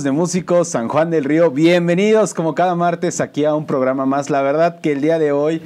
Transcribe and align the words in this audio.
De 0.00 0.10
Músicos 0.10 0.68
San 0.68 0.88
Juan 0.88 1.10
del 1.10 1.24
Río, 1.24 1.50
bienvenidos 1.50 2.32
como 2.32 2.54
cada 2.54 2.74
martes 2.74 3.20
aquí 3.20 3.44
a 3.44 3.54
un 3.54 3.66
programa 3.66 4.06
más. 4.06 4.30
La 4.30 4.40
verdad 4.40 4.80
que 4.80 4.92
el 4.92 5.02
día 5.02 5.18
de 5.18 5.32
hoy 5.32 5.60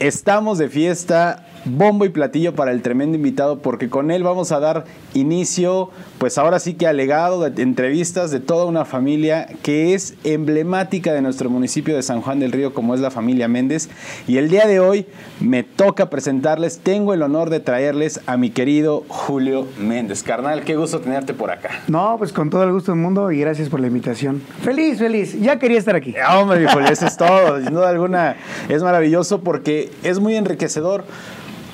estamos 0.00 0.58
de 0.58 0.68
fiesta, 0.68 1.46
bombo 1.76 2.04
y 2.04 2.08
platillo 2.08 2.54
para 2.54 2.72
el 2.72 2.82
tremendo 2.82 3.16
invitado 3.16 3.58
porque 3.60 3.88
con 3.88 4.10
él 4.10 4.22
vamos 4.22 4.52
a 4.52 4.60
dar 4.60 4.84
inicio, 5.14 5.90
pues 6.18 6.38
ahora 6.38 6.58
sí 6.58 6.74
que 6.74 6.86
alegado 6.86 7.48
de 7.48 7.62
entrevistas 7.62 8.30
de 8.30 8.40
toda 8.40 8.64
una 8.64 8.84
familia 8.84 9.48
que 9.62 9.94
es 9.94 10.14
emblemática 10.24 11.12
de 11.12 11.22
nuestro 11.22 11.50
municipio 11.50 11.94
de 11.94 12.02
San 12.02 12.20
Juan 12.20 12.40
del 12.40 12.52
Río 12.52 12.74
como 12.74 12.94
es 12.94 13.00
la 13.00 13.10
familia 13.10 13.48
Méndez 13.48 13.88
y 14.26 14.38
el 14.38 14.48
día 14.48 14.66
de 14.66 14.80
hoy 14.80 15.06
me 15.40 15.62
toca 15.62 16.10
presentarles, 16.10 16.78
tengo 16.78 17.14
el 17.14 17.22
honor 17.22 17.50
de 17.50 17.60
traerles 17.60 18.20
a 18.26 18.36
mi 18.36 18.50
querido 18.50 19.04
Julio 19.08 19.66
Méndez. 19.78 20.22
Carnal, 20.22 20.64
qué 20.64 20.76
gusto 20.76 21.00
tenerte 21.00 21.34
por 21.34 21.50
acá. 21.50 21.70
No, 21.88 22.16
pues 22.18 22.32
con 22.32 22.50
todo 22.50 22.64
el 22.64 22.72
gusto 22.72 22.92
del 22.92 23.00
mundo 23.00 23.30
y 23.32 23.40
gracias 23.40 23.68
por 23.68 23.80
la 23.80 23.86
invitación. 23.86 24.42
Feliz, 24.62 24.98
feliz, 24.98 25.38
ya 25.40 25.58
quería 25.58 25.78
estar 25.78 25.96
aquí. 25.96 26.14
Hombre, 26.30 26.60
mi 26.60 26.66
Julio, 26.66 26.88
eso 26.88 27.06
es 27.06 27.16
todo, 27.16 27.60
sin 27.60 27.72
duda 27.72 27.88
alguna 27.88 28.36
es 28.68 28.82
maravilloso 28.82 29.40
porque 29.40 29.90
es 30.02 30.18
muy 30.18 30.36
enriquecedor 30.36 31.04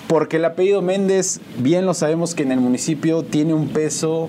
porque 0.08 0.36
el 0.36 0.44
apellido 0.44 0.82
Méndez, 0.82 1.40
bien 1.58 1.86
lo 1.86 1.94
sabemos 1.94 2.34
que 2.34 2.42
en 2.42 2.52
el 2.52 2.60
municipio 2.60 3.22
tiene 3.24 3.54
un 3.54 3.68
peso 3.68 4.28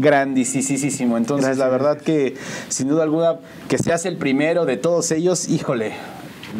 grandísimo. 0.00 1.16
Entonces, 1.16 1.46
Gracias. 1.46 1.58
la 1.58 1.68
verdad 1.68 1.98
que, 1.98 2.34
sin 2.68 2.88
duda 2.88 3.02
alguna, 3.02 3.36
que 3.68 3.78
seas 3.78 4.06
el 4.06 4.16
primero 4.16 4.64
de 4.64 4.76
todos 4.76 5.10
ellos, 5.10 5.48
híjole. 5.48 5.92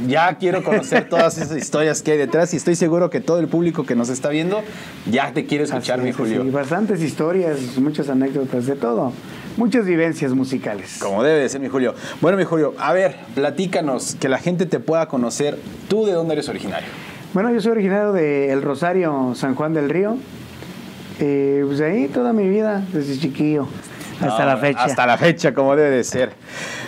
Ya 0.06 0.36
quiero 0.36 0.62
conocer 0.62 1.08
todas 1.08 1.36
esas 1.38 1.56
historias 1.58 2.03
que 2.03 2.12
hay 2.12 2.19
detrás 2.19 2.55
y 2.55 2.56
estoy 2.56 2.77
seguro 2.77 3.11
que 3.11 3.20
todo 3.20 3.41
el 3.41 3.48
público 3.48 3.84
que 3.84 3.97
nos 3.97 4.08
está 4.08 4.28
viendo 4.28 4.62
ya 5.11 5.33
te 5.33 5.47
quiere 5.47 5.64
escuchar, 5.64 5.98
Así 5.98 6.05
mi 6.05 6.11
es, 6.11 6.16
Julio. 6.16 6.44
sí, 6.44 6.50
bastantes 6.50 7.03
historias, 7.03 7.77
muchas 7.78 8.08
anécdotas, 8.08 8.66
de 8.66 8.77
todo. 8.77 9.12
Muchas 9.56 9.84
vivencias 9.84 10.33
musicales. 10.33 10.98
Como 11.00 11.25
debe 11.25 11.41
de 11.41 11.48
ser, 11.48 11.61
mi 11.61 11.69
Julio. 11.69 11.94
Bueno, 12.20 12.38
mi 12.38 12.44
Julio, 12.44 12.75
a 12.78 12.92
ver, 12.92 13.16
platícanos, 13.34 14.14
que 14.14 14.28
la 14.28 14.38
gente 14.38 14.64
te 14.64 14.78
pueda 14.78 15.06
conocer. 15.08 15.58
¿Tú 15.88 16.06
de 16.06 16.12
dónde 16.12 16.34
eres 16.34 16.48
originario? 16.48 16.88
Bueno, 17.33 17.53
yo 17.53 17.61
soy 17.61 17.73
originario 17.73 18.12
de 18.12 18.53
El 18.53 18.62
Rosario, 18.62 19.33
San 19.34 19.55
Juan 19.55 19.73
del 19.75 19.89
Río. 19.89 20.17
Eh, 21.20 21.62
pues 21.67 21.81
ahí 21.81 22.09
toda 22.09 22.33
mi 22.33 22.48
vida, 22.48 22.83
desde 22.92 23.19
chiquillo 23.19 23.69
hasta 24.28 24.45
la 24.45 24.56
fecha. 24.56 24.84
Hasta 24.84 25.06
la 25.06 25.17
fecha, 25.17 25.55
como 25.55 25.77
debe 25.77 25.97
de 25.97 26.05
ser. 26.05 26.33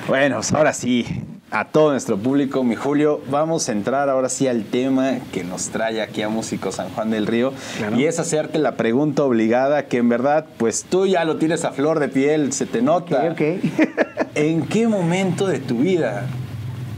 Bueno, 0.08 0.36
pues 0.36 0.52
ahora 0.52 0.72
sí, 0.72 1.06
a 1.50 1.66
todo 1.66 1.92
nuestro 1.92 2.18
público, 2.18 2.64
mi 2.64 2.74
Julio, 2.74 3.20
vamos 3.30 3.68
a 3.68 3.72
entrar 3.72 4.08
ahora 4.08 4.28
sí 4.28 4.48
al 4.48 4.64
tema 4.64 5.18
que 5.32 5.44
nos 5.44 5.70
trae 5.70 6.02
aquí 6.02 6.22
a 6.22 6.28
Músico 6.28 6.72
San 6.72 6.88
Juan 6.90 7.10
del 7.10 7.26
Río. 7.26 7.52
Claro. 7.78 7.96
Y 7.96 8.06
es 8.06 8.18
hacerte 8.18 8.58
la 8.58 8.76
pregunta 8.76 9.22
obligada, 9.22 9.86
que 9.86 9.98
en 9.98 10.08
verdad, 10.08 10.46
pues 10.58 10.84
tú 10.84 11.06
ya 11.06 11.24
lo 11.24 11.36
tienes 11.36 11.64
a 11.64 11.72
flor 11.72 12.00
de 12.00 12.08
piel, 12.08 12.52
se 12.52 12.66
te 12.66 12.82
nota. 12.82 13.32
Ok, 13.32 13.40
ok. 13.40 14.30
¿En 14.34 14.66
qué 14.66 14.88
momento 14.88 15.46
de 15.46 15.58
tu 15.58 15.78
vida 15.78 16.26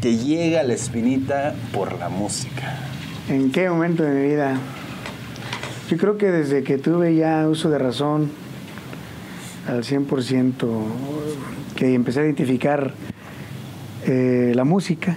te 0.01 0.17
llega 0.17 0.63
la 0.63 0.75
espinita 0.75 1.55
por 1.73 1.99
la 1.99 2.09
música? 2.09 2.84
¿En 3.29 3.51
qué 3.53 3.69
momento 3.71 4.03
de 4.03 4.15
mi 4.15 4.29
vida? 4.29 4.57
Yo 5.89 5.97
creo 5.97 6.19
que 6.19 6.31
desde 6.31 6.63
que 6.63 6.79
tuve 6.79 7.15
ya 7.15 7.49
uso 7.49 7.71
de 7.71 7.79
razón 7.79 8.31
al 9.69 9.83
100%, 9.83 10.53
que 11.77 11.95
empecé 11.95 12.21
a 12.21 12.25
identificar 12.25 12.93
eh, 14.07 14.53
la 14.55 14.65
música, 14.65 15.17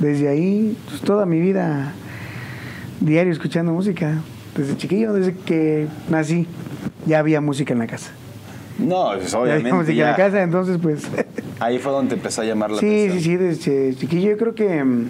desde 0.00 0.28
ahí, 0.28 0.76
pues, 0.88 1.00
toda 1.00 1.24
mi 1.24 1.40
vida 1.40 1.92
diario 3.00 3.32
escuchando 3.32 3.72
música, 3.72 4.18
desde 4.56 4.76
chiquillo, 4.76 5.12
desde 5.14 5.34
que 5.34 5.86
nací, 6.10 6.46
ya 7.06 7.20
había 7.20 7.40
música 7.40 7.72
en 7.72 7.78
la 7.78 7.86
casa. 7.86 8.10
No, 8.78 9.12
pues 9.16 9.32
Ya 9.32 9.38
había 9.38 9.54
obviamente 9.54 9.72
música 9.78 10.02
en 10.02 10.10
la 10.10 10.16
casa, 10.16 10.42
entonces 10.42 10.78
pues... 10.82 11.04
ahí 11.60 11.78
fue 11.78 11.92
donde 11.92 12.10
te 12.10 12.14
empezó 12.16 12.42
a 12.42 12.44
llamar 12.44 12.70
la 12.70 12.78
Sí, 12.80 12.86
atención. 12.86 13.18
sí, 13.18 13.24
sí, 13.24 13.36
desde 13.36 13.94
chiquillo 13.96 14.30
yo 14.32 14.36
creo 14.36 14.54
que... 14.54 14.84
mm, 14.84 15.06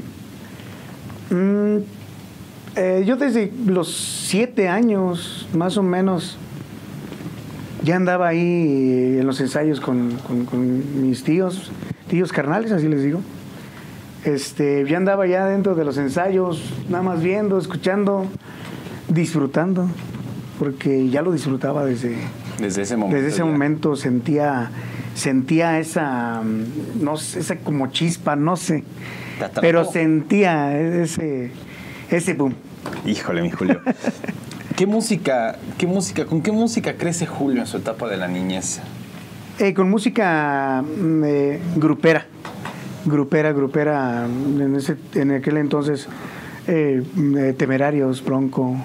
eh, 2.77 3.05
yo 3.07 3.17
desde 3.17 3.53
los 3.67 3.93
siete 4.29 4.69
años, 4.69 5.49
más 5.55 5.77
o 5.77 5.83
menos, 5.83 6.37
ya 7.83 7.97
andaba 7.97 8.29
ahí 8.29 9.17
en 9.21 9.27
los 9.27 9.41
ensayos 9.41 9.81
con, 9.81 10.13
con- 10.27 10.45
con 10.45 11.03
mis 11.09 11.23
tíos, 11.25 11.71
tíos 12.09 12.33
carnales, 12.33 12.73
así 12.73 12.89
les 12.89 13.03
digo. 13.03 13.21
Este, 14.25 14.85
ya 14.89 14.97
andaba 14.97 15.27
ya 15.27 15.47
dentro 15.47 15.75
de 15.75 15.85
los 15.85 15.97
ensayos, 15.99 16.63
nada 16.89 17.03
más 17.05 17.23
viendo, 17.23 17.59
escuchando, 17.59 18.27
disfrutando, 19.09 19.89
porque 20.59 21.09
ya 21.09 21.23
lo 21.23 21.31
disfrutaba 21.31 21.85
desde, 21.85 22.17
Desde 22.59 22.83
ese 22.83 22.97
momento. 22.97 23.17
desde 23.17 23.29
ese 23.29 23.39
ya. 23.39 23.45
momento 23.45 23.95
sentía 23.97 24.71
sentía 25.15 25.79
esa 25.79 26.43
no 27.01 27.17
sé, 27.17 27.39
esa 27.41 27.57
como 27.57 27.87
chispa, 27.87 28.37
no 28.37 28.57
sé, 28.57 28.85
pero 29.61 29.85
sentía 29.85 30.77
ese 30.79 31.53
ese 32.11 32.35
boom. 32.35 32.55
Híjole, 33.05 33.43
mi 33.43 33.51
Julio. 33.51 33.81
¿Qué 34.77 34.87
música, 34.87 35.57
qué 35.79 35.87
música, 35.87 36.27
con 36.27 36.43
qué 36.43 36.53
música 36.53 36.95
crece 36.95 37.27
Julio 37.27 37.61
en 37.63 37.67
su 37.67 37.79
etapa 37.79 38.09
de 38.09 38.17
la 38.19 38.29
niñez? 38.29 38.81
Eh, 39.59 39.73
con 39.73 39.89
música 39.89 40.83
mm, 40.83 41.25
eh, 41.25 41.61
grupera, 41.77 42.27
grupera, 43.07 43.53
grupera, 43.53 44.27
en, 44.27 44.77
ese, 44.77 44.97
en 45.15 45.31
aquel 45.33 45.57
entonces 45.57 46.09
eh, 46.67 47.03
mm, 47.15 47.39
eh, 47.39 47.53
Temerarios, 47.55 48.23
Bronco, 48.23 48.77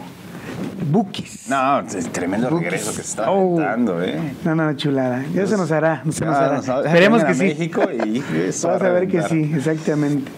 Bukis. 0.89 1.49
No, 1.49 1.81
es 1.81 2.07
tremendo 2.13 2.49
Bukis. 2.49 2.63
regreso 2.65 2.91
que 2.91 2.95
se 2.97 3.01
está 3.01 3.29
Oh. 3.29 3.55
aventando, 3.59 4.01
¿eh? 4.01 4.17
No, 4.45 4.55
no, 4.55 4.73
chulada. 4.77 5.25
Ya 5.33 5.45
se 5.45 5.57
nos 5.57 5.71
hará, 5.73 6.03
se 6.09 6.23
nos 6.23 6.35
hará. 6.37 6.55
nos 6.55 6.69
hará. 6.69 6.87
Esperemos 6.87 7.23
que 7.25 7.33
sí. 7.33 7.43
México 7.43 7.81
y 7.91 8.23
eso 8.47 8.69
va 8.69 8.73
Vas 8.75 8.83
a 8.83 8.89
ver 8.91 9.07
que 9.09 9.21
sí, 9.23 9.51
exactamente. 9.53 10.31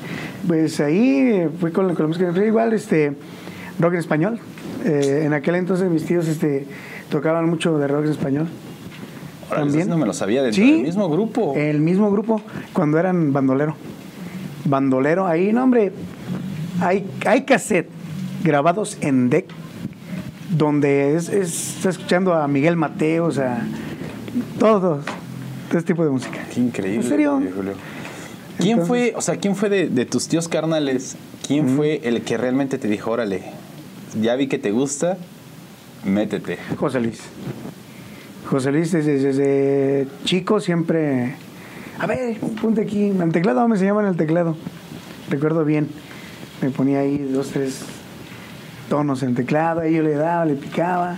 Pues 0.47 0.79
ahí 0.79 1.47
fue 1.59 1.71
con, 1.71 1.87
la- 1.87 1.93
con 1.93 2.05
la 2.11 2.17
música. 2.17 2.43
Igual, 2.45 2.73
este, 2.73 3.13
rock 3.79 3.93
en 3.93 3.99
español. 3.99 4.39
Eh, 4.85 5.23
en 5.25 5.33
aquel 5.33 5.55
entonces 5.55 5.89
mis 5.89 6.05
tíos 6.05 6.27
este, 6.27 6.65
tocaban 7.09 7.49
mucho 7.49 7.77
de 7.77 7.87
rock 7.87 8.05
en 8.05 8.11
español. 8.11 8.47
Órale, 9.49 9.65
también. 9.67 9.89
no 9.89 9.97
me 9.97 10.05
lo 10.05 10.13
sabía 10.13 10.51
Sí. 10.51 10.71
del 10.71 10.81
mismo 10.83 11.09
grupo. 11.09 11.53
El 11.55 11.79
mismo 11.79 12.09
grupo, 12.11 12.41
cuando 12.73 12.97
eran 12.99 13.33
bandolero. 13.33 13.75
Bandolero, 14.65 15.27
ahí, 15.27 15.51
no, 15.51 15.63
hombre, 15.63 15.91
hay, 16.79 17.05
hay 17.25 17.41
cassette 17.43 17.89
grabados 18.43 18.97
en 19.01 19.29
deck 19.29 19.45
donde 20.49 21.15
es, 21.15 21.29
es- 21.29 21.75
está 21.77 21.89
escuchando 21.89 22.33
a 22.33 22.47
Miguel 22.47 22.75
Mateos, 22.77 23.37
a 23.39 23.61
todos, 24.59 25.03
todo 25.69 25.79
este 25.79 25.93
tipo 25.93 26.03
de 26.03 26.11
música. 26.11 26.39
Qué 26.53 26.59
increíble. 26.61 27.01
¿En 27.03 27.09
serio? 27.09 27.41
Julio. 27.55 27.73
¿Quién 28.57 28.79
Entonces- 28.79 28.87
fue, 28.87 29.13
o 29.15 29.21
sea, 29.21 29.35
quién 29.37 29.55
fue 29.55 29.69
de, 29.69 29.89
de 29.89 30.05
tus 30.05 30.27
tíos 30.27 30.47
carnales, 30.47 31.15
quién 31.45 31.69
fue 31.69 31.99
el 32.03 32.21
que 32.21 32.37
realmente 32.37 32.77
te 32.77 32.87
dijo, 32.87 33.11
órale, 33.11 33.41
ya 34.21 34.35
vi 34.35 34.47
que 34.47 34.57
te 34.57 34.71
gusta, 34.71 35.17
métete? 36.05 36.57
José 36.77 36.99
Luis. 36.99 37.21
José 38.45 38.71
Luis 38.71 38.91
desde, 38.91 39.19
desde 39.19 40.07
chico 40.25 40.59
siempre... 40.59 41.35
A 41.99 42.07
ver, 42.07 42.37
ponte 42.61 42.81
aquí. 42.81 43.09
El 43.09 43.31
teclado 43.31 43.67
me 43.67 43.75
enseñaban 43.75 44.05
el 44.05 44.17
teclado. 44.17 44.57
Recuerdo 45.29 45.63
bien. 45.63 45.87
Me 46.61 46.69
ponía 46.69 46.99
ahí 46.99 47.17
dos, 47.17 47.51
tres 47.51 47.81
tonos 48.89 49.23
en 49.23 49.29
el 49.29 49.35
teclado. 49.35 49.81
Ahí 49.81 49.93
yo 49.93 50.03
le 50.03 50.13
daba, 50.13 50.45
le 50.45 50.55
picaba. 50.55 51.17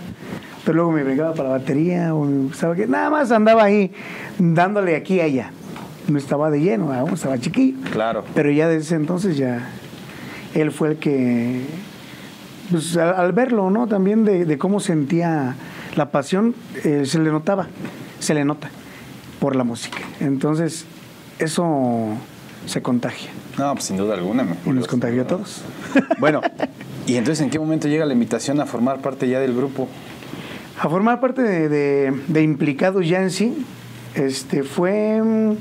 Pero 0.65 0.75
luego 0.75 0.91
me 0.91 1.03
brincaba 1.03 1.33
para 1.33 1.49
la 1.49 1.57
batería. 1.57 2.13
O 2.13 2.25
me 2.25 2.47
gustaba 2.47 2.75
que... 2.75 2.87
Nada 2.87 3.09
más 3.09 3.31
andaba 3.31 3.63
ahí 3.63 3.91
dándole 4.37 4.95
aquí 4.95 5.15
y 5.15 5.21
allá. 5.21 5.51
No 6.07 6.17
estaba 6.17 6.51
de 6.51 6.59
lleno, 6.59 6.93
aún 6.93 7.13
estaba 7.13 7.39
chiquillo. 7.39 7.77
Claro. 7.91 8.23
Pero 8.35 8.51
ya 8.51 8.67
desde 8.67 8.83
ese 8.83 8.95
entonces 8.95 9.37
ya... 9.37 9.69
Él 10.53 10.71
fue 10.71 10.91
el 10.91 10.97
que 10.97 11.61
pues, 12.71 12.95
al, 12.97 13.13
al 13.15 13.31
verlo, 13.33 13.69
¿no? 13.69 13.87
También 13.87 14.25
de, 14.25 14.45
de 14.45 14.57
cómo 14.57 14.79
sentía 14.79 15.55
la 15.95 16.11
pasión, 16.11 16.55
eh, 16.83 17.03
se 17.05 17.19
le 17.19 17.31
notaba, 17.31 17.67
se 18.19 18.33
le 18.33 18.43
nota 18.45 18.69
por 19.39 19.55
la 19.55 19.63
música. 19.63 19.99
Entonces, 20.19 20.85
eso 21.39 22.09
se 22.65 22.81
contagia 22.81 23.29
No, 23.59 23.73
pues 23.73 23.85
sin 23.85 23.97
duda 23.97 24.15
alguna. 24.15 24.43
mi 24.43 24.55
y 24.65 24.69
nos 24.71 24.87
contagió 24.87 25.21
a 25.23 25.27
todos. 25.27 25.61
Bueno, 26.19 26.41
¿y 27.05 27.15
entonces 27.15 27.43
en 27.43 27.49
qué 27.51 27.59
momento 27.59 27.87
llega 27.87 28.05
la 28.05 28.13
invitación 28.13 28.59
a 28.59 28.65
formar 28.65 28.99
parte 29.01 29.27
ya 29.29 29.39
del 29.39 29.55
grupo? 29.55 29.87
A 30.79 30.89
formar 30.89 31.19
parte 31.21 31.41
de, 31.41 31.69
de- 31.69 32.13
de 32.27 32.41
implicados 32.43 33.07
ya 33.07 33.21
en 33.21 33.31
sí, 33.31 33.65
este, 34.15 34.63
fue 34.63 35.21
mm, 35.21 35.53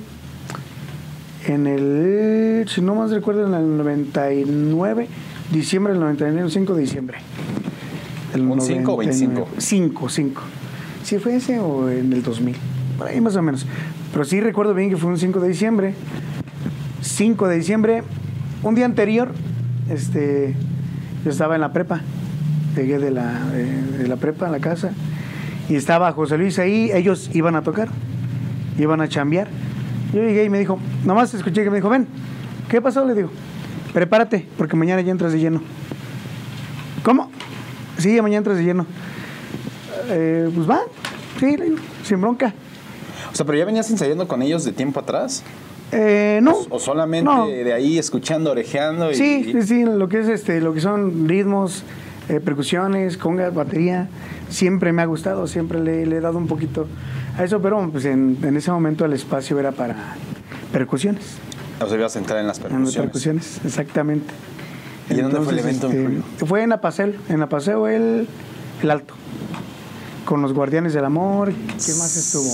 en 1.46 1.66
el, 1.66 2.66
si 2.68 2.80
no 2.80 2.94
más 2.94 3.10
recuerdo, 3.10 3.46
en 3.46 3.54
el 3.54 3.76
99, 3.76 5.08
diciembre 5.52 5.92
del 5.92 6.00
99, 6.00 6.50
5 6.50 6.74
de 6.74 6.80
diciembre. 6.80 7.18
del 8.32 8.42
¿Un 8.42 8.60
cinco 8.60 8.94
o 8.94 8.96
25? 8.98 9.48
5, 9.58 10.08
5. 10.08 10.42
¿Sí 11.02 11.18
fue 11.18 11.36
ese 11.36 11.58
o 11.60 11.88
en 11.90 12.12
el 12.12 12.22
2000? 12.22 12.56
Por 12.98 13.08
ahí 13.08 13.20
más 13.20 13.36
o 13.36 13.42
menos. 13.42 13.66
Pero 14.12 14.24
sí 14.24 14.40
recuerdo 14.40 14.74
bien 14.74 14.90
que 14.90 14.96
fue 14.96 15.10
un 15.10 15.18
5 15.18 15.40
de 15.40 15.48
diciembre. 15.48 15.94
5 17.02 17.48
de 17.48 17.56
diciembre, 17.56 18.02
un 18.62 18.74
día 18.74 18.86
anterior, 18.86 19.32
este, 19.90 20.54
yo 21.24 21.30
estaba 21.30 21.54
en 21.54 21.60
la 21.60 21.72
prepa. 21.72 22.00
Llegué 22.76 22.98
de 22.98 23.10
la, 23.10 23.40
de, 23.50 23.98
de 23.98 24.08
la 24.08 24.16
prepa 24.16 24.46
a 24.46 24.50
la 24.50 24.58
casa 24.58 24.92
y 25.68 25.76
estaba 25.76 26.12
José 26.12 26.36
Luis 26.36 26.58
ahí, 26.58 26.90
ellos 26.92 27.30
iban 27.32 27.56
a 27.56 27.62
tocar. 27.62 27.88
iban 28.78 29.00
a 29.00 29.08
chambear. 29.08 29.48
Yo 30.12 30.20
llegué 30.20 30.44
y 30.44 30.48
me 30.48 30.58
dijo, 30.58 30.78
nomás 31.04 31.32
escuché 31.34 31.64
que 31.64 31.70
me 31.70 31.76
dijo, 31.76 31.88
ven, 31.88 32.06
¿qué 32.68 32.80
pasó? 32.80 33.04
Le 33.04 33.14
digo, 33.14 33.30
prepárate, 33.94 34.46
porque 34.58 34.76
mañana 34.76 35.00
ya 35.00 35.10
entras 35.12 35.32
de 35.32 35.38
lleno. 35.40 35.62
¿Cómo? 37.02 37.30
Sí, 37.96 38.20
mañana 38.20 38.38
entras 38.38 38.58
de 38.58 38.64
lleno. 38.64 38.86
Eh, 40.08 40.50
pues 40.54 40.68
va, 40.68 40.80
sí, 41.40 41.56
sin 42.02 42.20
bronca. 42.20 42.52
O 43.32 43.34
sea, 43.36 43.46
pero 43.46 43.56
ya 43.58 43.64
venías 43.64 43.90
ensayando 43.90 44.28
con 44.28 44.42
ellos 44.42 44.64
de 44.64 44.72
tiempo 44.72 45.00
atrás. 45.00 45.42
Eh, 45.92 46.40
no. 46.42 46.54
O 46.70 46.78
solamente 46.78 47.24
No. 47.24 47.46
de 47.46 47.72
ahí 47.72 47.98
escuchando, 47.98 48.50
orejeando. 48.50 49.10
Y, 49.10 49.14
Sí, 49.14 49.44
sí, 49.52 49.62
sí, 49.62 49.84
lo 49.84 50.08
que 50.08 50.20
es 50.20 50.28
este, 50.28 50.60
lo 50.60 50.74
que 50.74 50.80
son 50.80 51.28
ritmos, 51.28 51.84
eh, 52.28 52.40
percusiones, 52.40 53.16
congas, 53.16 53.54
batería, 53.54 54.08
siempre 54.50 54.92
me 54.92 55.02
ha 55.02 55.06
gustado, 55.06 55.46
siempre 55.46 55.80
le, 55.80 56.04
le 56.06 56.16
he 56.16 56.20
dado 56.20 56.38
un 56.38 56.46
poquito 56.48 56.86
a 57.38 57.44
eso, 57.44 57.60
pero 57.60 57.88
pues 57.90 58.04
en, 58.06 58.38
en 58.42 58.56
ese 58.56 58.70
momento 58.70 59.04
el 59.04 59.12
espacio 59.12 59.58
era 59.60 59.72
para 59.72 60.14
percusiones, 60.72 61.36
O 61.80 61.86
sea, 61.88 61.98
ibas 61.98 62.14
a 62.16 62.18
entrar 62.18 62.38
en 62.40 62.46
las 62.46 62.58
en 62.58 62.64
las 62.64 62.72
percusiones. 62.72 62.96
percusiones, 63.06 63.60
exactamente. 63.64 64.32
¿Y 65.10 65.14
dónde 65.14 65.40
fue 65.40 65.52
el 65.52 65.58
evento, 65.58 65.88
este, 65.90 66.46
fue 66.46 66.62
en 66.62 66.72
Apaseo, 66.72 67.12
en 67.28 67.42
Apaseo 67.42 67.88
el, 67.88 68.26
el 68.82 68.90
Alto, 68.90 69.14
con 70.24 70.40
los 70.40 70.52
Guardianes 70.54 70.94
del 70.94 71.04
Amor, 71.04 71.52
¿qué 71.52 71.92
más 71.98 72.16
estuvo? 72.16 72.48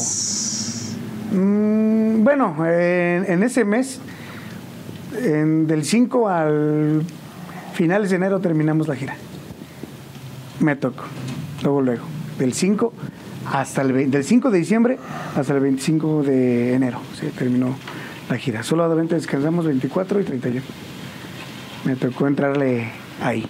Mm, 1.33 2.25
bueno, 2.25 2.57
en, 2.67 3.25
en 3.31 3.43
ese 3.45 3.65
mes, 3.65 4.01
en- 5.23 5.67
del 5.67 5.85
5 5.85 6.29
al 6.29 7.03
finales 7.75 8.11
de 8.11 8.17
enero 8.17 8.41
terminamos 8.41 8.89
la 8.89 8.97
gira. 8.97 9.15
Me 10.59 10.75
tocó, 10.77 11.05
luego, 11.63 11.83
luego. 11.83 12.03
Del 12.39 12.53
5 12.53 12.93
hasta 13.53 13.83
el, 13.83 14.11
del 14.11 14.25
5 14.25 14.51
de 14.51 14.59
diciembre 14.59 14.99
hasta 15.37 15.55
el 15.55 15.61
25 15.61 16.23
de 16.25 16.75
enero, 16.75 17.01
se 17.19 17.29
terminó 17.31 17.77
la 18.31 18.39
gira. 18.39 18.63
Solamente 18.63 19.15
descansamos 19.17 19.67
24 19.67 20.21
y 20.21 20.25
31. 20.25 20.63
Me 21.85 21.97
tocó 21.97 22.27
entrarle 22.27 22.91
ahí. 23.21 23.47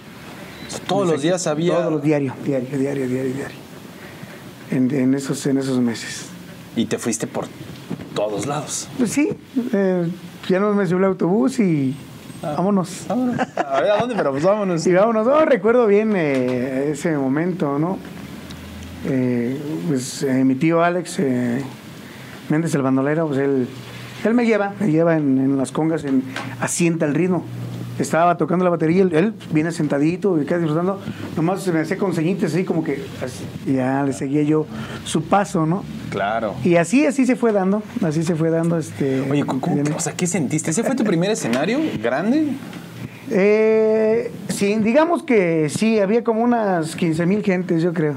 Todos 0.87 1.07
los 1.07 1.21
días 1.21 1.47
había. 1.47 1.77
Todos 1.77 1.91
los 1.93 2.03
diario, 2.03 2.33
diario, 2.43 2.77
diario, 2.77 3.07
diario, 3.07 3.33
diario. 3.33 3.55
En, 4.71 4.91
en 4.91 5.13
esos, 5.13 5.45
en 5.45 5.57
esos 5.57 5.79
meses. 5.79 6.27
Y 6.75 6.85
te 6.85 6.97
fuiste 6.97 7.27
por 7.27 7.45
todos 8.15 8.45
lados. 8.45 8.87
Pues 8.97 9.11
sí, 9.11 9.29
eh, 9.73 10.07
ya 10.47 10.59
nos 10.59 10.75
me 10.75 10.85
subió 10.85 10.99
el 10.99 11.05
autobús 11.05 11.59
y 11.59 11.95
vámonos. 12.41 13.05
Vámonos. 13.07 13.39
A 13.57 13.81
ver, 13.81 13.91
¿a 13.91 13.97
dónde? 13.97 14.15
Pero 14.15 14.31
pues 14.31 14.43
vámonos. 14.43 14.87
Y 14.87 14.93
vámonos, 14.93 15.27
no, 15.27 15.45
recuerdo 15.45 15.85
bien 15.87 16.15
eh, 16.15 16.91
ese 16.91 17.15
momento, 17.17 17.77
¿no? 17.77 17.97
Eh, 19.05 19.59
pues 19.87 20.23
mi 20.23 20.55
tío 20.55 20.83
Alex 20.83 21.19
Méndez, 22.49 22.73
el 22.75 22.81
bandolero, 22.81 23.27
pues 23.27 23.39
él, 23.39 23.67
él 24.23 24.33
me 24.33 24.45
lleva, 24.45 24.73
me 24.79 24.91
lleva 24.91 25.15
en, 25.17 25.37
en 25.37 25.57
las 25.57 25.71
congas, 25.71 26.03
en, 26.05 26.23
asienta 26.59 27.05
el 27.05 27.15
ritmo. 27.15 27.43
Estaba 27.99 28.37
tocando 28.37 28.63
la 28.63 28.71
batería, 28.71 29.03
él, 29.03 29.13
él 29.13 29.33
viene 29.51 29.71
sentadito 29.71 30.41
y 30.41 30.45
queda 30.45 30.57
disfrutando, 30.59 30.99
nomás 31.35 31.61
se 31.61 31.71
me 31.71 31.81
hacía 31.81 31.97
con 31.97 32.13
ceñitas 32.15 32.51
así 32.53 32.63
como 32.63 32.83
que 32.83 33.03
así, 33.23 33.43
ya 33.71 34.03
le 34.03 34.13
seguía 34.13 34.41
yo 34.41 34.65
su 35.03 35.23
paso, 35.25 35.65
¿no? 35.67 35.83
Claro. 36.09 36.55
Y 36.63 36.77
así, 36.77 37.05
así 37.05 37.25
se 37.27 37.35
fue 37.35 37.51
dando, 37.51 37.83
así 38.01 38.23
se 38.23 38.33
fue 38.35 38.49
dando 38.49 38.77
este... 38.79 39.21
Oye, 39.29 39.43
¿cómo, 39.45 39.61
cómo- 39.61 39.83
o 39.95 39.99
sea, 39.99 40.13
¿qué 40.13 40.25
sentiste? 40.25 40.71
¿Ese 40.71 40.83
fue 40.83 40.95
tu 40.95 41.03
primer 41.03 41.29
escenario 41.31 41.79
grande? 42.01 42.53
Eh, 43.29 44.31
sí, 44.49 44.75
digamos 44.81 45.23
que 45.23 45.69
sí, 45.69 45.99
había 45.99 46.23
como 46.23 46.41
unas 46.41 46.95
15 46.95 47.25
mil 47.25 47.43
gentes, 47.43 47.83
yo 47.83 47.93
creo. 47.93 48.15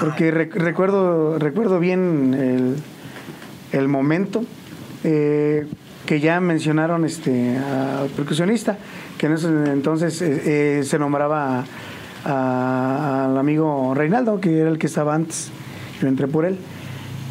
Porque 0.00 0.32
rec- 0.32 0.54
recuerdo, 0.54 1.38
recuerdo 1.38 1.78
bien 1.80 2.34
el, 2.34 2.76
el 3.78 3.88
momento 3.88 4.44
eh, 5.04 5.66
que 6.06 6.20
ya 6.20 6.40
mencionaron 6.40 7.04
este, 7.04 7.56
al 7.58 8.08
percusionista, 8.08 8.76
que 9.18 9.26
en 9.26 9.32
ese 9.32 9.48
entonces 9.72 10.20
eh, 10.22 10.42
eh, 10.80 10.84
se 10.84 10.98
nombraba 10.98 11.64
a- 12.24 13.24
al 13.26 13.36
amigo 13.38 13.92
Reinaldo, 13.94 14.40
que 14.40 14.58
era 14.60 14.70
el 14.70 14.78
que 14.78 14.86
estaba 14.86 15.14
antes. 15.14 15.50
Yo 16.00 16.08
entré 16.08 16.26
por 16.28 16.44
él. 16.44 16.56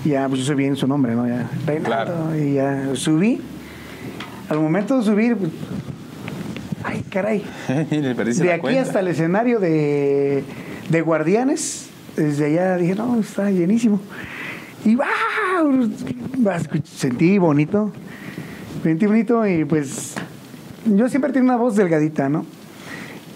Y 0.04 0.10
ya, 0.10 0.28
pues 0.28 0.42
yo 0.42 0.46
soy 0.48 0.56
bien 0.56 0.76
su 0.76 0.88
nombre, 0.88 1.16
¿no? 1.16 1.28
Ya, 1.28 1.50
Reinaldo. 1.66 1.88
Claro. 1.90 2.36
Y 2.38 2.54
ya 2.56 2.90
subí. 2.96 3.42
Al 4.50 4.60
momento 4.60 4.98
de 5.00 5.04
subir, 5.06 5.36
pues, 5.38 5.52
ay, 6.84 7.04
caray. 7.10 7.44
De 7.90 8.52
aquí 8.52 8.62
cuenta. 8.62 8.82
hasta 8.82 9.00
el 9.00 9.08
escenario 9.08 9.60
de, 9.60 10.44
de 10.90 11.02
Guardianes, 11.02 11.88
desde 12.16 12.46
allá 12.46 12.78
dije, 12.78 12.94
no, 12.96 13.20
está 13.20 13.50
llenísimo. 13.50 14.00
Y 14.86 14.94
¡wow! 15.64 15.92
Sentí 16.84 17.38
bonito, 17.38 17.92
sentí 18.84 19.06
bonito 19.06 19.48
y 19.48 19.66
pues 19.66 20.16
yo 20.86 21.10
siempre 21.10 21.32
tengo 21.32 21.46
una 21.46 21.58
voz 21.58 21.76
delgadita, 21.76 22.30
¿no? 22.30 22.46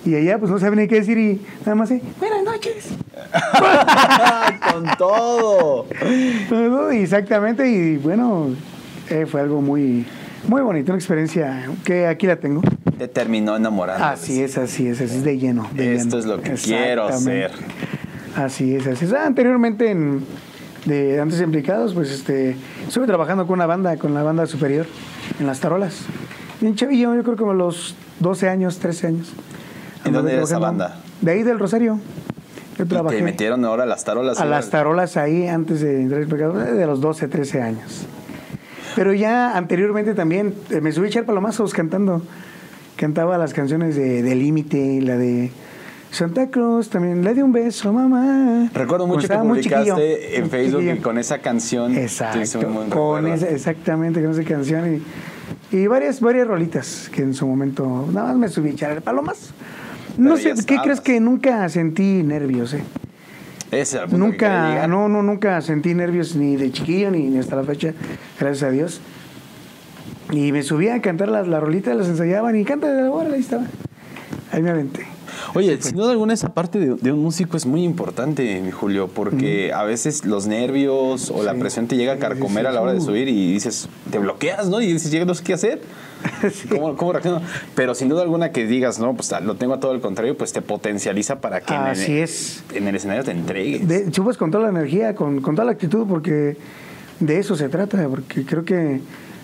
Y 0.06 0.16
allá 0.16 0.40
pues 0.40 0.50
no 0.50 0.60
sabía 0.60 0.82
ni 0.82 0.88
qué 0.88 0.96
decir 0.96 1.18
y 1.18 1.42
nada 1.62 1.76
más, 1.76 1.92
eh, 1.92 2.02
buenas 2.20 2.44
noches. 2.44 2.90
Con 4.72 4.86
todo. 4.98 5.86
Exactamente, 6.92 7.70
y 7.70 7.98
bueno, 7.98 8.50
eh, 9.10 9.26
fue 9.26 9.42
algo 9.42 9.62
muy, 9.62 10.06
muy 10.48 10.62
bonito, 10.62 10.92
una 10.92 11.00
experiencia 11.00 11.70
que 11.84 12.08
aquí 12.08 12.28
la 12.28 12.38
tengo. 12.38 12.62
Te 12.98 13.08
terminó 13.08 13.56
enamorando. 13.56 14.04
Así 14.06 14.42
es, 14.42 14.58
así 14.58 14.88
es, 14.88 15.02
así 15.02 15.18
es 15.18 15.24
de 15.24 15.38
lleno. 15.38 15.70
de 15.74 15.96
Esto 15.96 16.18
lleno. 16.18 16.20
es 16.20 16.26
lo 16.26 16.42
que 16.42 16.54
quiero 16.54 17.06
hacer. 17.06 17.52
Así 18.36 18.76
es, 18.76 18.88
así 18.88 19.06
es. 19.06 19.14
Ah, 19.14 19.26
anteriormente, 19.26 19.92
en, 19.92 20.24
de 20.90 21.20
antes 21.22 21.40
implicados, 21.40 21.94
pues 21.94 22.12
este, 22.12 22.56
estuve 22.88 23.06
trabajando 23.06 23.46
con 23.48 23.54
una 23.54 23.68
banda, 23.68 23.96
con 23.98 24.14
la 24.14 24.24
banda 24.24 24.46
superior, 24.48 24.88
en 25.40 25.46
las 25.48 25.60
tarolas. 25.60 26.02
Bien 26.60 26.76
chavillo, 26.76 27.16
yo 27.16 27.24
creo 27.24 27.38
como 27.38 27.52
a 27.52 27.56
los 27.56 27.96
12 28.20 28.50
años, 28.50 28.80
13 28.80 29.08
años. 29.08 29.32
¿En 30.04 30.14
dónde 30.14 30.34
era 30.34 30.44
esa 30.44 30.60
banda? 30.60 31.00
De 31.22 31.32
ahí 31.32 31.44
del 31.44 31.60
Rosario. 31.60 32.00
Yo 32.78 32.86
Y 32.86 32.88
trabajé 32.88 33.18
te 33.18 33.24
metieron 33.24 33.64
ahora 33.66 33.86
las 33.86 34.04
tarolas. 34.04 34.38
a 34.40 34.46
igual. 34.46 34.50
las 34.50 34.70
tarolas 34.70 35.18
ahí 35.18 35.48
antes 35.48 35.82
de 35.82 36.02
entrar 36.02 36.22
a 36.22 36.24
implicados, 36.24 36.68
eh, 36.68 36.72
de 36.72 36.86
los 36.86 37.02
12, 37.02 37.28
13 37.28 37.62
años. 37.62 38.06
Pero 38.96 39.14
ya 39.14 39.56
anteriormente 39.56 40.16
también 40.16 40.56
eh, 40.72 40.82
me 40.82 40.92
subí 40.92 41.06
a 41.06 41.10
echar 41.10 41.26
palomazos 41.26 41.74
cantando. 41.74 42.22
Cantaba 42.96 43.38
las 43.38 43.54
canciones 43.54 43.96
de, 43.96 44.24
de 44.24 44.36
Límite, 44.36 45.00
la 45.02 45.16
de 45.18 45.52
Santa 46.12 46.50
Cruz, 46.50 46.90
también 46.90 47.24
la 47.24 47.34
de 47.34 47.44
Un 47.44 47.52
Beso, 47.52 47.94
Mamá. 47.94 48.70
Recuerdo 48.74 49.06
mucho 49.06 49.28
que 49.28 49.38
publicaste 49.38 50.38
en 50.38 50.50
Facebook 50.50 50.80
chiquillo. 50.82 50.96
y 50.96 51.00
con 51.02 51.18
esa 51.20 51.38
canción. 51.40 51.96
Exacto, 51.96 52.40
con 52.90 53.28
esa- 53.28 53.50
exactamente, 53.50 54.22
con 54.22 54.32
esa 54.32 54.44
canción 54.44 55.02
y, 55.72 55.76
y 55.78 55.86
varias, 55.88 56.20
varias 56.20 56.48
rolitas 56.48 57.10
que 57.14 57.22
en 57.22 57.34
su 57.36 57.46
momento 57.48 58.08
nada 58.12 58.30
más 58.30 58.38
me 58.38 58.50
subí 58.50 58.70
a 58.70 58.72
echar 58.72 59.02
palomas. 59.04 59.52
No 60.18 60.36
sé, 60.36 60.54
¿qué 60.66 60.78
crees 60.84 61.00
que 61.00 61.20
nunca 61.20 61.70
sentí 61.70 62.24
nervios? 62.24 62.74
Eh? 62.74 62.84
Ese 63.72 63.98
era 63.98 64.06
el 64.06 64.10
punto 64.12 64.26
Nunca, 64.26 64.88
no, 64.88 65.08
no, 65.08 65.22
nunca 65.22 65.62
sentí 65.62 65.94
nervios 65.94 66.36
ni 66.36 66.56
de 66.56 66.72
chiquillo 66.72 67.12
ni, 67.12 67.30
ni 67.30 67.38
hasta 67.38 67.56
la 67.56 67.64
fecha, 67.64 67.94
gracias 68.40 68.64
a 68.64 68.72
Dios. 68.72 69.00
Y 70.32 70.52
me 70.52 70.64
subía 70.64 70.96
a 70.96 71.02
cantar 71.02 71.30
las, 71.30 71.48
las 71.48 71.62
rolitas, 71.62 71.96
las 71.96 72.08
ensayaban 72.08 72.56
y 72.56 72.66
canta 72.66 72.92
de 72.92 73.04
la 73.04 73.12
hora, 73.12 73.32
ahí 73.34 73.40
estaba. 73.40 73.66
Ahí 74.52 74.64
me 74.64 74.72
aventé. 74.72 75.06
Oye, 75.56 75.82
sin 75.82 75.96
duda 75.96 76.12
alguna 76.12 76.34
esa 76.34 76.54
parte 76.54 76.80
de, 76.80 76.96
de 76.96 77.12
un 77.12 77.20
músico 77.24 77.58
es 77.58 77.66
muy 77.66 77.84
importante, 77.84 78.62
mi 78.62 78.72
Julio, 78.72 79.08
porque 79.08 79.74
a 79.74 79.84
veces 79.84 80.26
los 80.26 80.46
nervios 80.48 81.32
o 81.32 81.44
la 81.44 81.54
presión 81.56 81.88
te 81.88 81.96
llega 81.98 82.14
a 82.14 82.18
carcomer 82.18 82.68
a 82.68 82.72
la 82.72 82.82
hora 82.82 82.94
de 82.94 83.02
subir 83.02 83.28
y 83.28 83.52
dices, 83.54 83.90
te 84.12 84.20
bloqueas, 84.20 84.70
¿no? 84.70 84.82
Y 84.82 84.94
dices, 84.94 85.12
llega, 85.12 85.26
no 85.26 85.34
sé 85.36 85.44
qué 85.44 85.54
hacer. 85.54 85.82
Sí. 86.52 86.68
¿Cómo, 86.68 86.96
cómo 86.98 87.14
reacciono? 87.14 87.42
Pero 87.76 87.96
sin 87.96 88.10
duda 88.10 88.22
alguna 88.24 88.52
que 88.52 88.66
digas, 88.68 89.00
no, 89.00 89.14
pues 89.16 89.34
lo 89.42 89.56
tengo 89.56 89.74
a 89.76 89.80
todo 89.80 89.94
el 89.94 90.02
contrario, 90.02 90.36
pues 90.38 90.52
te 90.52 90.62
potencializa 90.62 91.40
para 91.40 91.62
que 91.62 91.74
en 91.74 91.82
el- 91.82 91.88
Así 91.92 92.18
es. 92.18 92.64
en 92.74 92.88
el 92.90 92.96
escenario 92.96 93.24
te 93.24 93.32
entregues. 93.32 93.88
De, 93.88 94.12
subes 94.14 94.36
con 94.36 94.52
toda 94.52 94.66
la 94.66 94.70
energía, 94.70 95.16
con, 95.16 95.40
con 95.42 95.56
toda 95.56 95.66
la 95.66 95.72
actitud, 95.72 96.06
porque 96.08 96.58
de 97.22 97.40
eso 97.40 97.56
se 97.56 97.70
trata, 97.70 98.06
porque 98.10 98.44
creo 98.46 98.66
que 98.66 99.00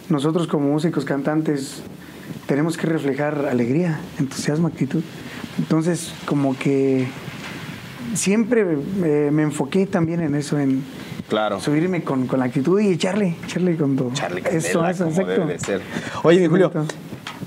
nosotros 0.09 0.47
como 0.47 0.67
músicos, 0.69 1.05
cantantes, 1.05 1.81
tenemos 2.45 2.75
que 2.77 2.87
reflejar 2.87 3.45
alegría, 3.49 3.99
entusiasmo, 4.19 4.67
actitud. 4.67 5.01
Entonces, 5.57 6.13
como 6.25 6.57
que 6.57 7.07
siempre 8.13 8.65
eh, 9.03 9.29
me 9.31 9.43
enfoqué 9.43 9.85
también 9.85 10.21
en 10.21 10.35
eso, 10.35 10.59
en 10.59 10.83
claro. 11.29 11.59
subirme 11.59 12.03
con, 12.03 12.27
con 12.27 12.39
la 12.39 12.45
actitud 12.45 12.79
y 12.79 12.89
echarle, 12.89 13.35
echarle 13.45 13.75
con 13.77 13.95
todo. 13.95 14.11
Charlie 14.13 14.41
eso, 14.41 14.79
Candela, 14.79 14.91
eso, 14.91 15.03
como 15.05 15.15
exacto. 15.15 15.41
debe 15.41 15.53
de 15.53 15.59
ser. 15.59 15.81
Oye, 16.23 16.39
mi 16.41 16.47
Julio, 16.47 16.71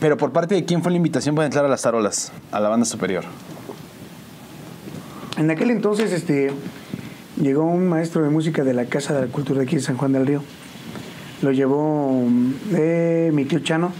pero 0.00 0.16
por 0.16 0.32
parte 0.32 0.54
de 0.54 0.64
quién 0.64 0.82
fue 0.82 0.90
la 0.90 0.96
invitación 0.96 1.34
para 1.34 1.46
entrar 1.46 1.64
a 1.64 1.68
las 1.68 1.82
tarolas, 1.82 2.32
a 2.50 2.60
la 2.60 2.68
banda 2.68 2.86
superior. 2.86 3.24
En 5.36 5.50
aquel 5.50 5.70
entonces 5.70 6.12
este, 6.12 6.50
llegó 7.40 7.64
un 7.64 7.88
maestro 7.88 8.22
de 8.22 8.30
música 8.30 8.64
de 8.64 8.74
la 8.74 8.86
Casa 8.86 9.14
de 9.14 9.26
la 9.26 9.32
Cultura 9.32 9.60
de 9.60 9.66
aquí 9.66 9.76
en 9.76 9.82
San 9.82 9.96
Juan 9.96 10.12
del 10.12 10.26
Río. 10.26 10.42
Lo 11.42 11.52
llevó 11.52 12.24
eh, 12.74 13.30
mi 13.32 13.44
tío 13.44 13.60
Chano, 13.60 13.92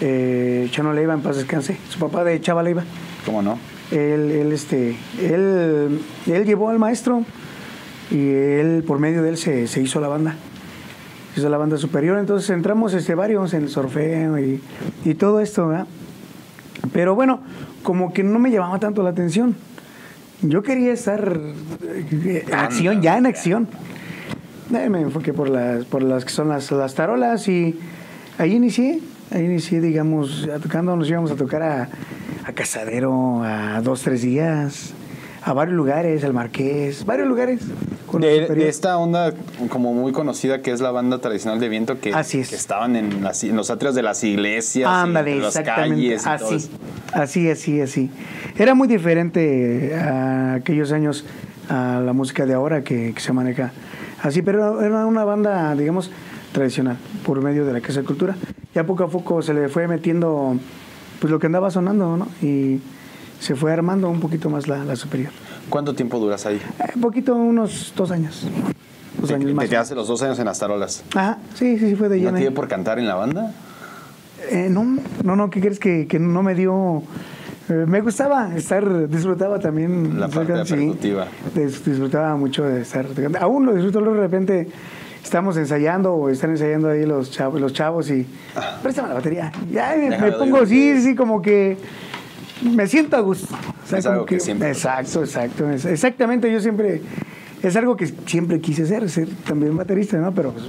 eh, 0.00 0.68
Chano 0.70 0.94
Leiva, 0.94 1.12
en 1.12 1.20
paz 1.20 1.36
descanse, 1.36 1.76
su 1.90 1.98
papá 1.98 2.24
de 2.24 2.40
Chava 2.40 2.62
Leiva. 2.62 2.84
¿Cómo 3.24 3.42
no? 3.42 3.58
Él, 3.90 4.30
él, 4.30 4.52
este, 4.52 4.96
él, 5.20 6.00
él 6.26 6.44
llevó 6.44 6.70
al 6.70 6.78
maestro 6.78 7.24
y 8.10 8.28
él, 8.28 8.84
por 8.86 8.98
medio 8.98 9.22
de 9.22 9.30
él, 9.30 9.36
se, 9.36 9.66
se 9.66 9.82
hizo 9.82 10.00
la 10.00 10.08
banda. 10.08 10.36
hizo 11.36 11.48
la 11.48 11.58
banda 11.58 11.76
superior, 11.76 12.18
entonces 12.18 12.50
entramos 12.50 12.94
este, 12.94 13.14
varios 13.14 13.52
en 13.54 13.64
el 13.64 13.68
sorfeo 13.68 14.38
y, 14.38 14.60
y 15.04 15.14
todo 15.14 15.40
esto, 15.40 15.68
¿verdad? 15.68 15.86
Pero 16.92 17.14
bueno, 17.14 17.40
como 17.82 18.12
que 18.12 18.22
no 18.22 18.38
me 18.38 18.50
llamaba 18.50 18.78
tanto 18.78 19.02
la 19.02 19.10
atención. 19.10 19.54
Yo 20.42 20.62
quería 20.62 20.92
estar 20.92 21.38
eh, 21.82 22.44
en 22.46 22.54
acción, 22.54 23.02
ya 23.02 23.18
en 23.18 23.26
acción. 23.26 23.68
Me 24.70 24.84
enfoqué 25.00 25.32
por 25.32 25.50
las, 25.50 25.84
por 25.84 26.02
las 26.02 26.24
que 26.24 26.30
son 26.30 26.48
las, 26.48 26.70
las 26.70 26.94
tarolas 26.94 27.48
y 27.48 27.78
ahí 28.38 28.54
inicié, 28.54 29.00
ahí 29.32 29.44
inicié, 29.44 29.80
digamos, 29.80 30.48
tocando, 30.62 30.94
nos 30.94 31.08
íbamos 31.10 31.32
a 31.32 31.34
tocar 31.34 31.62
a, 31.62 31.88
a 32.50 32.52
Casadero, 32.52 33.42
a 33.44 33.80
dos, 33.80 34.02
tres 34.02 34.22
días, 34.22 34.92
a 35.42 35.52
varios 35.52 35.76
lugares, 35.76 36.22
al 36.24 36.34
Marqués, 36.34 37.06
varios 37.06 37.28
lugares. 37.28 37.60
De, 38.18 38.68
esta 38.68 38.98
onda 38.98 39.32
como 39.68 39.94
muy 39.94 40.10
conocida 40.12 40.62
que 40.62 40.72
es 40.72 40.80
la 40.80 40.90
banda 40.90 41.18
tradicional 41.18 41.60
de 41.60 41.68
viento 41.68 42.00
que, 42.00 42.12
Así 42.12 42.40
es. 42.40 42.48
que 42.50 42.56
estaban 42.56 42.96
en, 42.96 43.22
las- 43.22 43.44
en 43.44 43.54
los 43.56 43.70
atrios 43.70 43.94
de 43.94 44.02
las 44.02 44.22
iglesias, 44.24 44.90
y 44.90 44.92
Ándale, 44.92 45.36
las 45.36 45.56
exactamente. 45.56 46.16
calles 46.16 46.22
y 46.22 46.24
todo 46.24 46.32
Así, 46.48 46.54
eso. 46.56 46.68
así, 47.12 47.50
así, 47.50 47.80
así. 47.80 48.10
Era 48.58 48.74
muy 48.74 48.88
diferente 48.88 49.94
a 49.96 50.54
aquellos 50.54 50.90
años 50.92 51.24
a 51.68 52.02
la 52.04 52.12
música 52.12 52.46
de 52.46 52.54
ahora 52.54 52.82
que, 52.82 53.12
que 53.14 53.20
se 53.20 53.32
maneja 53.32 53.70
así, 54.22 54.42
pero 54.42 54.82
era 54.82 55.06
una 55.06 55.22
banda, 55.24 55.72
digamos, 55.76 56.10
tradicional, 56.52 56.96
por 57.24 57.40
medio 57.42 57.64
de 57.64 57.72
la 57.72 57.80
Casa 57.80 58.00
de 58.00 58.06
Cultura. 58.06 58.34
Ya 58.74 58.84
poco 58.84 59.04
a 59.04 59.08
poco 59.08 59.40
se 59.40 59.54
le 59.54 59.68
fue 59.68 59.86
metiendo 59.86 60.56
pues 61.20 61.30
lo 61.30 61.38
que 61.38 61.46
andaba 61.46 61.70
sonando, 61.70 62.16
¿no? 62.16 62.26
Y 62.42 62.80
se 63.40 63.54
fue 63.54 63.72
armando 63.72 64.08
un 64.10 64.20
poquito 64.20 64.50
más 64.50 64.66
la, 64.68 64.84
la 64.84 64.96
superior. 64.96 65.30
¿Cuánto 65.68 65.94
tiempo 65.94 66.18
duras 66.18 66.44
ahí? 66.46 66.56
Eh, 66.56 66.92
Un 66.96 67.00
poquito, 67.00 67.34
unos 67.36 67.92
dos 67.96 68.10
años. 68.10 68.46
Dos 69.18 69.28
Te, 69.28 69.34
años 69.34 69.46
te 69.48 69.54
más. 69.54 69.68
quedaste 69.68 69.94
los 69.94 70.08
dos 70.08 70.22
años 70.22 70.38
en 70.38 70.46
las 70.46 70.58
tarolas. 70.58 71.04
Ajá, 71.14 71.38
sí, 71.54 71.78
sí, 71.78 71.90
sí, 71.90 71.94
fue 71.96 72.08
de 72.08 72.16
¿No 72.16 72.22
lleno. 72.22 72.30
te 72.32 72.36
ahí. 72.38 72.42
dio 72.44 72.54
por 72.54 72.68
cantar 72.68 72.98
en 72.98 73.06
la 73.06 73.14
banda? 73.14 73.52
Eh, 74.50 74.68
no, 74.70 74.84
no, 75.22 75.36
no, 75.36 75.50
¿qué 75.50 75.60
crees 75.60 75.78
que, 75.78 76.06
que 76.06 76.18
no 76.18 76.42
me 76.42 76.54
dio? 76.54 77.02
eh, 77.68 77.84
me 77.86 78.00
gustaba 78.00 78.54
estar, 78.56 79.08
disfrutaba 79.08 79.58
también. 79.60 80.18
La 80.18 80.28
parte 80.28 80.64
sí, 80.64 80.92
disfrutaba 81.54 82.34
mucho 82.36 82.64
de 82.64 82.80
estar. 82.80 83.06
Aún 83.40 83.66
lo 83.66 83.74
disfruto, 83.74 84.00
luego 84.00 84.16
de 84.16 84.22
repente 84.22 84.68
estamos 85.22 85.56
ensayando 85.56 86.14
o 86.14 86.28
están 86.28 86.50
ensayando 86.50 86.88
ahí 86.88 87.04
los 87.04 87.30
chavos, 87.30 87.60
los 87.60 87.72
chavos 87.72 88.10
y 88.10 88.26
préstame 88.82 89.08
la 89.08 89.14
batería. 89.14 89.52
Ya 89.70 89.94
me, 89.96 90.32
pongo, 90.32 90.64
sí, 90.66 91.00
sí, 91.00 91.14
como 91.14 91.40
que 91.42 91.76
me 92.62 92.86
siento 92.86 93.16
a 93.16 93.20
gusto. 93.20 93.54
O 93.54 93.86
sea, 93.86 93.98
Es 93.98 94.06
algo 94.06 94.26
que 94.26 94.40
siempre 94.40 94.68
Exacto, 94.68 95.20
exacto. 95.20 95.68
exactamente, 95.70 96.50
yo 96.52 96.60
siempre, 96.60 97.02
es 97.62 97.76
algo 97.76 97.96
que 97.96 98.06
siempre 98.26 98.60
quise 98.60 98.82
hacer, 98.82 99.08
ser 99.08 99.28
también 99.46 99.76
baterista, 99.76 100.18
¿no? 100.18 100.32
Pero 100.32 100.52
pues, 100.52 100.64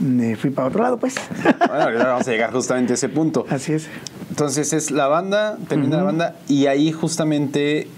me 0.00 0.36
fui 0.36 0.50
para 0.50 0.68
otro 0.68 0.82
lado, 0.82 0.98
pues. 0.98 1.16
Bueno, 1.58 1.84
ahorita 1.84 2.06
vamos 2.06 2.28
a 2.28 2.30
llegar 2.30 2.52
justamente 2.52 2.92
a 2.92 2.94
ese 2.94 3.08
punto. 3.08 3.46
Así 3.48 3.72
es. 3.72 3.88
Entonces 4.30 4.72
es 4.72 4.90
la 4.90 5.08
banda, 5.08 5.56
termina 5.68 5.96
la 5.98 6.02
banda 6.02 6.36
y 6.48 6.66
ahí 6.66 6.92
justamente 6.92 7.88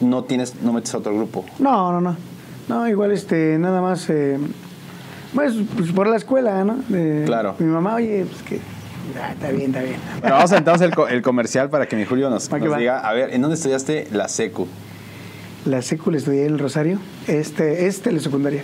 no 0.00 0.24
tienes, 0.24 0.62
no 0.62 0.72
metes 0.72 0.94
a 0.94 0.98
otro 0.98 1.14
grupo. 1.14 1.44
No, 1.58 1.92
no, 1.92 2.00
no. 2.00 2.16
No, 2.68 2.88
igual 2.88 3.12
este, 3.12 3.58
nada 3.58 3.82
más, 3.82 4.08
eh, 4.08 4.38
pues, 5.34 5.54
pues, 5.76 5.92
por 5.92 6.06
la 6.06 6.16
escuela, 6.16 6.64
¿no? 6.64 6.76
De- 6.88 7.24
Claro. 7.26 7.54
Mi 7.58 7.66
mamá, 7.66 7.94
oye, 7.96 8.24
pues 8.30 8.42
que, 8.42 8.58
ah, 9.20 9.32
está 9.32 9.50
bien, 9.50 9.66
está 9.70 9.82
bien. 9.82 9.96
Bueno, 10.20 10.36
vamos 10.36 10.52
a 10.52 10.58
entonces 10.58 10.86
el, 10.88 10.94
co- 10.94 11.08
el 11.08 11.22
comercial 11.22 11.70
para 11.70 11.86
que 11.86 11.96
mi 11.96 12.04
Julio 12.04 12.30
nos, 12.30 12.48
diga, 12.50 13.00
a 13.00 13.12
ver, 13.12 13.32
¿en 13.34 13.40
dónde 13.42 13.56
estudiaste 13.56 14.08
la 14.12 14.28
secu? 14.28 14.66
La 15.66 15.80
secu 15.82 16.10
la 16.10 16.18
estudié 16.18 16.46
en 16.46 16.52
el 16.54 16.58
Rosario, 16.58 16.98
este, 17.26 17.86
este 17.86 18.12
la 18.12 18.20
secundaria. 18.20 18.62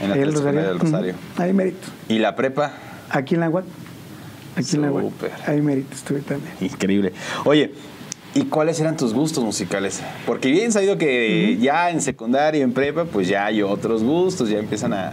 En 0.00 0.08
la 0.10 0.14
telesecundaria 0.16 0.62
del 0.68 0.78
Rosario. 0.80 1.14
Ahí 1.36 1.52
mérito. 1.52 1.86
¿Y 2.08 2.18
la 2.18 2.34
prepa? 2.34 2.72
Aquí 3.10 3.34
en 3.34 3.40
la 3.40 3.50
UAT. 3.50 3.64
Aquí 4.56 4.76
en 4.76 4.82
la 4.82 4.90
UAT. 4.92 5.04
Súper. 5.04 5.30
Ahí 5.46 5.60
mérito 5.60 5.94
estuve 5.94 6.20
también. 6.20 6.52
Increíble. 6.60 7.12
Oye, 7.44 7.72
¿y 8.34 8.42
cuáles 8.44 8.80
eran 8.80 8.96
tus 8.96 9.12
gustos 9.14 9.44
musicales? 9.44 10.00
Porque 10.26 10.50
bien 10.50 10.72
sabido 10.72 10.96
que 10.98 11.56
ya 11.60 11.90
en 11.90 12.00
secundaria 12.00 12.60
y 12.60 12.62
en 12.62 12.72
prepa, 12.72 13.04
pues 13.04 13.28
ya 13.28 13.46
hay 13.46 13.62
otros 13.62 14.02
gustos, 14.02 14.48
ya 14.48 14.58
empiezan 14.58 14.92
a, 14.92 15.12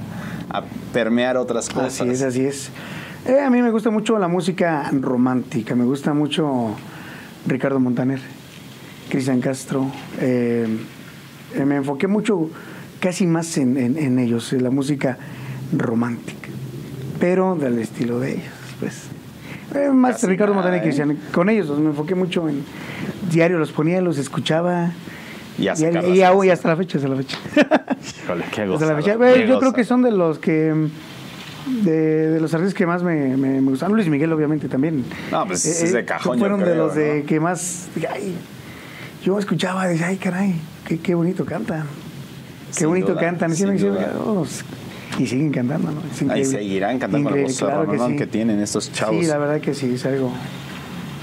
a 0.49 0.63
permear 0.93 1.37
otras 1.37 1.69
cosas. 1.69 2.01
Así 2.01 2.09
es, 2.09 2.21
así 2.21 2.45
es. 2.45 2.69
Eh, 3.25 3.39
a 3.41 3.49
mí 3.49 3.61
me 3.61 3.71
gusta 3.71 3.89
mucho 3.89 4.17
la 4.17 4.27
música 4.27 4.89
romántica, 4.93 5.75
me 5.75 5.83
gusta 5.83 6.13
mucho 6.13 6.75
Ricardo 7.47 7.79
Montaner, 7.79 8.19
Cristian 9.09 9.41
Castro. 9.41 9.91
eh, 10.19 10.67
me 11.65 11.75
enfoqué 11.77 12.07
mucho, 12.07 12.49
casi 12.99 13.25
más 13.25 13.57
en, 13.57 13.75
en- 13.77 13.97
en 13.97 14.19
ellos, 14.19 14.53
en 14.53 14.63
la 14.63 14.69
música 14.69 15.17
romántica, 15.75 16.47
pero 17.19 17.55
del 17.55 17.79
estilo 17.79 18.19
de 18.19 18.33
ellos, 18.33 18.53
pues. 18.79 19.03
Eh, 19.75 19.89
más 19.91 20.13
Casi 20.13 20.27
Ricardo 20.27 20.53
nada, 20.55 20.63
Montaner 20.65 20.79
y 20.79 20.81
¿eh? 20.81 20.83
Cristian, 20.83 21.17
con 21.31 21.49
ellos 21.49 21.77
me 21.79 21.89
enfoqué 21.89 22.15
mucho 22.15 22.47
en 22.49 22.63
diario, 23.31 23.57
los 23.59 23.71
ponía, 23.71 24.01
los 24.01 24.17
escuchaba. 24.17 24.91
Y 25.57 25.67
a 25.67 25.71
hasta 26.53 26.69
la 26.69 26.75
fecha, 26.77 26.97
hasta 26.97 27.09
la 27.09 27.15
fecha. 27.17 27.37
Híjole, 28.23 28.45
qué 28.53 28.61
Hasta 28.61 28.85
la 28.85 28.95
fecha. 28.95 29.17
qué 29.17 29.47
yo 29.47 29.59
creo 29.59 29.73
que 29.73 29.83
son 29.83 30.01
de 30.01 30.11
los 30.11 30.39
que. 30.39 30.73
mm, 30.73 31.83
De, 31.83 32.29
de 32.31 32.39
los 32.39 32.53
artistas 32.53 32.73
que 32.73 32.85
más 32.85 33.03
me, 33.03 33.35
me, 33.37 33.61
me 33.61 33.71
gustan. 33.71 33.91
Luis 33.91 34.07
Miguel, 34.07 34.31
obviamente, 34.31 34.67
también. 34.69 35.03
No, 35.31 35.45
pues, 35.45 35.65
es 35.65 35.91
de 35.93 36.05
cajón, 36.05 36.37
yo 36.37 36.39
Fueron 36.39 36.61
de 36.63 36.75
los 36.75 36.95
de 36.95 37.23
que 37.27 37.39
más. 37.39 37.89
ay, 38.11 38.35
yo 39.23 39.37
escuchaba, 39.37 39.85
decía, 39.87 40.07
ay, 40.07 40.17
caray, 40.17 40.55
qué, 40.87 40.97
qué 40.99 41.13
bonito 41.13 41.43
cantan. 41.45 41.83
Qué 42.69 42.73
Sin 42.73 42.87
bonito 42.87 43.09
duda, 43.11 43.19
cantan. 43.21 43.51
Y, 43.51 43.53
sí 43.55 43.57
sin 43.59 43.67
me 43.67 43.73
decía, 43.73 43.89
duda. 43.89 44.13
"Oh, 44.25 44.45
y 45.17 45.27
siguen 45.27 45.51
cantando, 45.51 45.91
¿no? 45.91 46.01
Es 46.09 46.21
Ahí 46.31 46.45
seguirán 46.45 46.97
cantando 46.99 47.29
Increíble, 47.29 47.51
voz 47.51 47.59
claro 47.59 47.91
que, 47.91 47.99
sí. 47.99 48.15
que 48.15 48.27
tienen 48.27 48.59
estos 48.61 48.91
chavos. 48.93 49.19
Sí, 49.19 49.27
la 49.27 49.37
verdad 49.37 49.59
que 49.59 49.73
sí, 49.73 49.91
es 49.95 50.05
algo, 50.05 50.31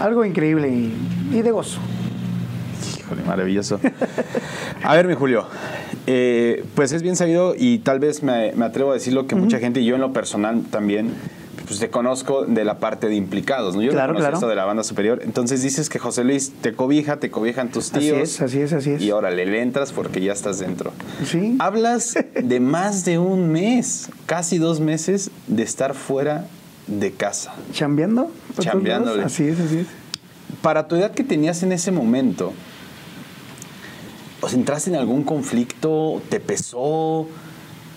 algo 0.00 0.24
increíble 0.24 0.68
y, 0.68 0.94
y 1.32 1.42
de 1.42 1.50
gozo. 1.50 1.78
Híjole, 3.06 3.22
maravilloso. 3.22 3.80
A 4.82 4.94
ver, 4.94 5.06
mi 5.06 5.14
Julio, 5.14 5.46
eh, 6.06 6.64
pues 6.74 6.92
es 6.92 7.02
bien 7.02 7.16
sabido 7.16 7.54
y 7.56 7.78
tal 7.78 8.00
vez 8.00 8.22
me, 8.22 8.52
me 8.52 8.64
atrevo 8.64 8.90
a 8.90 8.94
decirlo 8.94 9.26
que 9.26 9.34
mucha 9.36 9.58
gente, 9.58 9.80
y 9.80 9.84
yo 9.86 9.94
en 9.94 10.00
lo 10.00 10.12
personal 10.12 10.62
también, 10.70 11.12
pues 11.66 11.78
te 11.80 11.88
conozco 11.90 12.44
de 12.46 12.64
la 12.64 12.78
parte 12.78 13.08
de 13.08 13.16
implicados, 13.16 13.74
¿no? 13.74 13.82
Yo 13.82 13.90
Claro, 13.92 14.12
no 14.12 14.20
claro. 14.20 14.34
esto 14.34 14.46
de 14.48 14.54
la 14.54 14.64
banda 14.64 14.84
superior. 14.84 15.20
Entonces 15.24 15.62
dices 15.62 15.88
que 15.88 15.98
José 15.98 16.22
Luis 16.24 16.52
te 16.60 16.72
cobija, 16.74 17.16
te 17.18 17.30
cobijan 17.30 17.70
tus 17.70 17.90
Así 17.92 18.00
tíos. 18.06 18.18
es, 18.18 18.40
así 18.40 18.60
es, 18.60 18.72
así 18.72 18.90
es. 18.92 19.02
Y 19.02 19.10
órale, 19.10 19.46
le 19.46 19.60
entras 19.62 19.92
porque 19.92 20.20
ya 20.20 20.32
estás 20.32 20.58
dentro. 20.60 20.92
Sí. 21.24 21.56
Hablas 21.58 22.14
de 22.40 22.60
más 22.60 23.04
de 23.04 23.18
un 23.18 23.50
mes, 23.50 24.08
casi 24.26 24.58
dos 24.58 24.78
meses 24.80 25.30
de 25.48 25.62
estar 25.64 25.94
fuera 25.94 26.46
de 26.86 27.10
casa. 27.12 27.52
¿Chambeando? 27.72 28.30
todos 28.52 28.64
Chambeándole. 28.64 29.24
Así 29.24 29.48
es, 29.48 29.58
así 29.58 29.78
es. 29.78 29.86
Para 30.62 30.86
tu 30.86 30.94
edad 30.94 31.10
que 31.10 31.24
tenías 31.24 31.64
en 31.64 31.72
ese 31.72 31.90
momento, 31.90 32.52
¿os 34.40 34.54
entraste 34.54 34.90
en 34.90 34.96
algún 34.96 35.24
conflicto? 35.24 36.20
¿Te 36.28 36.40
pesó? 36.40 37.26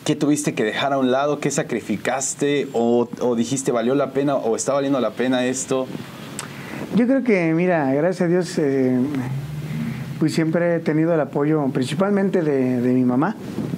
¿Qué 0.06 0.16
tuviste 0.16 0.54
que 0.54 0.64
dejar 0.64 0.94
a 0.94 0.98
un 0.98 1.12
lado? 1.12 1.40
¿Qué 1.40 1.52
sacrificaste? 1.52 2.68
¿O, 2.74 3.08
o 3.22 3.36
dijiste 3.36 3.72
valió 3.72 3.96
la 3.96 4.12
pena? 4.12 4.36
¿O 4.36 4.56
está 4.56 4.74
valiendo 4.74 5.00
la 5.00 5.12
pena 5.12 5.46
esto? 5.46 5.88
Yo 6.96 7.06
creo 7.06 7.24
que, 7.24 7.54
mira, 7.54 7.94
gracias 7.94 8.22
a 8.22 8.28
Dios, 8.28 8.58
eh, 8.58 9.00
pues 10.20 10.34
siempre 10.34 10.76
he 10.76 10.80
tenido 10.80 11.14
el 11.14 11.20
apoyo 11.20 11.64
principalmente 11.72 12.42
de, 12.42 12.82
de 12.82 12.94
mi 12.94 13.04
mamá. 13.04 13.36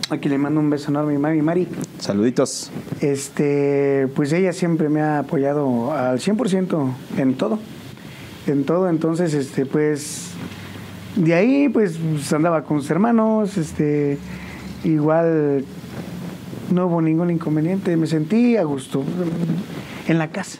Aquí 0.09 0.29
le 0.29 0.37
mando 0.37 0.59
un 0.59 0.69
beso 0.69 0.89
enorme 0.89 1.13
a 1.13 1.15
mi 1.15 1.21
mami, 1.21 1.41
Mari. 1.41 1.67
Saluditos. 1.99 2.71
Este, 3.01 4.07
pues 4.15 4.33
ella 4.33 4.53
siempre 4.53 4.89
me 4.89 5.01
ha 5.01 5.19
apoyado 5.19 5.93
al 5.93 6.19
100% 6.19 6.91
en 7.17 7.35
todo. 7.35 7.59
En 8.47 8.65
todo, 8.65 8.89
entonces, 8.89 9.33
este, 9.33 9.65
pues, 9.65 10.30
de 11.15 11.33
ahí, 11.33 11.69
pues, 11.69 11.97
pues, 11.97 12.31
andaba 12.33 12.63
con 12.63 12.81
sus 12.81 12.89
hermanos, 12.91 13.57
este, 13.57 14.17
igual 14.83 15.65
no 16.71 16.87
hubo 16.87 17.01
ningún 17.01 17.29
inconveniente, 17.29 17.95
me 17.97 18.07
sentí 18.07 18.57
a 18.57 18.63
gusto 18.63 19.03
en 20.07 20.17
la 20.17 20.29
casa. 20.29 20.59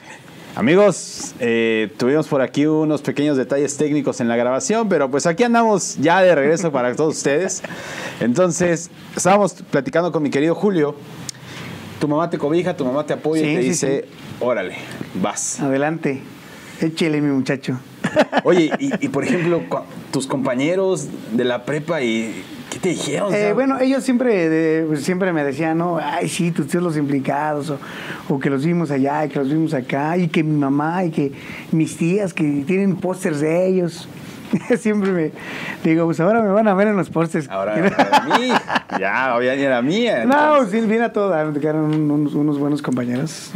Amigos, 0.56 1.34
eh, 1.40 1.90
tuvimos 1.98 2.28
por 2.28 2.42
aquí 2.42 2.66
unos 2.66 3.02
pequeños 3.02 3.38
detalles 3.38 3.78
técnicos 3.78 4.20
en 4.20 4.28
la 4.28 4.36
grabación, 4.36 4.90
pero 4.90 5.10
pues 5.10 5.26
aquí 5.26 5.44
andamos 5.44 5.98
ya 5.98 6.22
de 6.22 6.36
regreso 6.36 6.74
para 6.74 6.94
todos 6.98 7.16
ustedes. 7.16 7.64
Entonces, 8.20 8.92
estábamos 9.16 9.54
platicando 9.54 10.12
con 10.12 10.22
mi 10.22 10.30
querido 10.30 10.54
Julio. 10.54 10.96
Tu 12.02 12.08
mamá 12.08 12.30
te 12.30 12.38
cobija, 12.38 12.76
tu 12.76 12.84
mamá 12.84 13.06
te 13.06 13.14
apoya 13.14 13.44
y 13.44 13.56
te 13.56 13.62
sí, 13.62 13.70
dice, 13.70 14.06
órale, 14.42 14.76
vas. 15.22 15.62
Adelante, 15.62 16.22
échele 16.82 17.22
mi 17.22 17.32
muchacho. 17.32 17.80
Oye, 18.44 18.72
y, 18.80 19.06
y, 19.06 19.10
por 19.10 19.24
ejemplo, 19.24 19.62
tus 20.12 20.28
compañeros 20.28 21.08
de 21.32 21.44
la 21.44 21.66
prepa, 21.66 22.02
y 22.02 22.44
¿qué 22.70 22.80
te 22.80 22.90
dijeron? 22.90 23.34
Eh, 23.34 23.52
bueno, 23.54 23.80
ellos 23.80 24.04
siempre, 24.04 24.50
de- 24.50 24.98
siempre 24.98 25.32
me 25.34 25.44
decían, 25.44 25.78
no, 25.78 25.98
ay, 26.02 26.28
sí, 26.30 26.52
tus 26.52 26.68
tíos 26.68 26.84
los 26.84 26.98
implicados, 26.98 27.70
o, 27.70 27.78
o 28.30 28.40
que 28.40 28.50
los 28.50 28.66
vimos 28.66 28.92
allá, 28.92 29.26
y 29.26 29.30
que 29.30 29.40
los 29.40 29.50
vimos 29.50 29.74
acá, 29.74 30.18
y 30.18 30.28
que 30.28 30.44
mi 30.44 30.58
mamá, 30.58 31.06
y 31.06 31.12
que 31.12 31.32
mis 31.72 31.96
tías, 31.98 32.34
que 32.34 32.64
tienen 32.66 32.96
pósters 32.98 33.40
de 33.42 33.68
ellos. 33.68 34.08
siempre 34.80 35.12
me 35.12 35.32
digo, 35.84 36.06
pues 36.06 36.20
ahora 36.20 36.42
me 36.42 36.50
van 36.50 36.68
a 36.68 36.74
ver 36.74 36.88
en 36.88 36.98
los 36.98 37.10
postes. 37.10 37.50
Ahora 37.50 37.78
era 37.78 38.28
mí. 38.38 38.50
Ya, 39.00 39.40
ya 39.42 39.54
era 39.54 39.82
mía. 39.82 40.26
No, 40.26 40.66
sí, 40.66 40.82
viene 40.82 41.06
a 41.06 41.14
todo. 41.14 41.34
Eran 41.34 41.76
unos, 41.76 42.34
unos 42.34 42.60
buenos 42.60 42.82
compañeros. 42.82 43.52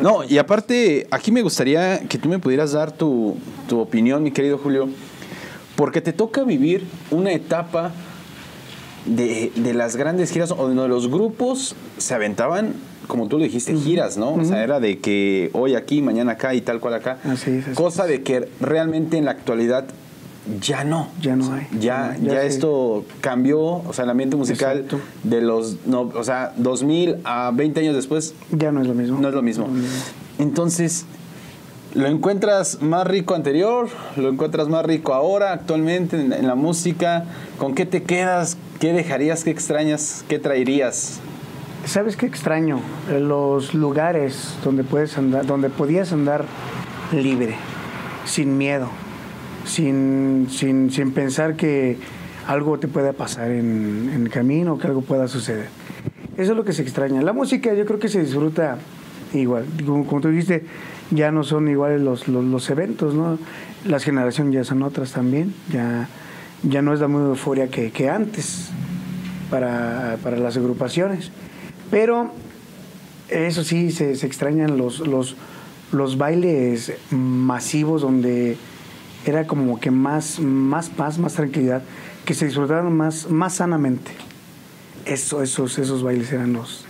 No, 0.00 0.24
y 0.24 0.38
aparte, 0.38 1.06
aquí 1.10 1.32
me 1.32 1.42
gustaría 1.42 2.00
que 2.00 2.18
tú 2.18 2.28
me 2.28 2.38
pudieras 2.38 2.72
dar 2.72 2.92
tu, 2.92 3.36
tu 3.68 3.80
opinión, 3.80 4.22
mi 4.22 4.30
querido 4.30 4.58
Julio, 4.58 4.88
porque 5.76 6.00
te 6.00 6.12
toca 6.12 6.44
vivir 6.44 6.86
una 7.10 7.32
etapa 7.32 7.92
de, 9.06 9.52
de, 9.54 9.74
las 9.74 9.96
grandes 9.96 10.30
giras, 10.32 10.50
o 10.50 10.56
donde 10.56 10.88
los 10.88 11.08
grupos 11.08 11.76
se 11.96 12.14
aventaban, 12.14 12.74
como 13.06 13.28
tú 13.28 13.38
lo 13.38 13.44
dijiste, 13.44 13.74
giras, 13.76 14.16
¿no? 14.16 14.34
O 14.34 14.44
sea, 14.44 14.62
era 14.64 14.80
de 14.80 14.98
que 14.98 15.50
hoy 15.52 15.74
aquí, 15.76 16.02
mañana 16.02 16.32
acá 16.32 16.54
y 16.54 16.60
tal 16.60 16.80
cual 16.80 16.94
acá. 16.94 17.18
Así 17.24 17.62
es, 17.68 17.74
Cosa 17.76 18.06
de 18.06 18.22
que 18.22 18.48
realmente 18.60 19.16
en 19.16 19.24
la 19.26 19.30
actualidad 19.30 19.86
ya 20.60 20.84
no. 20.84 21.08
Ya 21.20 21.36
no 21.36 21.52
hay. 21.52 21.66
Ya, 21.78 22.16
ya, 22.20 22.42
esto 22.42 23.04
cambió, 23.20 23.60
o 23.60 23.92
sea, 23.92 24.04
el 24.04 24.10
ambiente 24.10 24.36
musical 24.36 24.78
Exacto. 24.78 25.00
de 25.24 25.40
los, 25.40 25.86
no, 25.86 26.02
o 26.14 26.24
sea, 26.24 26.52
2000 26.56 27.18
a 27.24 27.50
20 27.54 27.80
años 27.80 27.94
después. 27.94 28.34
Ya 28.50 28.72
no 28.72 28.80
es 28.80 28.86
lo 28.86 28.94
mismo. 28.94 29.18
No 29.20 29.28
es 29.28 29.34
lo 29.34 29.42
mismo. 29.42 29.66
No 29.66 29.76
es 29.76 29.82
lo 29.82 29.82
mismo. 29.82 30.04
Entonces, 30.38 31.06
¿lo 31.94 32.06
encuentras 32.06 32.82
más 32.82 33.06
rico 33.06 33.34
anterior? 33.34 33.88
¿Lo 34.16 34.28
encuentras 34.28 34.68
más 34.68 34.84
rico 34.84 35.14
ahora, 35.14 35.52
actualmente, 35.52 36.20
en, 36.20 36.32
en 36.32 36.46
la 36.46 36.54
música? 36.54 37.24
¿Con 37.58 37.74
qué 37.74 37.86
te 37.86 38.02
quedas? 38.02 38.56
¿Qué 38.80 38.92
dejarías? 38.92 39.44
¿Qué 39.44 39.50
extrañas? 39.50 40.24
¿Qué 40.28 40.38
traerías? 40.38 41.20
¿Sabes 41.86 42.16
qué 42.16 42.26
extraño? 42.26 42.80
Los 43.08 43.72
lugares 43.72 44.54
donde 44.64 44.82
puedes 44.82 45.16
andar, 45.18 45.46
donde 45.46 45.70
podías 45.70 46.12
andar 46.12 46.44
libre, 47.12 47.54
sin 48.24 48.58
miedo, 48.58 48.88
sin, 49.66 50.46
sin, 50.50 50.90
sin 50.90 51.12
pensar 51.12 51.56
que 51.56 51.98
algo 52.46 52.78
te 52.78 52.88
pueda 52.88 53.12
pasar 53.12 53.50
en, 53.50 54.10
en 54.14 54.22
el 54.22 54.30
camino, 54.30 54.78
que 54.78 54.86
algo 54.86 55.02
pueda 55.02 55.28
suceder. 55.28 55.68
Eso 56.36 56.52
es 56.52 56.56
lo 56.56 56.64
que 56.64 56.72
se 56.72 56.82
extraña. 56.82 57.20
La 57.22 57.32
música 57.32 57.74
yo 57.74 57.84
creo 57.84 57.98
que 57.98 58.08
se 58.08 58.20
disfruta 58.20 58.78
igual. 59.34 59.66
Como, 59.84 60.06
como 60.06 60.20
tú 60.20 60.28
dijiste, 60.28 60.64
ya 61.10 61.30
no 61.30 61.44
son 61.44 61.68
iguales 61.68 62.00
los, 62.00 62.28
los, 62.28 62.44
los, 62.44 62.70
eventos, 62.70 63.14
¿no? 63.14 63.38
Las 63.84 64.04
generaciones 64.04 64.54
ya 64.54 64.64
son 64.64 64.82
otras 64.82 65.12
también. 65.12 65.54
Ya, 65.72 66.08
ya 66.62 66.82
no 66.82 66.92
es 66.92 67.00
la 67.00 67.08
misma 67.08 67.28
euforia 67.28 67.68
que, 67.68 67.90
que 67.90 68.08
antes 68.08 68.70
para, 69.50 70.18
para 70.22 70.36
las 70.36 70.56
agrupaciones. 70.56 71.30
Pero 71.90 72.32
eso 73.28 73.64
sí, 73.64 73.90
se, 73.90 74.14
se 74.14 74.26
extrañan 74.26 74.76
los, 74.76 75.00
los, 75.00 75.36
los 75.92 76.18
bailes 76.18 76.92
masivos 77.10 78.02
donde 78.02 78.56
era 79.30 79.46
como 79.46 79.78
que 79.80 79.90
más, 79.90 80.38
más 80.40 80.88
paz, 80.88 81.18
más 81.18 81.34
tranquilidad, 81.34 81.82
que 82.24 82.34
se 82.34 82.46
disfrutaban 82.46 82.92
más, 82.96 83.28
más 83.30 83.54
sanamente. 83.54 84.12
Eso, 85.04 85.42
esos, 85.42 85.78
esos 85.78 86.02
bailes 86.02 86.32
eran 86.32 86.52
los, 86.52 86.84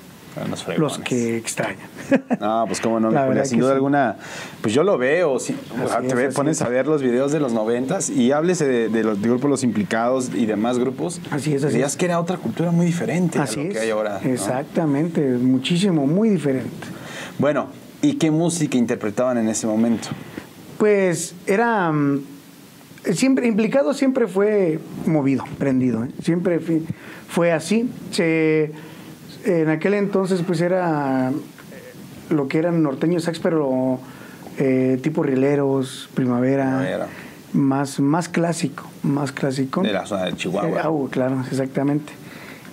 los 0.76 0.98
que 0.98 1.36
extrañan. 1.36 1.88
No, 2.40 2.64
pues 2.68 2.80
cómo 2.80 3.00
no, 3.00 3.08
Julia, 3.08 3.44
sin 3.44 3.58
duda 3.58 3.70
sí. 3.70 3.74
alguna, 3.74 4.16
pues 4.60 4.72
yo 4.72 4.84
lo 4.84 4.96
veo, 4.96 5.40
si, 5.40 5.56
Así 5.92 6.06
te 6.06 6.26
es, 6.26 6.34
pones 6.34 6.62
a 6.62 6.68
ver 6.68 6.86
los 6.86 7.02
videos 7.02 7.32
de 7.32 7.40
los 7.40 7.52
noventas 7.52 8.10
y 8.10 8.30
hables 8.30 8.60
de, 8.60 8.88
de 8.88 9.02
los 9.02 9.20
de 9.20 9.28
grupos 9.28 9.50
Los 9.50 9.64
Implicados 9.64 10.30
y 10.32 10.46
demás 10.46 10.78
grupos, 10.78 11.20
así 11.32 11.52
es, 11.54 11.64
así 11.64 11.82
es. 11.82 11.96
que 11.96 12.04
era 12.04 12.20
otra 12.20 12.36
cultura 12.36 12.70
muy 12.70 12.86
diferente 12.86 13.40
así 13.40 13.58
a 13.58 13.62
lo 13.64 13.68
es. 13.70 13.74
que 13.74 13.80
hay 13.80 13.90
ahora. 13.90 14.20
¿no? 14.22 14.30
Exactamente, 14.30 15.20
muchísimo, 15.20 16.06
muy 16.06 16.28
diferente. 16.28 16.70
Bueno, 17.38 17.66
¿y 18.00 18.14
qué 18.14 18.30
música 18.30 18.78
interpretaban 18.78 19.38
en 19.38 19.48
ese 19.48 19.66
momento? 19.66 20.10
Pues 20.78 21.34
era... 21.46 21.90
um, 21.90 22.20
Siempre, 23.12 23.46
implicado 23.46 23.94
siempre 23.94 24.26
fue 24.26 24.80
movido, 25.06 25.44
prendido, 25.58 26.02
¿eh? 26.02 26.08
siempre 26.22 26.58
fue, 26.58 26.82
fue 27.28 27.52
así. 27.52 27.88
Se, 28.10 28.72
en 29.44 29.68
aquel 29.68 29.94
entonces 29.94 30.42
pues 30.44 30.60
era 30.60 31.30
lo 32.30 32.48
que 32.48 32.58
eran 32.58 32.82
norteños 32.82 33.22
sax, 33.22 33.38
pero 33.38 34.00
eh, 34.58 34.98
tipo 35.02 35.22
rieleros, 35.22 36.08
primavera, 36.14 36.64
Primavera. 36.64 37.06
Más, 37.52 38.00
más 38.00 38.28
clásico, 38.28 38.90
más 39.04 39.30
clásico. 39.30 39.82
De 39.82 39.92
la 39.92 40.04
zona 40.04 40.24
de 40.24 40.32
Chihuahua. 40.34 40.80
Eh, 40.80 41.08
claro, 41.10 41.44
exactamente. 41.48 42.12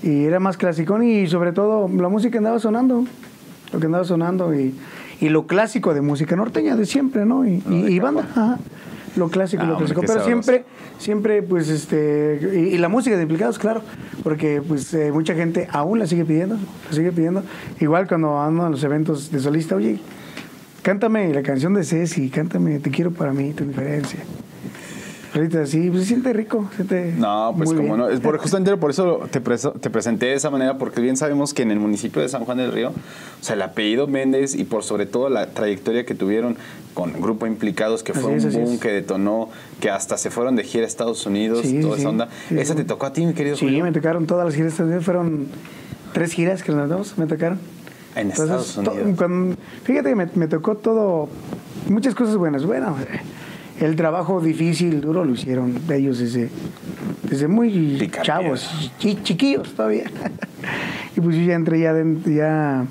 Y 0.02 0.26
era 0.26 0.40
más 0.40 0.58
clásico 0.58 1.00
y 1.04 1.28
sobre 1.28 1.52
todo 1.52 1.88
la 1.88 2.10
música 2.10 2.40
andaba 2.40 2.58
sonando, 2.58 3.06
lo 3.72 3.80
que 3.80 3.86
andaba 3.86 4.04
sonando 4.04 4.52
y, 4.56 4.74
y 5.22 5.30
lo 5.30 5.48
clásico 5.48 5.94
de 5.94 6.02
música 6.02 6.36
norteña 6.36 6.76
de 6.76 6.86
siempre, 6.86 7.26
¿no? 7.26 7.46
Y, 7.46 7.62
Lo 7.68 7.76
y- 7.78 7.82
de 7.84 7.92
y 7.92 8.00
banda, 8.00 8.22
ajá. 8.32 8.60
Lo 9.16 9.30
clásico, 9.30 9.62
Ah, 9.64 9.68
lo 9.68 9.78
clásico. 9.78 10.02
Pero 10.02 10.14
sabroso. 10.14 10.26
siempre, 10.28 10.66
siempre, 10.98 11.44
pues, 11.44 11.70
este. 11.70 12.40
Y, 12.56 12.76
y 12.76 12.78
la 12.80 12.90
música 12.90 13.16
de 13.16 13.22
implicados, 13.22 13.60
claro. 13.60 13.84
Porque, 14.24 14.60
pues, 14.68 14.92
eh, 14.96 15.12
mucha 15.12 15.36
gente 15.36 15.68
aún 15.72 16.00
la 16.00 16.08
sigue 16.08 16.26
pidiendo. 16.26 16.58
La 16.90 16.96
sigue 16.96 17.12
pidiendo. 17.12 17.44
Igual 17.80 18.08
cuando 18.08 18.42
ando 18.42 18.66
en 18.66 18.72
los 18.72 18.84
eventos 18.84 19.30
de 19.32 19.40
solista, 19.40 19.76
oye, 19.76 20.00
cántame 20.82 21.32
la 21.32 21.44
canción 21.44 21.76
de 21.76 21.84
Ceci, 21.84 22.30
cántame 22.30 22.80
Te 22.80 22.90
quiero 22.90 23.12
para 23.12 23.34
mí, 23.34 23.54
tu 23.54 23.66
diferencia. 23.66 24.20
Ahorita 25.36 25.62
así, 25.64 25.90
pues 25.90 26.04
se 26.04 26.08
siente 26.10 26.32
rico. 26.34 26.70
siente 26.76 27.14
No, 27.18 27.54
pues 27.58 27.70
como 27.70 27.82
bien. 27.82 27.98
no. 27.98 28.10
Es 28.10 28.20
por, 28.20 28.38
justamente 28.38 28.76
por 28.78 28.92
eso 28.92 29.22
te, 29.32 29.42
preso- 29.44 29.74
te 29.80 29.90
presenté 29.90 30.28
de 30.28 30.34
esa 30.36 30.50
manera, 30.52 30.78
porque 30.78 31.02
bien 31.02 31.18
sabemos 31.18 31.54
que 31.54 31.64
en 31.64 31.72
el 31.72 31.80
municipio 31.80 32.22
de 32.22 32.30
San 32.30 32.46
Juan 32.46 32.58
del 32.60 32.72
Río, 32.72 32.90
o 32.90 33.44
sea, 33.44 33.56
el 33.56 33.62
apellido 33.64 34.06
Méndez 34.08 34.54
y 34.54 34.64
por 34.64 34.84
sobre 34.84 35.06
todo 35.08 35.30
la 35.30 35.48
trayectoria 35.48 36.06
que 36.06 36.14
tuvieron 36.14 36.56
con 36.94 37.14
Grupo 37.20 37.48
Implicados, 37.48 38.04
que 38.04 38.12
Así 38.12 38.22
fue 38.22 38.36
es, 38.36 38.46
un 38.46 38.54
boom 38.54 38.80
que 38.80 38.92
detonó, 38.92 39.50
que 39.80 39.90
hasta 39.90 40.18
se 40.18 40.30
fueron 40.30 40.56
de 40.56 40.64
gira 40.64 40.84
a 40.84 40.88
Estados 40.88 41.26
Unidos, 41.26 41.62
Sí, 41.64 41.82
toda 41.82 41.96
sí, 41.96 42.02
esa 42.02 42.10
onda. 42.10 42.30
sí, 42.50 42.60
¿Esa 42.60 42.74
sí. 42.74 42.78
te 42.82 42.86
tocó 42.86 43.08
a 43.08 43.14
ti, 43.14 43.26
mi 43.26 43.34
querido 43.34 43.56
Sí, 43.56 43.66
Julio? 43.66 43.84
me 43.84 43.92
tocaron 43.92 44.28
todas 44.28 44.46
las 44.46 44.54
giras. 44.56 44.76
también 44.76 45.02
Fueron 45.02 45.48
tres 46.14 46.32
giras 46.34 46.62
que 46.62 46.72
nos 46.72 46.88
damos, 46.90 47.18
me 47.18 47.26
tocaron. 47.26 47.60
En 48.16 48.30
Estados 48.30 48.78
Unidos. 48.78 48.96
cuando- 49.18 49.56
fíjate 49.84 50.10
que 50.10 50.16
me, 50.16 50.28
me 50.36 50.48
tocó 50.48 50.76
todo, 50.76 51.28
muchas 51.90 52.14
cosas 52.14 52.38
buenas. 52.38 52.64
Bueno, 52.64 52.96
el 53.80 53.96
trabajo 53.96 54.40
difícil, 54.42 55.02
duro 55.02 55.26
lo 55.26 55.34
hicieron 55.34 55.80
ellos 55.92 56.20
desde, 56.20 56.50
desde 57.24 57.48
muy 57.48 57.98
Picapiedra. 58.00 58.22
chavos, 58.24 58.92
chi- 59.00 59.18
chiquillos 59.24 59.74
todavía. 59.76 60.06
y 61.16 61.22
pues 61.22 61.36
yo 61.36 61.42
ya 61.44 61.56
entré 61.56 61.80
ya, 61.80 61.94
dentro- 61.94 62.32
ya 62.32 62.86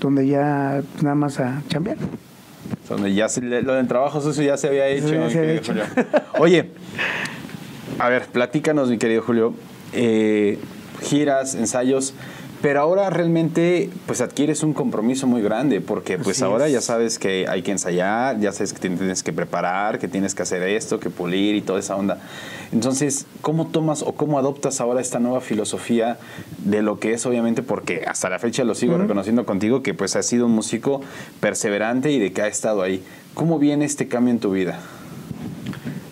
donde 0.00 0.26
ya 0.26 0.82
pues, 0.92 1.02
nada 1.02 1.14
más 1.14 1.38
a 1.40 1.62
chambear. 1.68 1.96
Donde 2.88 3.12
ya 3.14 3.28
se- 3.28 3.40
lo 3.42 3.74
del 3.74 3.86
trabajo 3.86 4.20
sucio 4.20 4.42
ya 4.42 4.56
se 4.56 4.68
había 4.68 4.86
hecho. 4.88 5.12
ya 5.14 5.30
se 5.30 5.38
había 5.38 5.60
Julio. 5.64 5.84
Oye, 6.38 6.70
a 7.98 8.08
ver, 8.08 8.26
platícanos, 8.26 8.88
mi 8.90 8.98
querido 8.98 9.22
Julio. 9.22 9.54
eh, 9.92 10.58
giras, 11.02 11.54
ensayos, 11.54 12.14
pero 12.62 12.80
ahora 12.80 13.08
realmente 13.08 13.88
pues 14.06 14.20
adquieres 14.20 14.62
un 14.62 14.74
compromiso 14.74 15.26
muy 15.26 15.40
grande 15.40 15.80
porque 15.80 16.18
pues 16.18 16.36
Así 16.36 16.44
ahora 16.44 16.66
es. 16.66 16.72
ya 16.74 16.80
sabes 16.82 17.18
que 17.18 17.46
hay 17.48 17.62
que 17.62 17.70
ensayar, 17.72 18.38
ya 18.38 18.52
sabes 18.52 18.72
que 18.74 18.80
tienes 18.90 19.22
que 19.22 19.32
preparar, 19.32 19.98
que 19.98 20.08
tienes 20.08 20.34
que 20.34 20.42
hacer 20.42 20.62
esto, 20.62 21.00
que 21.00 21.08
pulir 21.10 21.54
y 21.54 21.62
toda 21.62 21.78
esa 21.80 21.96
onda. 21.96 22.18
Entonces, 22.72 23.26
¿cómo 23.40 23.66
tomas 23.68 24.02
o 24.02 24.12
cómo 24.12 24.38
adoptas 24.38 24.80
ahora 24.80 25.00
esta 25.00 25.18
nueva 25.20 25.40
filosofía 25.40 26.18
de 26.58 26.82
lo 26.82 26.98
que 26.98 27.14
es 27.14 27.24
obviamente 27.24 27.62
porque 27.62 28.04
hasta 28.06 28.28
la 28.28 28.38
fecha 28.38 28.62
lo 28.64 28.74
sigo 28.74 28.98
reconociendo 28.98 29.46
contigo 29.46 29.82
que 29.82 29.94
pues 29.94 30.14
has 30.16 30.26
sido 30.26 30.46
un 30.46 30.52
músico 30.52 31.00
perseverante 31.40 32.10
y 32.12 32.18
de 32.18 32.32
que 32.32 32.42
ha 32.42 32.46
estado 32.48 32.82
ahí. 32.82 33.02
¿Cómo 33.34 33.58
viene 33.58 33.86
este 33.86 34.06
cambio 34.06 34.32
en 34.34 34.40
tu 34.40 34.50
vida? 34.52 34.78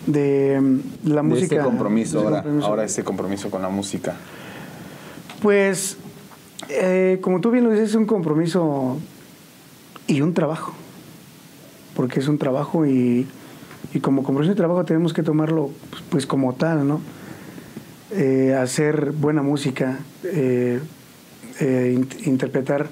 De 0.06 0.58
mm, 0.60 0.80
la 1.10 1.16
De 1.16 1.22
música. 1.22 1.56
este 1.56 1.58
compromiso 1.64 2.20
de 2.20 2.24
ahora, 2.24 2.36
compromiso. 2.42 2.66
ahora 2.68 2.84
este 2.84 3.04
compromiso 3.04 3.50
con 3.50 3.60
la 3.60 3.68
música. 3.68 4.14
Pues, 5.42 5.98
eh, 6.68 7.18
como 7.20 7.40
tú 7.40 7.50
bien 7.50 7.64
lo 7.64 7.70
dices, 7.70 7.90
es 7.90 7.94
un 7.94 8.06
compromiso 8.06 8.98
y 10.06 10.20
un 10.20 10.34
trabajo. 10.34 10.74
Porque 11.94 12.20
es 12.20 12.28
un 12.28 12.38
trabajo 12.38 12.86
y, 12.86 13.26
como 14.02 14.22
compromiso 14.22 14.52
y 14.52 14.56
trabajo 14.56 14.84
tenemos 14.84 15.12
que 15.12 15.22
tomarlo 15.22 15.70
pues, 16.10 16.26
como 16.26 16.54
tal, 16.54 16.86
¿no? 16.86 17.00
Eh, 18.10 18.54
hacer 18.58 19.12
buena 19.12 19.42
música, 19.42 19.98
eh, 20.24 20.80
eh, 21.60 21.96
int- 21.98 22.26
interpretar 22.26 22.86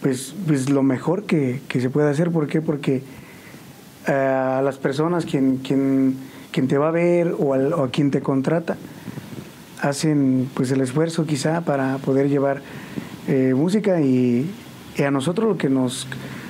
pues, 0.00 0.34
pues 0.46 0.70
lo 0.70 0.82
mejor 0.82 1.24
que, 1.24 1.60
se 1.68 1.90
puede 1.90 2.10
hacer. 2.10 2.30
¿Por 2.30 2.46
qué? 2.46 2.60
Porque 2.60 3.02
a 4.06 4.62
las 4.64 4.78
personas, 4.78 5.26
quien, 5.26 5.58
quien, 5.58 6.16
quien 6.52 6.68
te 6.68 6.78
va 6.78 6.88
a 6.88 6.92
ver 6.92 7.34
o 7.38 7.54
a 7.54 7.90
quien 7.90 8.10
te 8.10 8.20
contrata, 8.20 8.76
hacen 9.80 10.48
pues 10.54 10.70
el 10.70 10.80
esfuerzo 10.80 11.26
quizá 11.26 11.60
para 11.62 11.98
poder 11.98 12.28
llevar 12.28 12.62
eh, 13.26 13.54
música 13.54 14.00
y, 14.00 14.50
y 14.96 15.02
a 15.02 15.10
nosotros 15.10 15.48
lo 15.48 15.58
que 15.58 15.68
nos 15.68 16.06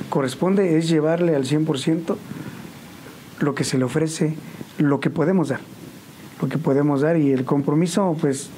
corresponde 0.09 0.79
es 0.79 0.89
llevarle 0.89 1.35
al 1.35 1.45
100% 1.45 2.17
lo 3.41 3.55
que 3.55 3.65
se 3.65 3.79
le 3.79 3.85
ofrece, 3.85 4.35
lo 4.79 5.01
que 5.01 5.11
podemos 5.11 5.49
dar, 5.49 5.61
lo 6.41 6.49
que 6.49 6.59
podemos 6.59 7.03
dar 7.03 7.17
y 7.17 7.33
el 7.33 7.45
compromiso 7.45 8.17
pues 8.21 8.51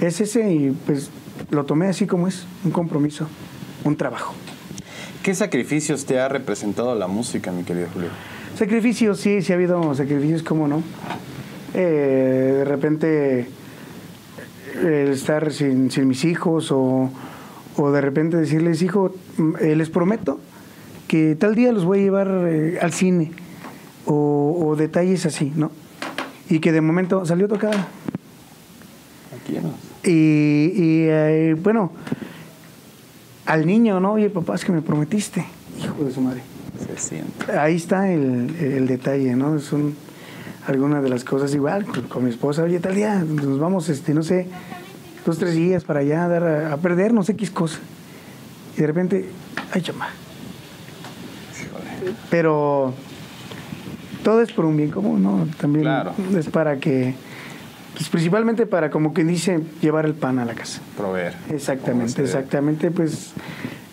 es 0.00 0.20
ese 0.20 0.52
y 0.52 0.70
pues 0.86 1.10
lo 1.50 1.64
tomé 1.64 1.88
así 1.88 2.06
como 2.06 2.28
es, 2.28 2.46
un 2.64 2.70
compromiso, 2.70 3.28
un 3.84 3.96
trabajo. 3.96 4.34
¿Qué 5.22 5.34
sacrificios 5.34 6.06
te 6.06 6.18
ha 6.18 6.28
representado 6.28 6.94
la 6.94 7.06
música, 7.06 7.52
mi 7.52 7.62
querido 7.62 7.88
Julio? 7.92 8.08
Sacrificios, 8.56 9.20
sí, 9.20 9.42
sí 9.42 9.52
ha 9.52 9.56
habido 9.56 9.94
sacrificios, 9.94 10.42
cómo 10.42 10.66
no. 10.66 10.82
eh, 11.74 12.54
de 12.58 12.64
repente 12.64 13.48
el 14.74 15.08
estar 15.12 15.52
sin, 15.52 15.90
sin 15.90 16.08
mis 16.08 16.24
hijos 16.24 16.70
o, 16.72 17.10
o 17.76 17.90
de 17.90 18.00
repente 18.00 18.36
decirles, 18.36 18.82
hijo, 18.82 19.14
eh, 19.60 19.74
les 19.76 19.90
prometo 19.90 20.40
que 21.08 21.34
tal 21.34 21.54
día 21.54 21.72
los 21.72 21.84
voy 21.84 22.00
a 22.00 22.02
llevar 22.02 22.44
eh, 22.46 22.78
al 22.80 22.92
cine 22.92 23.32
o, 24.06 24.64
o 24.64 24.76
detalles 24.76 25.26
así, 25.26 25.52
¿no? 25.56 25.70
Y 26.48 26.60
que 26.60 26.72
de 26.72 26.80
momento 26.80 27.24
salió 27.26 27.48
tocada. 27.48 27.88
Aquí 29.40 29.58
no. 29.62 29.74
Y, 30.04 30.72
y, 30.74 31.06
eh, 31.08 31.56
bueno, 31.60 31.92
al 33.46 33.66
niño, 33.66 34.00
¿no? 34.00 34.12
Oye, 34.12 34.30
papá, 34.30 34.54
es 34.54 34.64
que 34.64 34.72
me 34.72 34.82
prometiste. 34.82 35.44
Hijo 35.78 36.04
de 36.04 36.12
su 36.12 36.20
madre. 36.20 36.42
Se 36.86 36.96
siente. 36.96 37.52
Ahí 37.58 37.76
está 37.76 38.10
el, 38.10 38.56
el 38.58 38.86
detalle, 38.86 39.36
¿no? 39.36 39.58
Son 39.58 39.94
algunas 40.66 41.02
de 41.02 41.08
las 41.08 41.24
cosas 41.24 41.54
igual 41.54 41.84
con, 41.86 42.02
con 42.08 42.24
mi 42.24 42.30
esposa. 42.30 42.62
Oye, 42.62 42.80
tal 42.80 42.94
día 42.94 43.24
nos 43.24 43.58
vamos, 43.58 43.88
este, 43.88 44.14
no 44.14 44.22
sé, 44.22 44.46
dos, 45.26 45.38
tres 45.38 45.54
días 45.54 45.84
para 45.84 46.00
allá 46.00 46.24
a, 46.24 46.28
dar 46.28 46.42
a, 46.44 46.72
a 46.72 46.76
perder 46.78 47.12
no 47.12 47.22
sé 47.22 47.36
qué 47.36 47.48
cosa. 47.48 47.78
Y 48.76 48.80
de 48.80 48.86
repente, 48.86 49.28
ay, 49.72 49.82
chama. 49.82 50.08
Pero 52.30 52.94
todo 54.22 54.42
es 54.42 54.52
por 54.52 54.64
un 54.64 54.76
bien 54.76 54.90
común, 54.90 55.22
¿no? 55.22 55.46
También 55.60 55.84
Claro. 55.84 56.12
es 56.36 56.48
para 56.48 56.78
que, 56.78 57.14
pues 57.94 58.08
principalmente 58.08 58.66
para, 58.66 58.90
como 58.90 59.12
quien 59.12 59.28
dice, 59.28 59.60
llevar 59.80 60.06
el 60.06 60.14
pan 60.14 60.38
a 60.38 60.44
la 60.44 60.54
casa. 60.54 60.80
Proveer. 60.96 61.34
Exactamente, 61.50 62.22
exactamente, 62.22 62.90
pues 62.90 63.32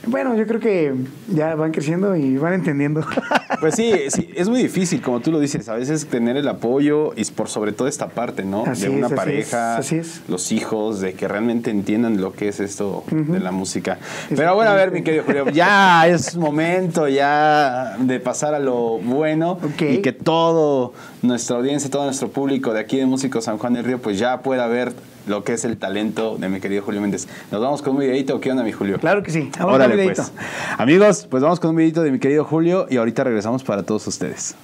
bueno, 0.08 0.36
yo 0.36 0.48
creo 0.48 0.60
que 0.60 0.93
ya 1.28 1.56
van 1.56 1.72
creciendo 1.72 2.15
y 2.15 2.38
van 2.38 2.54
entendiendo. 2.54 3.06
Pues 3.60 3.74
sí, 3.74 3.91
sí, 4.10 4.30
es 4.36 4.50
muy 4.50 4.62
difícil, 4.62 5.02
como 5.02 5.20
tú 5.20 5.32
lo 5.32 5.39
dices, 5.39 5.67
a 5.67 5.74
veces 5.74 6.06
tener 6.06 6.38
el 6.38 6.48
apoyo 6.48 7.13
y 7.15 7.26
por 7.26 7.50
sobre 7.50 7.72
todo 7.72 7.88
esta 7.88 8.10
parte, 8.10 8.43
¿no? 8.43 8.65
Así 8.67 8.84
de 8.84 8.89
una 8.89 9.08
es, 9.08 9.13
así 9.13 9.15
pareja, 9.15 9.74
es, 9.74 9.80
así 9.80 9.96
es. 9.96 10.22
los 10.28 10.52
hijos, 10.52 11.00
de 11.00 11.13
que 11.13 11.28
realmente 11.28 11.72
entiendan 11.72 12.22
lo 12.22 12.34
que 12.34 12.50
es 12.50 12.60
esto 12.60 13.04
de 13.10 13.39
la 13.39 13.52
música. 13.52 13.98
Pero 14.36 14.54
bueno, 14.54 14.70
a 14.70 14.76
ver, 14.76 14.91
mi 14.91 15.02
querido 15.02 15.24
Julio, 15.24 15.50
ya 15.50 16.08
es 16.08 16.36
momento 16.36 17.08
ya 17.08 17.98
de 18.00 18.20
pasar 18.20 18.54
a 18.54 18.60
lo 18.60 19.00
bueno 19.00 19.58
y 19.80 20.04
que 20.04 20.12
todo 20.12 20.93
nuestra 21.24 21.58
audiencia, 21.58 21.89
todo 21.89 22.06
nuestro 22.06 22.30
público 22.30 22.74
de 22.74 22.82
aquí 22.82 22.98
de 22.98 23.08
Músicos 23.08 23.46
San 23.46 23.58
Juan 23.58 23.74
del 23.74 23.86
Río, 23.86 24.00
pues 24.00 24.20
ya 24.20 24.41
pueda 24.41 24.67
ver 24.67 24.93
lo 25.27 25.43
que 25.43 25.53
es 25.53 25.65
el 25.65 25.77
talento 25.77 26.37
de 26.37 26.49
mi 26.49 26.59
querido 26.59 26.83
Julio 26.83 27.01
Méndez. 27.01 27.27
Nos 27.51 27.61
vamos 27.61 27.81
con 27.81 27.93
un 27.93 27.99
videito, 27.99 28.39
¿qué 28.39 28.51
onda, 28.51 28.63
mi 28.63 28.71
Julio? 28.71 28.99
claro 28.99 29.23
que 29.23 29.31
sí. 29.31 29.49
Vamos 29.59 29.75
Órale, 29.75 29.93
con 29.93 29.99
un 29.99 30.05
videito. 30.13 30.31
pues. 30.33 30.79
Amigos, 30.79 31.27
pues 31.29 31.43
vamos 31.43 31.59
con 31.59 31.71
un 31.71 31.75
videito 31.75 32.01
de 32.01 32.11
mi 32.11 32.19
querido 32.19 32.43
Julio 32.43 32.87
y 32.89 32.97
ahorita 32.97 33.23
regresamos 33.23 33.63
para 33.63 33.83
todos 33.83 34.07
ustedes. 34.07 34.55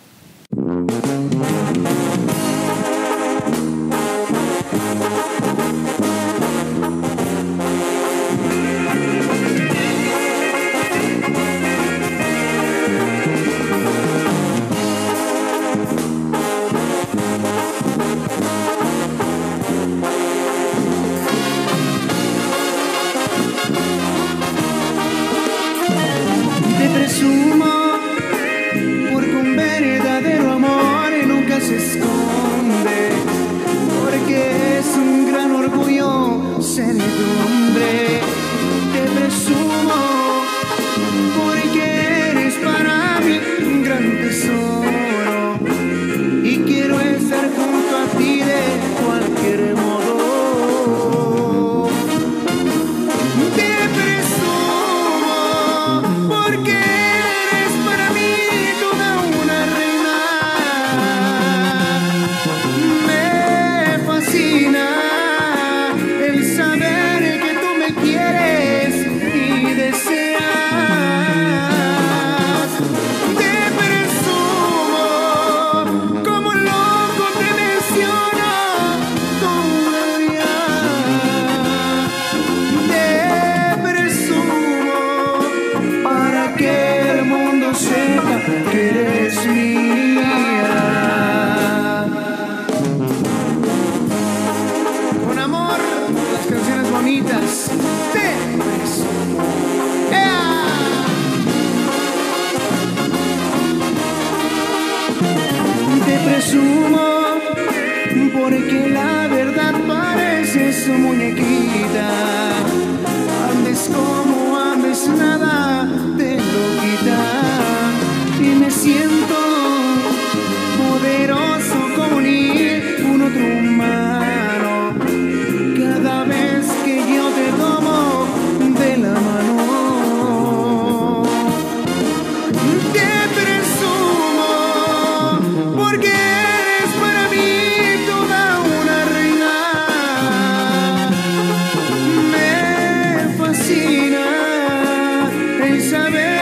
El 146.08 146.33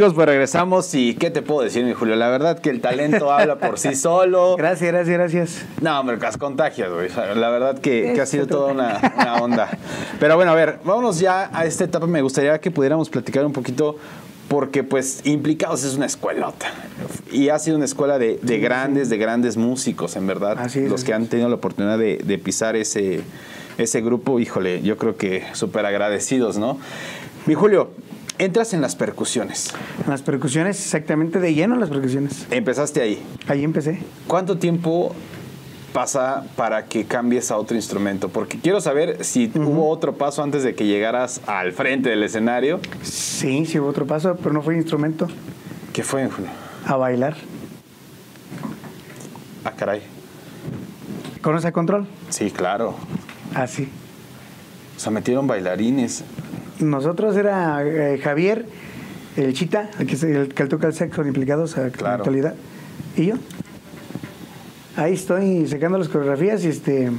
Amigos, 0.00 0.14
pues 0.14 0.28
regresamos 0.28 0.94
y 0.94 1.14
¿qué 1.14 1.30
te 1.30 1.42
puedo 1.42 1.60
decir, 1.60 1.84
mi 1.84 1.92
Julio? 1.92 2.16
La 2.16 2.30
verdad 2.30 2.58
que 2.58 2.70
el 2.70 2.80
talento 2.80 3.30
habla 3.34 3.58
por 3.58 3.78
sí 3.78 3.94
solo. 3.94 4.56
Gracias, 4.56 4.90
gracias, 4.90 5.18
gracias. 5.18 5.64
No, 5.82 6.00
hombre, 6.00 6.16
las 6.16 6.38
contagias, 6.38 6.90
güey. 6.90 7.10
La 7.36 7.50
verdad 7.50 7.78
que, 7.80 8.12
que 8.14 8.20
ha 8.20 8.22
Eso 8.22 8.32
sido 8.32 8.46
toda 8.46 8.72
una, 8.72 8.98
una 9.14 9.34
onda. 9.42 9.68
Pero 10.18 10.36
bueno, 10.36 10.52
a 10.52 10.54
ver, 10.54 10.78
vámonos 10.84 11.20
ya 11.20 11.50
a 11.52 11.66
esta 11.66 11.84
etapa. 11.84 12.06
Me 12.06 12.22
gustaría 12.22 12.58
que 12.62 12.70
pudiéramos 12.70 13.10
platicar 13.10 13.44
un 13.44 13.52
poquito 13.52 13.98
porque 14.48 14.84
pues 14.84 15.20
Implicados 15.26 15.84
es 15.84 15.96
una 15.96 16.06
escuelota 16.06 16.68
y 17.30 17.50
ha 17.50 17.58
sido 17.58 17.76
una 17.76 17.84
escuela 17.84 18.18
de, 18.18 18.38
de 18.40 18.58
grandes, 18.58 19.10
de 19.10 19.18
grandes 19.18 19.58
músicos, 19.58 20.16
en 20.16 20.26
verdad. 20.26 20.58
Así 20.58 20.78
es, 20.78 20.90
Los 20.90 21.04
que 21.04 21.12
han 21.12 21.26
tenido 21.26 21.50
la 21.50 21.56
oportunidad 21.56 21.98
de, 21.98 22.16
de 22.24 22.38
pisar 22.38 22.74
ese, 22.74 23.20
ese 23.76 24.00
grupo, 24.00 24.40
híjole, 24.40 24.80
yo 24.80 24.96
creo 24.96 25.18
que 25.18 25.44
súper 25.52 25.84
agradecidos, 25.84 26.56
¿no? 26.56 26.78
Mi 27.44 27.52
Julio, 27.52 27.90
entras 28.40 28.72
en 28.72 28.80
las 28.80 28.96
percusiones. 28.96 29.72
En 30.02 30.10
las 30.10 30.22
percusiones, 30.22 30.80
exactamente 30.80 31.40
de 31.40 31.54
lleno 31.54 31.74
en 31.74 31.80
las 31.80 31.90
percusiones. 31.90 32.46
Empezaste 32.50 33.02
ahí. 33.02 33.22
Ahí 33.46 33.62
empecé. 33.62 34.00
¿Cuánto 34.26 34.56
tiempo 34.56 35.14
pasa 35.92 36.44
para 36.56 36.86
que 36.86 37.04
cambies 37.04 37.50
a 37.50 37.58
otro 37.58 37.76
instrumento? 37.76 38.30
Porque 38.30 38.58
quiero 38.58 38.80
saber 38.80 39.24
si 39.24 39.52
hubo 39.54 39.88
otro 39.90 40.14
paso 40.14 40.42
antes 40.42 40.62
de 40.62 40.74
que 40.74 40.86
llegaras 40.86 41.42
al 41.46 41.72
frente 41.72 42.08
del 42.08 42.22
escenario. 42.22 42.80
Sí, 43.02 43.66
sí 43.66 43.78
hubo 43.78 43.88
otro 43.88 44.06
paso, 44.06 44.36
pero 44.36 44.54
no 44.54 44.62
fue 44.62 44.74
instrumento. 44.74 45.28
¿Qué 45.92 46.02
fue, 46.02 46.26
Julio? 46.28 46.50
A 46.86 46.96
bailar. 46.96 47.36
Ah, 49.64 49.72
caray. 49.76 50.00
¿Conoce 51.42 51.68
a 51.68 51.72
control? 51.72 52.06
Sí, 52.30 52.50
claro. 52.50 52.94
Así. 53.54 53.88
O 54.96 55.00
sea, 55.00 55.12
metieron 55.12 55.46
bailarines. 55.46 56.24
Nosotros 56.80 57.36
era 57.36 57.84
eh, 57.84 58.18
Javier, 58.22 58.66
el 59.36 59.52
chita, 59.54 59.90
el 59.98 60.06
que, 60.06 60.16
se- 60.16 60.34
el 60.42 60.48
que 60.54 60.66
toca 60.66 60.86
el 60.86 60.94
sexo 60.94 61.22
implicados 61.26 61.76
a 61.78 61.90
Claro. 61.90 62.08
la 62.08 62.14
actualidad. 62.16 62.54
Y 63.16 63.26
yo. 63.26 63.34
Ahí 64.96 65.14
estoy 65.14 65.66
sacando 65.66 65.98
las 65.98 66.08
coreografías 66.08 66.64
y 66.64 66.68
este. 66.68 67.10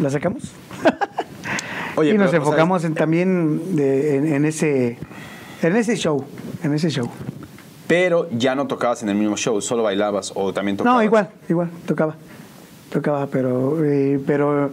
¿Las 0.00 0.12
sacamos? 0.12 0.52
Oye, 1.96 2.10
y 2.14 2.18
nos 2.18 2.30
pero, 2.30 2.42
enfocamos 2.42 2.84
en, 2.84 2.94
también 2.94 3.76
de- 3.76 4.16
en, 4.16 4.26
en 4.34 4.44
ese 4.44 4.98
en 5.62 5.76
ese 5.76 5.96
show. 5.96 6.24
En 6.62 6.74
ese 6.74 6.90
show. 6.90 7.08
Pero 7.86 8.28
ya 8.32 8.54
no 8.54 8.66
tocabas 8.66 9.02
en 9.02 9.08
el 9.08 9.14
mismo 9.14 9.36
show, 9.36 9.60
solo 9.60 9.84
bailabas 9.84 10.32
o 10.34 10.52
también 10.52 10.76
tocabas. 10.76 10.98
No, 10.98 11.02
igual, 11.04 11.28
igual, 11.48 11.70
tocaba. 11.86 12.16
Tocaba, 12.90 13.26
pero, 13.28 13.82
eh, 13.84 14.20
pero 14.26 14.70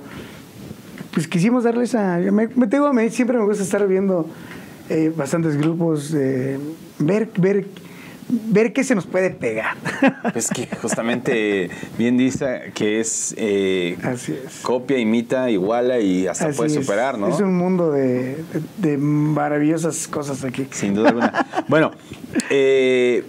pues 1.14 1.28
quisimos 1.28 1.64
darle 1.64 1.84
esa... 1.86 2.18
Me, 2.18 2.48
me 2.48 2.68
tengo, 2.68 2.92
me- 2.94 3.10
siempre 3.10 3.38
me 3.38 3.46
gusta 3.46 3.64
estar 3.64 3.88
viendo 3.88 4.28
eh, 4.90 5.12
bastantes 5.16 5.56
grupos, 5.58 6.14
eh, 6.16 6.58
ver, 7.00 7.30
ver, 7.38 7.66
ver 8.30 8.74
qué 8.74 8.84
se 8.84 8.96
nos 8.96 9.06
puede 9.06 9.30
pegar. 9.30 9.76
Es 10.36 10.50
que 10.50 10.68
justamente 10.82 11.70
bien 11.98 12.18
dice 12.18 12.72
que 12.74 13.00
es 13.00 13.34
eh, 13.38 13.98
Así 14.04 14.34
es. 14.34 14.62
copia, 14.62 14.98
imita, 14.98 15.50
iguala 15.52 16.00
y 16.00 16.26
hasta 16.28 16.48
Así 16.48 16.58
puede 16.58 16.70
es. 16.70 16.76
superar, 16.86 17.18
¿no? 17.18 17.28
Es 17.28 17.40
un 17.40 17.56
mundo 17.56 17.92
de, 17.92 18.38
de- 18.82 18.90
de 18.92 18.98
maravillosas 18.98 20.08
cosas 20.08 20.44
aquí. 20.44 20.68
Sin 20.72 20.96
duda 20.96 21.10
alguna. 21.10 21.46
bueno, 21.68 21.92
eh, 22.50 23.24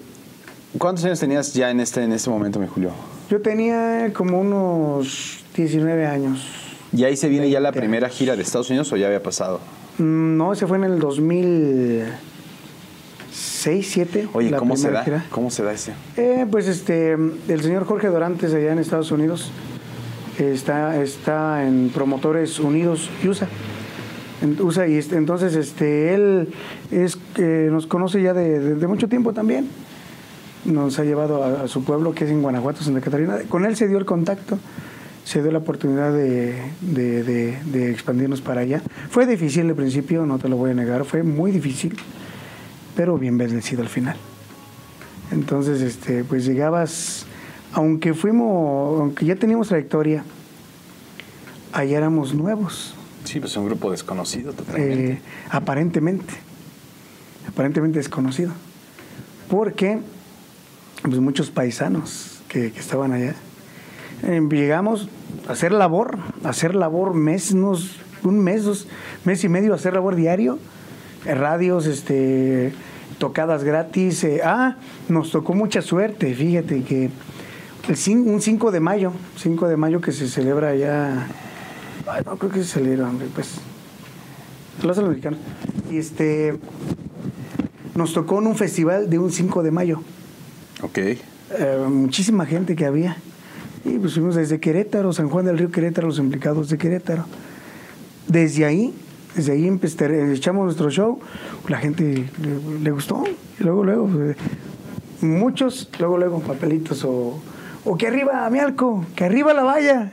¿cuántos 0.79 1.05
años 1.05 1.21
tenías 1.21 1.53
ya 1.53 1.71
en 1.71 1.81
este, 1.81 2.03
en 2.03 2.13
este 2.13 2.31
momento, 2.31 2.59
mi 2.59 2.67
Julio? 2.67 2.91
Yo 3.31 3.41
tenía 3.43 4.11
como 4.15 4.41
unos 4.41 5.45
19 5.57 6.07
años. 6.07 6.41
¿Y 6.95 7.05
ahí 7.05 7.17
se 7.17 7.29
viene 7.29 7.51
ya 7.51 7.61
la 7.61 7.71
20 7.71 7.81
primera 7.81 8.09
gira 8.09 8.37
de 8.37 8.43
Estados 8.43 8.71
Unidos 8.71 8.93
o 8.93 8.97
ya 8.97 9.07
había 9.07 9.23
pasado? 9.23 9.61
Mm, 9.99 10.37
No, 10.37 10.53
ese 10.53 10.67
fue 10.67 10.79
en 10.79 10.85
el 10.85 10.99
2006, 10.99 13.89
7. 13.91 14.29
Oye, 14.33 14.51
la 14.51 14.59
¿cómo 14.59 14.77
se 14.77 14.91
da? 14.91 15.05
gira. 15.05 15.25
¿Cómo 15.31 15.51
se 15.51 15.63
da 15.63 15.73
ese? 15.73 15.93
Eh, 16.17 16.47
pues 16.51 16.69
este, 16.69 17.13
el 17.13 17.61
señor 17.63 17.85
Jorge 17.85 18.09
Dorantes 18.09 18.53
allá 18.55 18.73
en 18.73 18.79
Estados 18.79 19.11
Unidos 19.11 19.51
está, 20.39 21.01
está 21.03 21.67
en 21.67 21.91
Promotores 21.93 22.59
Unidos 22.61 23.11
USA. 23.27 23.49
En 24.43 24.61
USA 24.61 24.87
y 24.87 24.95
este, 24.97 25.17
entonces 25.17 25.55
este, 25.55 26.15
él 26.15 26.49
es, 26.91 27.19
eh, 27.37 27.69
nos 27.71 27.87
conoce 27.87 28.23
ya 28.23 28.35
de, 28.35 28.59
de- 28.61 28.75
de 28.75 28.87
mucho 28.87 29.09
tiempo 29.09 29.33
también. 29.33 29.69
Nos 30.65 30.99
ha 30.99 31.05
llevado 31.05 31.45
a, 31.45 31.63
a 31.65 31.69
su 31.69 31.85
pueblo 31.85 32.15
que 32.15 32.25
es 32.25 32.31
en 32.31 32.43
Guanajuato, 32.43 32.83
Santa 32.83 33.01
Catarina. 33.01 33.39
Con 33.49 33.65
él 33.67 33.77
se 33.77 33.87
dio 33.89 33.99
el 33.99 34.05
contacto, 34.05 34.59
se 35.25 35.43
dio 35.43 35.51
la 35.51 35.59
oportunidad 35.59 36.13
de, 36.13 36.55
de- 36.83 37.23
de- 37.25 37.59
de 37.65 37.91
expandirnos 37.91 38.41
para 38.41 38.61
allá. 38.61 38.83
Fue 39.11 39.27
difícil 39.27 39.67
al 39.69 39.75
principio, 39.75 40.27
no 40.27 40.39
te 40.39 40.49
lo 40.49 40.57
voy 40.57 40.71
a 40.71 40.75
negar, 40.75 41.05
fue 41.05 41.23
muy 41.23 41.51
difícil, 41.51 41.97
pero 42.95 43.17
bien 43.19 43.39
bendecido 43.39 43.83
al 43.83 43.89
final. 43.89 44.17
Entonces, 45.33 45.81
este, 45.81 46.23
pues 46.25 46.45
llegabas, 46.45 47.25
aunque 47.73 48.13
fuimos, 48.15 49.01
aunque 49.01 49.25
ya 49.25 49.35
teníamos 49.37 49.69
trayectoria, 49.69 50.23
allá 51.73 51.97
éramos 51.99 52.35
nuevos, 52.35 52.95
Sí, 53.25 53.41
pues 53.41 53.57
un 53.57 53.65
grupo 53.65 53.91
desconocido 53.91 54.53
totalmente. 54.53 55.13
eh, 55.13 55.19
aparentemente, 55.51 56.35
aparentemente 57.49 57.99
desconocido, 57.99 58.53
porque 59.49 59.99
pues 61.03 61.19
muchos 61.21 61.51
paisanos 61.51 62.43
que, 62.49 62.71
que 62.71 62.81
estaban 62.81 63.13
allá, 63.13 63.35
eh, 64.27 64.41
llegamos 64.51 65.09
a 65.49 65.53
hacer 65.53 65.73
labor, 65.73 66.19
a 66.43 66.49
hacer 66.51 66.75
labor 66.75 67.15
mes, 67.15 67.53
unos- 67.53 67.97
un 68.23 68.39
mes, 68.41 68.65
dos, 68.65 68.87
mes 69.25 69.45
y 69.45 69.49
medio, 69.49 69.73
a 69.73 69.77
hacer 69.77 69.95
labor 69.95 70.17
diario, 70.17 70.59
eh, 71.27 71.35
radios, 71.35 71.87
este, 71.87 72.73
tocadas 73.19 73.65
gratis. 73.65 74.25
eh, 74.25 74.41
ah, 74.45 74.77
nos 75.09 75.31
tocó 75.31 75.55
mucha 75.55 75.83
suerte, 75.83 76.35
fíjate 76.35 76.83
que 76.83 77.11
el 77.89 78.17
un 78.27 78.41
5 78.41 78.71
de 78.71 78.81
mayo, 78.81 79.13
5 79.37 79.69
de 79.69 79.77
mayo 79.77 80.01
que 80.01 80.13
se 80.13 80.27
celebra 80.29 80.69
allá, 80.71 81.27
ay, 82.07 82.23
no 82.25 82.37
creo 82.39 82.51
que 82.51 82.61
se 82.65 82.81
celebra, 82.81 83.09
hombre, 83.09 83.27
pues, 83.35 83.57
los 84.83 84.99
americanos. 84.99 85.39
Y 85.91 85.99
este, 85.99 86.59
nos 87.95 88.13
tocó 88.15 88.41
en 88.41 88.47
un 88.49 88.57
festival 88.57 89.09
de 89.11 89.19
un 89.19 89.31
5 89.31 89.63
de 89.63 89.71
mayo 89.71 90.01
Ok. 90.83 90.99
eh, 90.99 91.19
muchísima 91.89 92.47
gente 92.47 92.75
que 92.75 92.87
había. 92.87 93.17
Y 93.85 93.99
pues 93.99 94.15
fuimos 94.15 94.35
desde 94.35 94.61
Querétaro, 94.61 95.13
San 95.13 95.29
Juan 95.29 95.45
del 95.47 95.59
Río 95.59 95.71
Querétaro, 95.71 96.07
los 96.09 96.19
implicados 96.19 96.69
de 96.71 96.79
Querétaro. 96.79 97.25
Desde 98.29 98.65
ahí, 98.65 98.95
desde 99.37 99.53
ahí 99.53 99.67
empe- 99.69 99.95
te- 99.95 100.33
echamos 100.33 100.65
nuestro 100.65 100.91
show, 100.91 101.19
la 101.69 101.79
gente 101.79 102.27
le, 102.41 102.81
le 102.83 102.91
gustó. 102.91 103.23
Y 103.61 103.63
luego, 103.65 103.85
luego, 103.85 104.07
pues, 104.09 104.37
muchos, 105.21 105.91
luego, 105.99 106.17
luego, 106.19 106.41
papelitos 106.41 107.05
o, 107.05 107.39
o 107.85 107.97
que 107.97 108.07
arriba, 108.07 108.49
Mialco, 108.51 109.05
que 109.15 109.25
arriba 109.25 109.53
la 109.53 109.65
valla. 109.65 110.13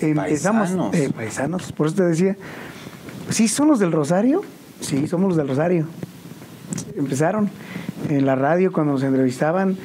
Empezamos, 0.00 0.68
Paisanos. 0.70 0.94
eh, 0.94 1.10
paisanos, 1.14 1.72
por 1.72 1.86
eso 1.88 1.96
te 1.96 2.02
decía, 2.04 2.36
¿sí 3.28 3.46
son 3.48 3.68
los 3.68 3.78
del 3.78 3.92
Rosario? 3.92 4.42
Sí, 4.80 5.06
somos 5.06 5.28
los 5.28 5.36
del 5.36 5.48
Rosario 5.48 5.86
empezaron 6.96 7.50
en 8.08 8.24
la 8.26 8.34
radio 8.34 8.72
cuando 8.72 8.94
nos 8.94 9.02
entrevistaban, 9.02 9.76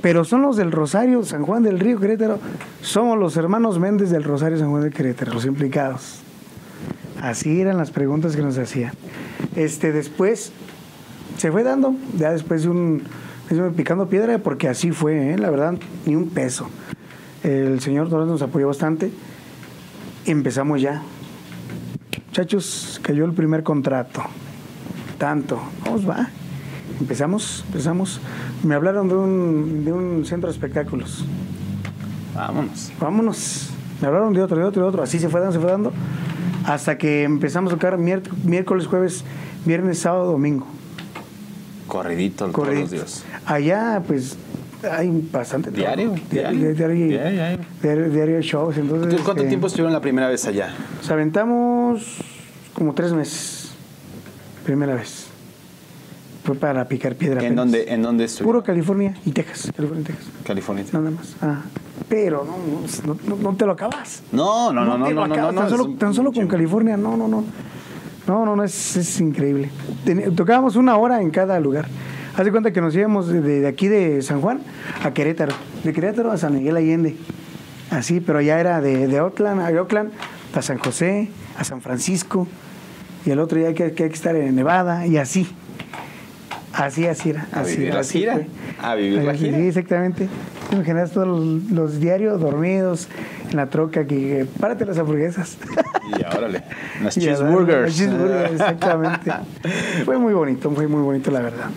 pero 0.00 0.24
son 0.24 0.42
los 0.42 0.56
del 0.56 0.72
Rosario, 0.72 1.22
San 1.24 1.44
Juan 1.44 1.62
del 1.62 1.78
Río, 1.80 1.98
Querétaro. 1.98 2.38
Somos 2.80 3.18
los 3.18 3.36
hermanos 3.36 3.78
Méndez 3.78 4.10
del 4.10 4.24
Rosario, 4.24 4.58
San 4.58 4.70
Juan 4.70 4.82
del 4.82 4.92
Querétaro, 4.92 5.32
los 5.32 5.44
implicados. 5.44 6.20
Así 7.20 7.60
eran 7.60 7.76
las 7.76 7.90
preguntas 7.90 8.36
que 8.36 8.42
nos 8.42 8.58
hacían. 8.58 8.92
Este, 9.56 9.92
después 9.92 10.52
se 11.36 11.50
fue 11.50 11.62
dando, 11.62 11.94
ya 12.16 12.30
después 12.30 12.62
de 12.62 12.68
un, 12.68 13.02
picando 13.76 14.08
piedra, 14.08 14.38
porque 14.38 14.68
así 14.68 14.92
fue, 14.92 15.32
¿eh? 15.32 15.38
la 15.38 15.50
verdad, 15.50 15.74
ni 16.06 16.14
un 16.14 16.30
peso. 16.30 16.68
El 17.42 17.80
señor 17.80 18.08
Torres 18.08 18.28
nos 18.28 18.42
apoyó 18.42 18.68
bastante. 18.68 19.10
Empezamos 20.26 20.80
ya. 20.80 21.02
Muchachos, 22.28 23.00
cayó 23.02 23.24
el 23.24 23.32
primer 23.32 23.62
contrato 23.62 24.22
tanto. 25.18 25.60
Vamos, 25.84 26.08
va. 26.08 26.30
Empezamos, 27.00 27.64
empezamos. 27.66 28.20
Me 28.64 28.74
hablaron 28.74 29.08
de 29.08 29.14
un, 29.14 29.84
de 29.84 29.92
un 29.92 30.24
centro 30.24 30.48
de 30.48 30.54
espectáculos. 30.54 31.24
Vámonos. 32.34 32.92
Vámonos. 33.00 33.70
Me 34.00 34.08
hablaron 34.08 34.32
de 34.32 34.42
otro, 34.42 34.56
de 34.58 34.64
otro, 34.64 34.82
de 34.82 34.88
otro. 34.88 35.02
Así 35.02 35.18
se 35.18 35.28
fue 35.28 35.40
dando, 35.40 35.52
se 35.54 35.60
fue 35.60 35.70
dando. 35.70 35.92
Hasta 36.64 36.98
que 36.98 37.22
empezamos 37.24 37.72
a 37.72 37.76
tocar 37.76 37.98
miércoles, 37.98 38.86
jueves, 38.86 39.24
viernes, 39.64 39.98
sábado, 40.00 40.32
domingo. 40.32 40.66
Corridito 41.86 42.44
todos 42.44 42.54
Corrido. 42.54 42.82
los 42.82 42.90
días. 42.90 43.24
Allá, 43.46 44.02
pues, 44.06 44.36
hay 44.90 45.26
bastante. 45.32 45.70
Diario, 45.70 46.14
Diario, 46.30 46.74
diario, 46.74 47.06
diario, 47.08 47.58
diario, 47.82 48.10
diario. 48.10 48.40
shows. 48.42 48.76
Entonces, 48.76 49.20
¿Cuánto 49.22 49.42
este, 49.42 49.48
tiempo 49.48 49.66
estuvieron 49.68 49.92
la 49.92 50.00
primera 50.00 50.28
vez 50.28 50.46
allá? 50.46 50.74
Nos 50.98 51.10
aventamos 51.10 52.18
como 52.74 52.92
tres 52.92 53.12
meses. 53.12 53.72
Primera 54.64 54.94
vez. 54.94 55.27
Fue 56.48 56.56
para 56.56 56.88
picar 56.88 57.14
piedra. 57.14 57.40
¿En 57.40 57.46
apenas. 57.48 57.56
dónde, 57.66 57.92
¿En 57.92 58.00
dónde 58.00 58.24
estuvieron? 58.24 58.52
Puro 58.60 58.64
California 58.64 59.14
y 59.26 59.32
Texas. 59.32 59.70
California 59.76 60.00
y 60.00 60.04
Texas. 60.04 60.28
California. 60.44 60.84
Nada 60.94 61.10
más. 61.10 61.36
Ah, 61.42 61.60
pero 62.08 62.42
no, 62.46 62.56
no, 63.06 63.18
no- 63.36 63.42
no 63.50 63.54
te 63.54 63.66
lo 63.66 63.72
acabas. 63.72 64.22
No, 64.32 64.72
no, 64.72 64.82
no, 64.82 64.96
no, 64.96 65.10
no, 65.10 65.26
no, 65.26 65.34
acabas. 65.34 65.52
no, 65.54 65.60
Tan 65.60 65.68
solo, 65.70 65.88
tan 65.98 66.14
solo 66.14 66.32
con. 66.32 66.46
California, 66.48 66.96
no, 66.96 67.18
no, 67.18 67.28
no. 67.28 67.44
No, 68.26 68.44
no, 68.46 68.56
no, 68.56 68.64
es, 68.64 68.96
es 68.96 69.20
increíble. 69.20 69.68
Ten- 70.06 70.34
tocábamos 70.34 70.76
una 70.76 70.96
hora 70.96 71.20
en 71.20 71.28
cada 71.30 71.60
lugar. 71.60 71.86
Haz 72.34 72.46
de 72.46 72.50
cuenta 72.50 72.72
que 72.72 72.80
nos 72.80 72.96
íbamos 72.96 73.28
de, 73.28 73.42
de 73.42 73.66
aquí 73.68 73.88
de 73.88 74.22
San 74.22 74.40
Juan 74.40 74.60
a 75.04 75.12
Querétaro. 75.12 75.52
De 75.84 75.92
Querétaro 75.92 76.32
a 76.32 76.38
San 76.38 76.54
Miguel 76.54 76.76
Allende. 76.78 77.14
Así, 77.90 78.20
pero 78.20 78.40
ya 78.40 78.58
era 78.58 78.80
de, 78.80 79.06
de 79.06 79.20
Oakland 79.20 79.60
a 79.60 79.68
Oakland 79.82 80.12
a 80.54 80.62
San 80.62 80.78
José, 80.78 81.28
a 81.58 81.64
San 81.64 81.82
Francisco. 81.82 82.46
Y 83.26 83.30
el 83.32 83.38
otro 83.38 83.58
día 83.58 83.74
que, 83.74 83.92
que 83.92 84.04
hay 84.04 84.08
que 84.08 84.14
estar 84.14 84.34
en 84.34 84.54
Nevada 84.54 85.06
y 85.06 85.18
así. 85.18 85.46
Así, 86.78 87.06
así 87.06 87.30
era. 87.30 87.46
A 87.52 87.60
así 87.60 87.72
vivir 87.72 87.86
era, 87.88 87.94
la 87.94 88.00
así 88.00 88.18
gira. 88.20 88.32
fue. 88.34 88.46
A 88.80 88.94
vivir 88.94 89.22
la 89.24 89.32
Así, 89.32 89.38
gira. 89.46 89.58
Sí, 89.58 89.66
exactamente. 89.66 90.28
Te 90.70 90.76
imaginas 90.76 91.10
todos 91.10 91.26
los, 91.26 91.70
los 91.72 91.98
diarios 92.00 92.40
dormidos 92.40 93.08
en 93.50 93.56
la 93.56 93.68
troca 93.68 94.06
que 94.06 94.46
párate 94.60 94.86
las 94.86 94.96
hamburguesas. 94.98 95.58
Y 96.16 96.24
órale, 96.36 96.62
las 97.02 97.16
Y 97.16 97.20
a 97.20 97.24
cheeseburgers. 97.24 97.82
las 97.82 97.96
cheeseburgers, 97.96 98.52
exactamente. 98.52 99.32
fue 100.04 100.18
muy 100.18 100.34
bonito, 100.34 100.70
fue 100.70 100.86
muy 100.86 101.02
bonito, 101.02 101.30
la 101.32 101.40
verdad. 101.40 101.70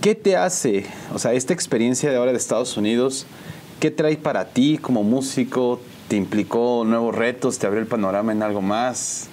¿Qué 0.00 0.14
te 0.14 0.36
hace, 0.36 0.84
o 1.12 1.18
sea, 1.18 1.32
esta 1.32 1.52
experiencia 1.52 2.10
de 2.10 2.16
ahora 2.16 2.30
de 2.30 2.36
Estados 2.38 2.76
Unidos, 2.76 3.26
qué 3.80 3.90
trae 3.90 4.16
para 4.16 4.44
ti 4.50 4.78
como 4.80 5.02
músico? 5.02 5.80
¿Te 6.08 6.16
implicó 6.16 6.84
nuevos 6.86 7.14
retos? 7.14 7.58
¿Te 7.58 7.66
abrió 7.66 7.80
el 7.80 7.88
panorama 7.88 8.30
en 8.30 8.42
algo 8.42 8.60
más? 8.60 9.28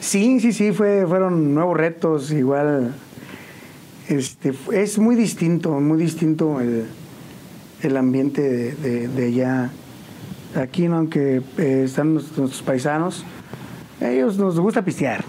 Sí, 0.00 0.38
sí, 0.40 0.52
sí, 0.52 0.72
fue, 0.72 1.06
fueron 1.08 1.54
nuevos 1.54 1.76
retos, 1.76 2.30
igual. 2.30 2.94
Este, 4.08 4.52
es 4.72 4.98
muy 4.98 5.16
distinto, 5.16 5.80
muy 5.80 5.98
distinto 5.98 6.60
el, 6.60 6.84
el 7.82 7.96
ambiente 7.96 8.42
de, 8.42 8.72
de- 8.74 9.08
de 9.08 9.26
allá. 9.26 9.70
Aquí, 10.56 10.86
¿no? 10.88 10.96
aunque 10.98 11.42
eh, 11.58 11.82
están 11.84 12.12
nuestros, 12.14 12.38
nuestros 12.38 12.62
paisanos, 12.62 13.24
ellos 14.00 14.38
nos 14.38 14.60
gusta 14.60 14.84
pistear, 14.84 15.24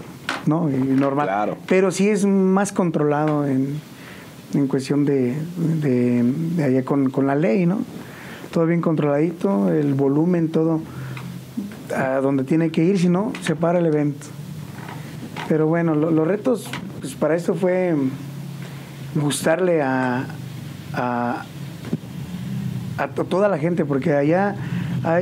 ¿no? 0.46 0.70
Y 0.70 0.74
normal. 0.76 1.26
Claro. 1.26 1.56
Pero 1.66 1.90
sí 1.90 2.08
es 2.08 2.24
más 2.26 2.70
controlado 2.70 3.44
en, 3.46 3.80
en 4.54 4.68
cuestión 4.68 5.04
de, 5.04 5.34
de, 5.82 6.22
de 6.22 6.62
allá 6.64 6.84
con, 6.84 7.10
con 7.10 7.26
la 7.26 7.34
ley, 7.34 7.66
¿no? 7.66 7.80
Todo 8.52 8.66
bien 8.66 8.80
controladito, 8.80 9.72
el 9.72 9.94
volumen, 9.94 10.48
todo 10.50 10.80
a 11.96 12.20
donde 12.20 12.44
tiene 12.44 12.70
que 12.70 12.84
ir, 12.84 12.98
si 12.98 13.08
no, 13.08 13.32
se 13.42 13.56
para 13.56 13.80
el 13.80 13.86
evento. 13.86 14.26
Pero 15.48 15.66
bueno, 15.66 15.94
lo- 15.96 16.12
los 16.12 16.26
retos, 16.28 16.68
pues 17.00 17.14
para 17.16 17.34
esto 17.34 17.54
fue 17.54 17.96
gustarle 19.16 19.82
a, 19.82 20.26
a, 20.94 21.44
a 22.98 23.08
to- 23.08 23.24
toda 23.24 23.48
la 23.48 23.58
gente, 23.58 23.84
porque 23.84 24.14
allá 24.14 24.54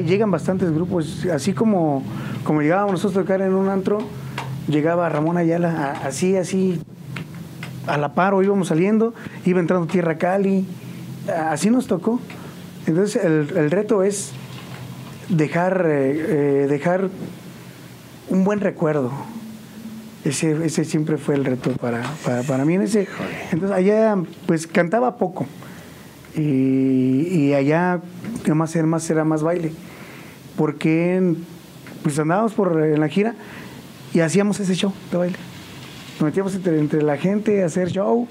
llegan 0.07 0.31
bastantes 0.31 0.73
grupos, 0.73 1.27
así 1.33 1.53
como, 1.53 2.03
como 2.45 2.63
llegábamos 2.63 2.93
nosotros 2.93 3.19
a 3.19 3.21
tocar 3.23 3.41
en 3.43 3.55
un 3.55 3.69
antro, 3.69 3.99
llegaba 4.69 5.09
Ramón 5.09 5.37
Ayala, 5.37 5.93
así, 6.05 6.37
así, 6.37 6.81
a 7.87 7.99
la 7.99 8.15
par, 8.15 8.35
o 8.35 8.43
íbamos 8.43 8.69
saliendo, 8.69 9.15
iba 9.45 9.61
entrando 9.61 9.87
Tierra 9.87 10.17
Cali, 10.17 10.67
así 11.49 11.71
nos 11.71 11.87
tocó. 11.87 12.21
Entonces 12.87 13.23
el, 13.23 13.49
el 13.57 13.71
reto 13.71 14.03
es 14.03 14.33
dejar, 15.29 15.85
eh, 15.87 16.63
eh, 16.63 16.67
dejar 16.69 17.09
un 18.31 18.45
buen 18.45 18.61
recuerdo. 18.61 19.11
Ese, 20.25 20.65
ese 20.65 20.85
siempre 20.85 21.19
fue 21.19 21.35
el 21.35 21.45
reto 21.45 21.71
para, 21.73 22.03
para, 22.25 22.43
para 22.43 22.65
mí. 22.65 22.75
En 22.75 22.83
ese, 22.83 23.07
entonces 23.53 23.77
allá 23.77 24.17
pues 24.47 24.67
cantaba 24.67 25.19
poco 25.19 25.47
y, 26.35 27.29
y 27.31 27.55
allá 27.55 28.01
más 28.55 28.75
era, 28.75 28.87
más 28.87 29.09
era 29.11 29.25
más 29.25 29.43
baile. 29.43 29.73
Porque 30.57 31.35
pues 32.03 32.19
andábamos 32.19 32.55
por 32.55 32.81
en 32.81 33.01
la 33.01 33.09
gira 33.09 33.35
y 34.13 34.21
hacíamos 34.21 34.61
ese 34.61 34.75
show 34.75 34.93
de 35.11 35.17
baile. 35.19 35.37
Nos 36.15 36.23
metíamos 36.23 36.55
entre, 36.55 36.79
entre 36.79 37.03
la 37.03 37.17
gente 37.17 37.63
a 37.63 37.67
hacer 37.67 37.91
show 37.91 38.29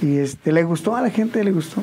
y 0.00 0.16
este, 0.18 0.52
le 0.52 0.64
gustó 0.64 0.96
a 0.96 1.02
la 1.02 1.10
gente, 1.10 1.44
le 1.44 1.52
gustó. 1.52 1.82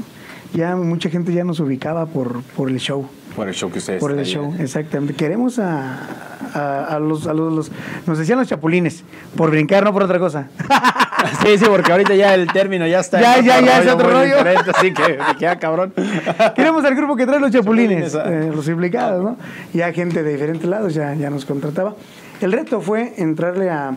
Ya 0.54 0.76
mucha 0.76 1.10
gente 1.10 1.34
ya 1.34 1.44
nos 1.44 1.60
ubicaba 1.60 2.08
por, 2.08 2.42
por 2.42 2.70
el 2.70 2.80
show. 2.80 3.08
Por 3.36 3.48
el 3.48 3.54
show 3.54 3.72
que 3.72 3.80
ustedes 3.80 4.02
Por 4.02 4.12
el 4.12 4.26
show, 4.26 4.54
exactamente. 4.60 5.14
Queremos 5.14 5.60
a, 5.60 6.31
a, 6.54 6.84
a 6.96 7.00
los, 7.00 7.28
a 7.28 7.34
los, 7.34 7.54
los- 7.54 7.72
Nos 8.06 8.18
decían 8.18 8.40
los 8.40 8.48
chapulines, 8.48 9.04
por 9.36 9.50
brincar, 9.52 9.84
no 9.84 9.94
por 9.94 10.04
otra 10.04 10.20
cosa. 10.20 10.48
Sí, 11.46 11.56
sí, 11.60 11.66
porque 11.70 11.92
ahorita 11.92 12.16
ya 12.16 12.34
el 12.34 12.48
término 12.52 12.88
ya 12.88 13.00
está. 13.00 13.22
Ya, 13.22 13.40
ya, 13.42 13.62
ya, 13.62 13.82
es 13.84 13.88
otro 13.92 14.10
rollo. 14.10 14.38
así 14.76 14.92
que 14.92 15.20
me 15.20 15.36
queda 15.38 15.60
cabrón. 15.60 15.94
Queremos 16.56 16.84
al 16.84 16.96
grupo 16.96 17.16
que 17.16 17.28
trae 17.28 17.40
los 17.40 17.52
chapulines, 17.52 18.12
Chapulines, 18.14 18.44
ah. 18.44 18.48
eh, 18.48 18.52
los 18.56 18.68
implicados, 18.68 19.24
¿no? 19.24 19.38
Ya 19.72 19.94
gente 19.94 20.24
de 20.24 20.32
diferentes 20.32 20.68
lados 20.68 20.96
ya, 20.96 21.14
ya 21.14 21.30
nos 21.30 21.46
contrataba. 21.46 21.94
El 22.42 22.52
reto 22.52 22.82
fue 22.82 23.14
entrarle 23.18 23.70
a, 23.70 23.94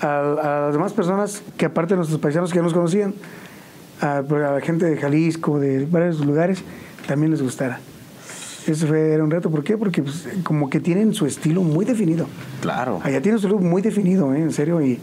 a, 0.00 0.18
a 0.18 0.60
las 0.64 0.72
demás 0.72 0.94
personas 0.94 1.42
que 1.58 1.66
aparte 1.66 1.92
de 1.92 1.96
nuestros 1.98 2.18
paisanos 2.20 2.50
que 2.50 2.56
ya 2.56 2.62
nos 2.62 2.72
conocían, 2.72 3.12
a, 4.00 4.18
a 4.20 4.22
la 4.22 4.60
gente 4.62 4.86
de 4.86 4.96
Jalisco, 4.96 5.58
de 5.60 5.84
varios 5.84 6.24
lugares, 6.24 6.64
también 7.06 7.32
les 7.32 7.42
gustara. 7.42 7.80
Eso 8.66 8.86
fue, 8.86 9.12
era 9.12 9.24
un 9.24 9.30
reto. 9.30 9.50
¿Por 9.50 9.64
qué? 9.64 9.76
Porque 9.76 10.02
pues, 10.02 10.28
como 10.44 10.70
que 10.70 10.80
tienen 10.80 11.14
su 11.14 11.26
estilo 11.26 11.62
muy 11.62 11.84
definido. 11.84 12.26
Claro. 12.60 13.00
Allá 13.02 13.20
tienen 13.20 13.40
su 13.40 13.48
look 13.48 13.62
muy 13.62 13.82
definido, 13.82 14.32
¿eh? 14.34 14.38
en 14.38 14.52
serio, 14.52 14.80
y 14.80 14.98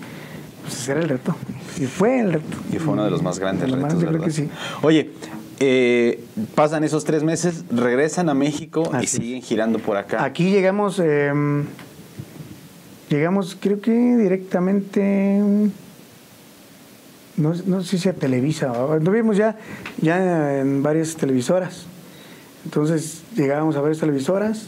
pues 0.62 0.82
ese 0.82 0.92
era 0.92 1.02
el 1.02 1.10
reto. 1.10 1.36
Y 1.80 1.86
fue 1.86 2.20
el 2.20 2.34
reto. 2.34 2.58
Y 2.72 2.78
fue 2.78 2.94
uno 2.94 3.04
de 3.04 3.12
los 3.12 3.22
más 3.22 3.40
grandes 3.40 3.66
De 3.66 3.72
los 3.72 3.80
más, 3.80 3.94
retos, 3.94 4.04
yo 4.04 4.10
creo 4.10 4.24
que 4.24 4.32
sí. 4.32 4.50
Oye, 4.82 5.12
eh, 5.60 6.24
pasan 6.56 6.84
esos 6.84 7.04
tres 7.04 7.24
meses, 7.24 7.66
regresan 7.70 8.30
a 8.30 8.34
México 8.34 8.90
y 8.94 8.96
Así 8.98 9.08
siguen 9.08 9.42
girando 9.42 9.80
por 9.80 9.98
acá. 9.98 10.24
Aquí 10.24 10.52
llegamos, 10.52 11.02
eh, 11.04 11.34
llegamos 13.10 13.58
creo 13.60 13.82
que 13.82 13.92
directamente, 13.92 15.42
no, 17.36 17.54
no 17.66 17.84
sé 17.84 17.98
si 17.98 18.08
a 18.08 18.14
Televisa, 18.14 18.72
lo 19.02 19.12
vimos 19.12 19.36
ya, 19.36 19.58
ya 20.02 20.60
en 20.60 20.82
varias 20.82 21.16
televisoras. 21.18 21.88
Entonces 22.66 23.22
llegábamos 23.36 23.76
a 23.76 23.82
varias 23.82 24.00
televisoras, 24.00 24.68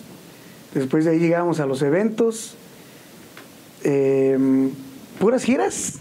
después 0.74 1.06
de 1.06 1.12
ahí 1.12 1.20
llegábamos 1.20 1.60
a 1.60 1.66
los 1.66 1.82
eventos, 1.82 2.56
eh, 3.84 4.70
puras 5.20 5.44
giras. 5.44 5.96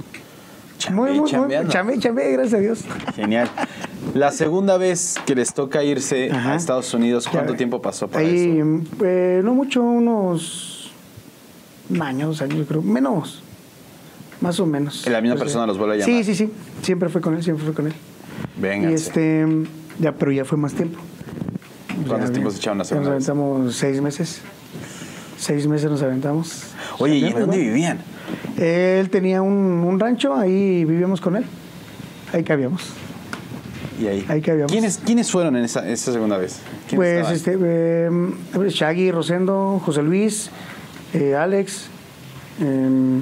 Chambe, 0.79 1.13
chambeando. 1.27 1.71
chambe, 1.71 1.99
chambe, 1.99 2.33
gracias 2.33 2.55
a 2.55 2.59
Dios. 2.59 2.85
Genial. 3.15 3.51
La 4.15 4.33
segunda 4.33 4.79
vez 4.79 5.17
que 5.27 5.35
les 5.35 5.53
toca 5.53 5.85
irse 5.85 6.31
Ajá. 6.33 6.53
a 6.53 6.57
Estados 6.57 6.95
Unidos, 6.95 7.29
¿cuánto 7.31 7.55
tiempo 7.55 7.83
pasó 7.83 8.09
para 8.09 8.27
ahí, 8.27 8.59
eso? 8.59 9.05
eh, 9.05 9.41
no 9.45 9.55
mucho, 9.55 9.83
unos 9.83 10.91
años, 12.01 12.43
yo 12.49 12.65
creo, 12.67 12.81
menos, 12.83 13.43
más 14.41 14.59
o 14.59 14.65
menos. 14.65 15.07
¿La 15.07 15.21
misma 15.21 15.35
Pues, 15.37 15.45
persona 15.45 15.65
eh, 15.65 15.67
los 15.67 15.77
vuelve 15.79 16.01
a 16.03 16.05
Sí, 16.05 16.13
llamar? 16.13 16.25
sí, 16.25 16.35
sí, 16.35 16.51
siempre 16.83 17.09
fue 17.11 17.21
con 17.21 17.35
él, 17.35 17.43
siempre 17.43 17.65
fue 17.65 17.75
con 17.75 17.87
él. 17.89 17.95
Y 18.91 18.93
este, 18.95 19.47
ya, 19.99 20.13
pero 20.13 20.33
ya 20.33 20.45
fue 20.47 20.57
más 20.57 20.73
tiempo. 20.73 20.99
¿Cuántos 22.11 22.33
tiempos 22.33 22.55
se 22.55 22.59
echaron 22.61 22.79
ya 22.79 22.85
segunda 22.85 23.11
Nos 23.11 23.29
aventamos 23.29 23.77
seis 23.77 24.01
meses. 24.01 24.41
Seis 25.39 25.67
meses 25.67 25.91
nos 25.91 26.03
aventamos. 26.03 26.65
Oye, 26.99 27.17
¿y 27.17 27.33
dónde 27.33 27.57
vivían? 27.57 27.99
Él 28.59 29.09
tenía 29.09 29.41
un, 29.43 29.55
un 29.55 29.99
rancho, 29.99 30.35
ahí 30.35 30.85
vivíamos 30.85 31.21
con 31.21 31.37
él. 31.37 31.45
Ahí 32.33 32.45
cabíamos. 32.45 32.83
Y 34.01 34.07
ahí. 34.07 34.27
Ahí 34.29 34.41
que 34.41 34.51
habíamos. 34.51 34.73
¿Quiénes, 34.73 34.99
¿Quiénes 34.99 35.31
fueron 35.31 35.57
en 35.57 35.65
esa, 35.65 35.89
esa 35.89 36.13
segunda 36.13 36.39
vez? 36.39 36.61
¿Quiénes 36.89 37.25
Pues 37.25 37.37
este, 37.37 37.59
eh, 37.61 38.11
Shaggy, 38.69 39.11
Rosendo, 39.11 39.81
José 39.85 40.03
Luis, 40.03 40.51
eh, 41.13 41.35
Alex, 41.35 41.87
eh, 42.61 43.21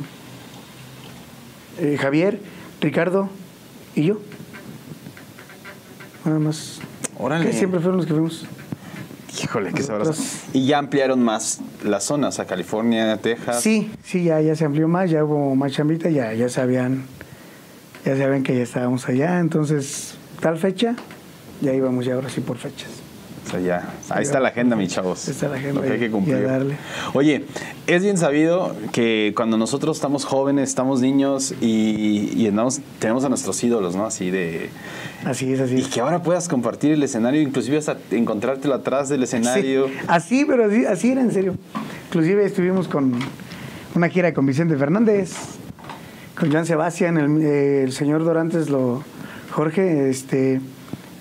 eh, 1.81 1.97
Javier, 1.99 2.41
Ricardo 2.81 3.29
y 3.95 4.05
yo. 4.05 4.21
Nada 6.25 6.39
más. 6.39 6.81
Órale. 7.17 7.47
Que 7.47 7.53
siempre 7.53 7.81
fueron 7.81 7.97
los 7.97 8.07
que 8.07 8.13
fuimos. 8.13 8.47
Híjole, 9.43 9.73
qué 9.73 9.83
sabroso. 9.83 10.23
Y 10.53 10.67
ya 10.67 10.79
ampliaron 10.79 11.23
más 11.23 11.61
las 11.85 12.05
zonas, 12.05 12.39
a 12.41 12.47
California, 12.47 13.17
Texas. 13.19 13.61
Sí, 13.61 13.91
sí, 14.05 14.25
ya, 14.25 14.41
ya 14.41 14.57
se 14.57 14.65
amplió 14.65 14.89
más, 14.89 15.11
ya 15.11 15.25
hubo 15.25 15.55
más 15.55 15.73
chambita, 15.73 16.11
ya, 16.11 16.33
ya 16.35 16.49
sabían, 16.49 17.05
ya 18.05 18.17
sabían 18.17 18.43
que 18.43 18.57
ya 18.57 18.63
estábamos 18.63 19.09
allá, 19.09 19.39
entonces 19.39 20.15
tal 20.41 20.59
fecha, 20.59 20.97
ya 21.61 21.73
íbamos 21.73 22.05
ya 22.05 22.15
ahora 22.15 22.29
sí 22.31 22.41
por 22.41 22.57
fechas. 22.57 22.98
O 23.49 23.51
sea, 23.51 23.61
ya. 23.61 23.95
Ahí 24.11 24.23
está 24.25 24.41
la 24.41 24.49
agenda, 24.49 24.77
mis 24.77 24.93
chavos. 24.93 25.27
Está 25.27 25.49
la 25.49 25.57
agenda 25.57 25.81
Lo 25.81 25.87
que 25.87 25.93
hay 25.95 25.99
que 25.99 26.11
cumplir. 26.11 26.43
darle. 26.47 26.77
Oye, 27.15 27.47
es 27.87 28.03
bien 28.03 28.19
sabido 28.19 28.77
que 28.93 29.33
cuando 29.35 29.57
nosotros 29.57 29.97
estamos 29.97 30.27
jóvenes, 30.27 30.69
estamos 30.69 31.01
niños 31.01 31.55
y, 31.63 32.31
y 32.37 32.47
andamos- 32.47 32.81
tenemos 32.99 33.25
a 33.25 33.31
nuestros 33.31 33.63
ídolos, 33.65 33.97
¿no? 33.97 34.05
Así 34.05 34.31
de. 34.31 34.69
Así 35.25 35.53
es, 35.53 35.61
así 35.61 35.77
Y 35.79 35.83
que 35.85 36.01
ahora 36.01 36.23
puedas 36.23 36.47
compartir 36.49 36.93
el 36.93 37.03
escenario, 37.03 37.41
inclusive 37.41 37.79
hasta 37.79 37.97
encontrártelo 38.11 38.75
atrás 38.75 39.09
del 39.09 39.23
escenario. 39.23 39.87
Sí, 39.89 39.95
así, 40.07 40.45
pero 40.47 40.67
así, 40.67 40.85
así 40.85 41.11
era 41.13 41.23
en 41.23 41.33
serio. 41.33 41.55
Inclusive 42.09 42.45
estuvimos 42.45 42.87
con 42.87 43.15
una 43.95 44.09
gira 44.11 44.35
con 44.35 44.45
Vicente 44.47 44.77
Fernández, 44.77 45.33
con 46.39 46.53
Joan 46.53 46.67
Sebastián, 46.67 47.17
el, 47.17 47.43
eh, 47.43 47.83
el 47.85 47.93
señor 47.93 48.25
Dorantes, 48.25 48.69
lo, 48.69 49.03
Jorge, 49.51 50.09
este, 50.11 50.61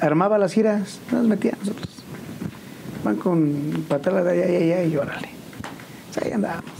armaba 0.01 0.37
las 0.37 0.53
giras, 0.53 0.99
nos 1.11 1.25
metía 1.25 1.53
a 1.53 1.57
nosotros. 1.57 1.96
Van 3.03 3.15
con 3.15 3.85
patala 3.87 4.23
de 4.23 4.31
allá, 4.31 4.45
allá, 4.45 4.57
allá, 4.57 4.83
y 4.83 4.97
órale. 4.97 5.29
O 6.09 6.13
sea, 6.13 6.23
ahí 6.25 6.31
andábamos. 6.31 6.71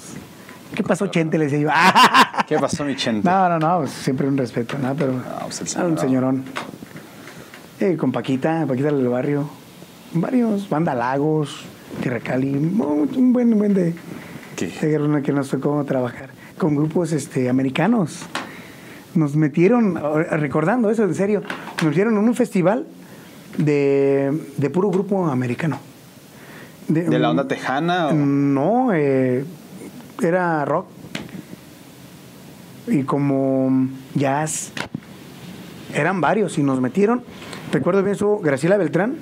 ¿Qué 0.76 0.84
pasó, 0.84 1.08
Chente? 1.08 1.38
Le 1.38 1.46
decía 1.46 1.60
yo. 1.60 1.70
¿Qué 2.48 2.58
pasó, 2.60 2.86
mi 2.86 2.96
chente? 2.96 3.28
No, 3.28 3.50
no, 3.50 3.60
no, 3.60 3.80
pues, 3.80 3.92
siempre 3.92 4.28
un 4.28 4.38
respeto, 4.38 4.78
¿no? 4.78 4.96
Pero 4.96 5.14
pues 5.44 5.76
el 5.76 5.82
ah, 5.82 5.86
un 5.86 5.98
señorón. 5.98 5.98
señorón. 5.98 6.44
Eh, 7.80 7.98
con 7.98 8.12
Paquita, 8.12 8.66
Paquita 8.68 8.92
del 8.92 9.08
barrio. 9.08 9.50
Varios, 10.14 10.70
Banda 10.70 10.96
Lagos, 10.96 11.66
Tierra 12.02 12.20
Cali, 12.20 12.54
un 12.56 12.78
buen, 13.34 13.54
un 13.54 13.60
buen 13.60 13.74
de, 13.74 13.94
¿Qué? 14.56 14.68
de 14.68 15.22
que 15.24 15.34
nos 15.34 15.50
tocó 15.50 15.84
trabajar. 15.84 16.30
Con 16.58 16.76
grupos 16.76 17.12
este, 17.12 17.50
americanos. 17.50 18.22
nos 19.16 19.36
metieron, 19.36 20.00
recordando 20.32 20.90
eso, 20.90 21.04
en 21.04 21.16
serio, 21.16 21.44
nos 21.78 21.86
metieron 21.86 22.18
en 22.18 22.20
un 22.20 22.36
festival 22.36 22.86
de, 23.58 24.32
de 24.58 24.70
puro 24.70 24.90
grupo 24.90 25.28
americano. 25.28 25.80
¿De 26.88 27.20
la 27.20 27.30
onda 27.30 27.48
tejana? 27.48 28.08
o- 28.08 28.14
No, 28.14 28.94
eh, 28.94 29.44
era 30.22 30.64
rock. 30.66 30.88
Y 32.88 33.04
como 33.04 33.88
jazz. 34.16 34.72
Eran 35.94 36.22
varios 36.22 36.58
y 36.58 36.64
nos 36.64 36.80
metieron. 36.80 37.24
Recuerdo 37.72 38.02
bien, 38.02 38.14
estuvo 38.14 38.40
Graciela 38.40 38.78
Beltrán 38.78 39.16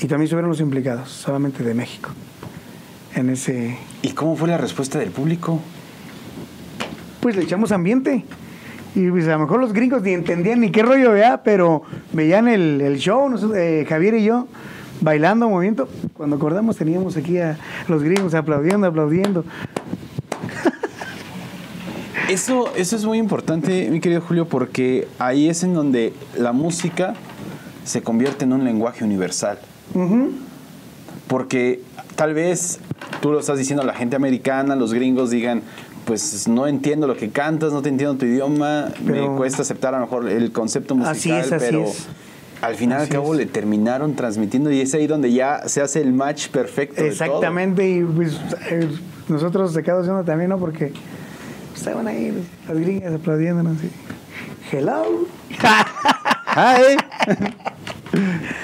y 0.00 0.06
también 0.06 0.24
estuvieron 0.24 0.50
los 0.50 0.60
implicados, 0.60 1.08
solamente 1.10 1.62
de 1.62 1.72
México. 1.74 2.10
En 3.14 3.30
ese. 3.30 3.78
¿Y 4.02 4.10
cómo 4.10 4.36
fue 4.36 4.48
la 4.48 4.58
respuesta 4.58 4.98
del 4.98 5.10
público? 5.10 5.60
Pues 7.20 7.36
le 7.36 7.42
echamos 7.42 7.72
ambiente. 7.72 8.24
Y 8.94 9.08
pues 9.08 9.26
a 9.28 9.32
lo 9.32 9.38
mejor 9.40 9.60
los 9.60 9.72
gringos 9.72 10.02
ni 10.02 10.12
entendían 10.12 10.60
ni 10.60 10.70
qué 10.70 10.82
rollo 10.82 11.12
vea, 11.12 11.42
pero 11.42 11.82
veían 12.12 12.48
el, 12.48 12.80
el 12.82 12.98
show, 12.98 13.28
nosotros, 13.30 13.56
eh, 13.56 13.86
Javier 13.88 14.14
y 14.14 14.24
yo, 14.24 14.46
bailando, 15.06 15.48
moviendo. 15.48 15.88
Cuando 16.14 16.36
acordamos 16.36 16.76
teníamos 16.76 17.16
aquí 17.16 17.38
a 17.38 17.58
los 17.88 18.02
gringos 18.02 18.34
aplaudiendo, 18.34 18.86
aplaudiendo. 18.86 19.44
Eso, 22.28 22.72
eso 22.76 22.96
es 22.96 23.04
muy 23.04 23.18
importante, 23.18 23.90
mi 23.90 24.00
querido 24.00 24.22
Julio, 24.22 24.46
porque 24.46 25.06
ahí 25.18 25.48
es 25.48 25.62
en 25.64 25.74
donde 25.74 26.14
la 26.38 26.52
música 26.52 27.14
se 27.84 28.02
convierte 28.02 28.44
en 28.44 28.52
un 28.54 28.64
lenguaje 28.64 29.04
universal. 29.04 29.58
Porque 31.26 31.82
tal 32.16 32.32
vez 32.32 32.78
tú 33.20 33.32
lo 33.32 33.40
estás 33.40 33.58
diciendo 33.58 33.82
a 33.82 33.86
la 33.86 33.94
gente 33.94 34.16
americana, 34.16 34.76
los 34.76 34.94
gringos 34.94 35.30
digan, 35.30 35.62
pues 36.06 36.48
no 36.48 36.66
entiendo 36.66 37.06
lo 37.06 37.16
que 37.16 37.30
cantas, 37.30 37.72
no 37.72 37.82
te 37.82 37.88
entiendo 37.90 38.16
tu 38.16 38.24
idioma, 38.24 38.88
Pero- 39.04 39.32
me 39.32 39.36
cuesta 39.36 39.62
aceptar 39.62 39.94
a 39.94 39.98
lo 39.98 40.06
mejor 40.06 40.28
el 40.28 40.52
concepto 40.52 40.94
musical, 40.94 41.16
Así 41.16 41.30
es, 41.32 41.52
así 41.52 41.64
pero 41.66 41.84
es. 41.84 42.06
Al 42.62 42.74
final 42.76 42.98
Así 43.02 43.10
al 43.10 43.12
cabo 43.12 43.34
es. 43.34 43.40
le 43.40 43.46
terminaron 43.46 44.14
transmitiendo 44.14 44.70
y 44.70 44.80
es 44.80 44.94
ahí 44.94 45.06
donde 45.06 45.32
ya 45.32 45.68
se 45.68 45.80
hace 45.82 46.00
el 46.00 46.12
match 46.12 46.48
perfecto. 46.48 47.02
de 47.02 47.10
todo. 47.10 47.26
Exactamente, 47.26 47.88
y 47.88 48.02
pues 48.02 48.38
eh, 48.70 48.88
nosotros 49.28 49.72
se 49.72 49.82
quedó 49.82 50.00
haciendo 50.00 50.24
también, 50.24 50.50
¿no? 50.50 50.58
Porque 50.58 50.92
estaban 51.74 52.06
ahí 52.06 52.32
las 52.68 52.78
gringas 52.78 53.12
aplaudiéndonos. 53.14 53.76
Y, 53.82 53.90
Hello. 54.74 55.26
Hi. 56.54 56.96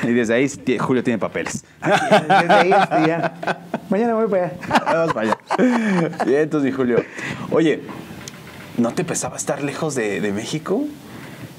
y 0.05 0.13
desde 0.13 0.35
ahí 0.35 0.49
Julio 0.79 1.03
tiene 1.03 1.19
papeles. 1.19 1.65
Desde 1.83 2.53
ahí 2.53 2.71
ya. 2.71 3.35
Mañana 3.91 4.15
voy 4.15 4.29
para 4.29 4.45
allá. 4.47 4.55
Vamos 4.85 5.13
para 5.15 5.31
allá. 5.33 6.25
Bien, 6.25 6.41
entonces, 6.43 6.75
Julio. 6.75 7.03
Oye, 7.51 7.83
¿no 8.77 8.93
te 8.93 9.05
pesaba 9.05 9.37
estar 9.37 9.63
lejos 9.63 9.95
de, 9.95 10.21
de 10.21 10.33
México? 10.33 10.85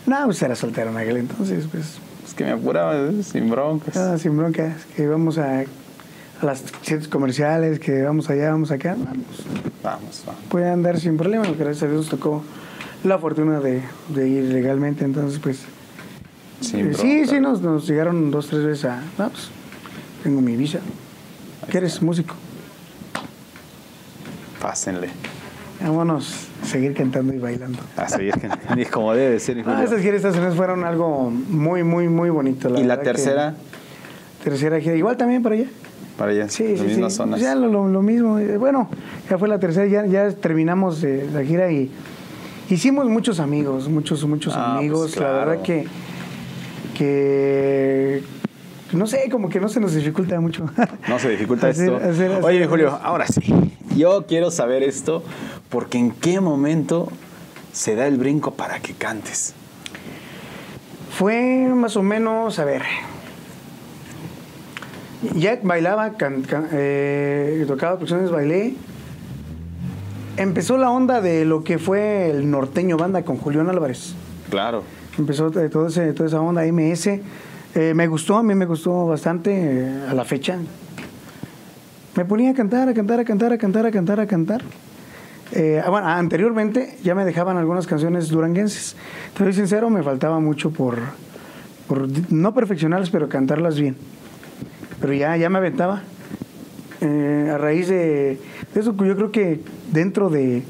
No, 0.06 0.26
pues 0.26 0.42
era 0.42 0.56
soltero 0.56 0.92
en 0.92 0.98
aquel 0.98 1.18
entonces, 1.18 1.66
pues. 1.72 2.00
Que 2.40 2.46
me 2.46 2.52
apuraba, 2.52 2.96
sin 3.22 3.50
broncas. 3.50 3.94
nada, 3.94 4.18
sin 4.18 4.38
broncas, 4.38 4.86
que 4.96 5.06
vamos 5.06 5.38
a, 5.38 5.60
a 5.60 6.46
las 6.46 6.64
centros 6.84 7.10
comerciales, 7.10 7.82
que 7.82 8.02
vamos 8.02 8.30
allá, 8.30 8.52
vamos 8.52 8.72
acá. 8.72 8.96
Vamos. 8.98 9.26
Vamos, 9.84 10.24
vamos. 10.26 10.42
Puede 10.48 10.70
andar 10.70 10.98
sin 11.02 11.18
problema, 11.18 11.44
gracias 11.48 11.84
a 11.84 11.88
Dios 11.88 11.98
nos 11.98 12.10
tocó 12.10 12.42
la 13.04 13.20
fortuna 13.20 13.60
de, 13.60 13.82
de 14.08 14.30
ir 14.30 14.46
legalmente, 14.46 15.04
entonces 15.04 15.38
pues 15.40 15.66
Sin 16.62 16.92
Eh, 16.92 16.94
sí, 16.94 17.26
sí, 17.28 17.42
nos, 17.42 17.62
nos 17.62 17.86
llegaron 17.86 18.32
dos, 18.32 18.48
tres 18.48 18.64
veces 18.64 18.86
a. 18.86 19.02
No, 19.18 19.30
pues, 19.32 19.50
tengo 20.24 20.40
mi 20.40 20.56
visa. 20.56 20.80
¿Qué 21.70 21.80
eres? 21.80 22.02
Músico. 22.02 22.36
Pásenle. 24.62 25.10
Vámonos 25.82 26.48
a 26.62 26.66
seguir 26.66 26.94
cantando 26.94 27.34
y 27.34 27.38
bailando. 27.40 27.80
A 27.96 28.10
seguir 28.10 28.34
que 28.34 28.50
ni 28.76 28.86
como 28.86 29.14
debe 29.14 29.32
de 29.34 29.40
ser, 29.40 29.56
mi 29.56 29.64
Ah, 29.66 29.82
esas 29.84 30.02
giras 30.02 30.18
estacionales 30.18 30.56
fueron 30.58 30.84
algo 30.84 31.30
muy, 31.32 31.84
muy, 31.84 32.10
muy 32.10 32.30
bonito. 32.30 32.70
¿Y 32.78 32.84
la 32.84 32.98
que- 32.98 33.06
tercera? 33.06 33.56
tercera 34.44 34.80
gira, 34.82 34.96
igual 34.96 35.16
también 35.18 35.42
para 35.42 35.56
allá. 35.56 35.66
Para 36.18 36.32
allá, 36.32 36.50
Sí, 36.50 36.68
las 36.70 36.80
sí, 36.82 36.86
mismas 36.88 37.14
sí. 37.14 37.18
zonas. 37.18 37.40
Ya 37.40 37.56
lo, 37.56 37.68
lo- 37.70 37.88
lo 37.88 38.02
mismo. 38.02 38.40
Eh, 38.40 38.58
Bueno, 38.58 38.90
ya 39.30 39.38
fue 39.38 39.48
la 39.48 39.58
tercera, 39.60 39.86
ya, 39.88 40.06
ya 40.06 40.32
terminamos 40.32 41.02
eh, 41.06 41.26
la 41.34 41.44
gira 41.46 41.72
y 41.72 41.90
hicimos 42.70 43.08
muchos 43.08 43.40
amigos, 43.40 43.88
muchos, 43.88 44.26
muchos 44.26 44.54
Ah, 44.56 44.74
pues 44.76 44.80
amigos. 44.80 45.16
La 45.18 45.32
verdad 45.32 45.62
que, 45.62 45.88
que, 46.98 48.24
no 48.94 49.08
sé, 49.08 49.30
como 49.32 49.50
que 49.50 49.60
no 49.60 49.70
se 49.70 49.80
nos 49.80 49.94
dificulta 49.94 50.40
mucho. 50.42 50.66
No 51.08 51.20
se 51.20 51.30
dificulta 51.30 51.68
Hacer- 51.70 51.94
esto. 51.94 51.96
hacer- 51.98 52.32
hacer- 52.34 52.44
Oye, 52.44 52.66
Julio, 52.68 53.00
ahora 53.02 53.26
sí. 53.28 53.42
Yo 53.96 54.26
quiero 54.28 54.52
saber 54.52 54.84
esto 54.84 55.24
porque 55.70 55.98
en 55.98 56.12
qué 56.12 56.40
momento 56.42 57.10
se 57.72 57.96
da 57.96 58.08
el 58.08 58.18
brinco 58.18 58.52
para 58.56 58.80
que 58.80 58.94
cantes. 58.94 59.54
Fue 61.12 61.68
más 61.76 61.96
o 61.98 62.04
menos, 62.04 62.60
a 62.60 62.66
ver. 62.66 62.84
Ya 65.36 65.60
bailaba, 65.62 66.14
can- 66.14 66.44
can- 66.44 66.70
eh, 66.72 67.64
tocaba 67.68 67.94
percusiones, 67.98 68.32
bailé. 68.32 68.74
Empezó 70.38 70.78
la 70.78 70.90
onda 70.90 71.20
de 71.20 71.44
lo 71.44 71.64
que 71.66 71.78
fue 71.78 72.30
el 72.30 72.50
norteño 72.50 72.96
banda 72.96 73.24
con 73.24 73.38
Julián 73.38 73.70
Álvarez. 73.70 74.14
Claro. 74.50 74.84
Empezó 75.18 75.52
todo 75.52 75.88
ese, 75.88 76.14
toda 76.14 76.28
esa 76.30 76.40
onda 76.40 76.64
MS. 76.66 77.22
Eh, 77.76 77.94
me 77.94 78.08
gustó, 78.08 78.38
a 78.38 78.44
mí 78.44 78.56
me 78.56 78.66
gustó 78.66 79.06
bastante 79.08 79.52
eh, 79.54 80.06
a 80.10 80.14
la 80.14 80.24
fecha. 80.24 80.58
Me 82.16 82.24
ponía 82.24 82.52
a 82.52 82.54
cantar, 82.54 82.88
a 82.88 82.94
cantar, 82.94 83.20
a 83.20 83.26
cantar, 83.26 83.52
a 83.54 83.58
cantar, 83.58 83.86
a 83.86 83.92
cantar, 83.92 84.20
a 84.22 84.26
cantar. 84.28 84.62
Eh, 85.52 85.82
ah, 85.84 85.90
bueno, 85.90 86.08
anteriormente 86.08 86.98
ya 87.04 87.16
me 87.16 87.26
dejaban 87.26 87.58
algunas 87.58 87.88
canciones 87.88 88.30
duranguenses. 88.30 88.96
Te 89.34 89.44
soy 89.44 89.54
sincero, 89.54 89.90
me 89.90 90.04
faltaba 90.04 90.40
mucho 90.40 90.72
por, 90.72 91.00
por 91.88 92.08
no 92.32 92.54
perfeccionarlas, 92.54 93.10
pero 93.10 93.30
cantarlas 93.30 93.80
bien. 93.80 93.96
Pero 95.02 95.14
ya, 95.14 95.36
ya 95.38 95.50
me 95.50 95.58
aventaba. 95.58 96.04
Eh, 97.02 97.52
a 97.54 97.58
raíz 97.58 97.88
de, 97.88 98.40
de 98.74 98.80
eso, 98.80 98.94
yo 99.04 99.16
creo 99.16 99.32
que 99.32 99.62
dentro 99.92 100.30
de, 100.30 100.64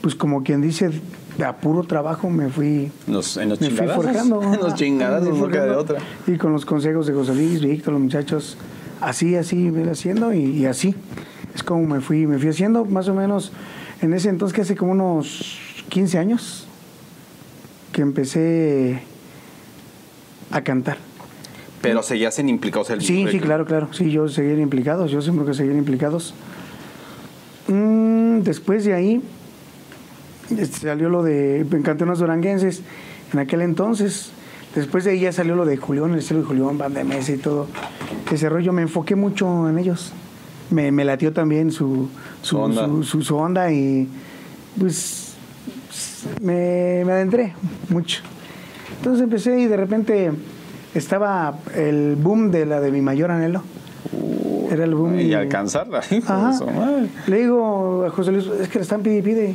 pues 0.00 0.14
como 0.14 0.42
quien 0.42 0.62
dice, 0.62 0.90
de 1.36 1.44
a 1.44 1.56
puro 1.56 1.82
trabajo 1.82 2.30
me 2.30 2.48
fui 2.48 2.92
Los, 3.08 3.36
en 3.36 3.48
los 3.48 3.60
me 3.60 3.70
fui 3.70 3.88
forjando. 3.88 4.40
En 4.54 4.60
los 4.60 4.74
chingadazos, 4.74 5.28
queda 5.28 5.66
de 5.66 5.74
forjando. 5.74 5.78
otra. 5.78 5.98
Y 6.26 6.36
con 6.38 6.52
los 6.52 6.64
consejos 6.64 7.06
de 7.06 7.12
José 7.12 7.34
Luis, 7.34 7.60
Víctor, 7.60 7.94
los 7.94 8.02
muchachos, 8.02 8.56
así, 9.00 9.34
así, 9.36 9.56
me 9.56 9.90
haciendo 9.90 10.32
y, 10.32 10.44
y 10.44 10.66
así. 10.66 10.94
Es 11.54 11.62
como 11.62 11.86
me 11.86 12.00
fui, 12.00 12.26
me 12.26 12.38
fui 12.38 12.48
haciendo 12.48 12.84
más 12.84 13.08
o 13.08 13.14
menos 13.14 13.52
en 14.00 14.12
ese 14.12 14.28
entonces, 14.28 14.54
que 14.54 14.62
hace 14.62 14.76
como 14.76 14.92
unos 14.92 15.58
15 15.88 16.18
años, 16.18 16.66
que 17.92 18.02
empecé 18.02 19.02
a 20.50 20.62
cantar. 20.62 20.98
Pero 21.80 22.02
seguías 22.02 22.38
en 22.38 22.48
implicados 22.48 22.90
el 22.90 23.02
Sí, 23.02 23.26
sí, 23.30 23.40
claro, 23.40 23.66
claro. 23.66 23.92
Sí, 23.92 24.10
yo 24.10 24.28
seguir 24.28 24.58
implicados, 24.58 25.10
yo 25.10 25.20
siempre 25.20 25.44
que 25.44 25.54
seguir 25.54 25.76
implicados. 25.76 26.34
Mm, 27.68 28.40
después 28.40 28.84
de 28.84 28.94
ahí 28.94 29.22
este, 30.50 30.88
salió 30.88 31.08
lo 31.08 31.22
de 31.22 31.66
Cantonas 31.82 32.18
Duranguenses 32.18 32.82
en 33.32 33.38
aquel 33.38 33.62
entonces. 33.62 34.30
Después 34.74 35.04
de 35.04 35.12
ahí 35.12 35.20
ya 35.20 35.32
salió 35.32 35.54
lo 35.54 35.64
de 35.64 35.76
Julián, 35.76 36.12
el 36.12 36.18
estilo 36.18 36.40
de 36.40 36.46
Julián, 36.46 36.78
Banda 36.78 36.98
de 36.98 37.04
Mesa 37.04 37.32
y 37.32 37.36
todo. 37.36 37.68
Ese 38.30 38.48
rollo 38.48 38.72
me 38.72 38.82
enfoqué 38.82 39.14
mucho 39.14 39.68
en 39.68 39.78
ellos. 39.78 40.12
Me, 40.70 40.90
me 40.90 41.04
latió 41.04 41.32
también 41.32 41.70
su, 41.70 42.08
su, 42.42 42.48
Su 42.56 42.58
onda. 42.58 42.86
su- 43.04 43.22
su- 43.22 43.36
onda 43.36 43.70
y 43.70 44.08
pues 44.78 45.34
me, 46.40 47.02
me 47.04 47.12
adentré 47.12 47.54
mucho. 47.90 48.22
Entonces 48.98 49.22
empecé 49.22 49.60
y 49.60 49.66
de 49.66 49.76
repente 49.76 50.32
estaba 50.94 51.58
el 51.74 52.16
boom 52.16 52.50
de 52.50 52.66
la 52.66 52.80
de 52.80 52.90
mi 52.90 53.00
mayor 53.02 53.30
anhelo. 53.30 53.62
Era 54.70 54.84
el 54.84 54.94
boom. 54.94 55.20
Y 55.20 55.34
alcanzarla. 55.34 56.00
Le 57.26 57.36
digo 57.38 58.04
a 58.06 58.10
José 58.10 58.32
Luis, 58.32 58.46
es 58.60 58.68
que 58.68 58.78
le 58.78 58.82
están 58.82 59.02
pide 59.02 59.18
y 59.18 59.22
pide. 59.22 59.54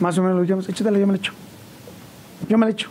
Más 0.00 0.18
o 0.18 0.22
menos 0.22 0.36
lo 0.38 0.44
llamas, 0.44 0.68
échatela, 0.68 0.98
yo 0.98 1.06
me 1.06 1.12
la 1.12 1.18
echo. 1.18 1.32
Yo 2.48 2.58
me 2.58 2.66
la 2.66 2.72
echo. 2.72 2.88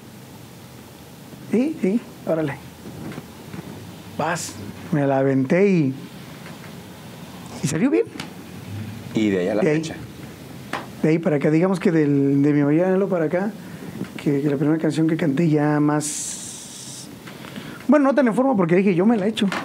Sí, 1.52 1.78
sí, 1.82 2.00
órale. 2.26 2.56
Vas. 4.18 4.54
Me 4.91 5.06
la 5.06 5.20
aventé 5.20 5.68
y. 5.70 5.94
Y 7.64 7.68
salió 7.68 7.89
bien. 7.89 8.05
Y 9.16 9.30
de 9.30 9.39
ahí 9.39 9.47
a 9.47 9.55
la 9.55 9.61
De 9.61 9.70
ahí. 9.72 9.78
fecha. 9.78 9.95
De 11.01 11.09
ahí 11.09 11.20
para 11.20 11.38
acá, 11.38 11.49
digamos 11.51 11.80
que 11.80 11.91
del, 11.91 12.41
de 12.43 12.53
mi 12.53 12.61
anhelo 12.61 13.07
para 13.09 13.26
acá, 13.26 13.51
que, 14.22 14.41
que 14.41 14.49
la 14.49 14.57
primera 14.57 14.78
canción 14.80 15.07
que 15.07 15.18
canté 15.18 15.49
ya 15.49 15.80
más. 15.80 17.07
Bueno, 17.88 18.05
no 18.05 18.16
tan 18.16 18.28
en 18.28 18.34
forma 18.34 18.55
porque 18.55 18.76
dije, 18.78 18.95
yo 18.95 19.05
me 19.05 19.18
la 19.18 19.28
echo. 19.28 19.47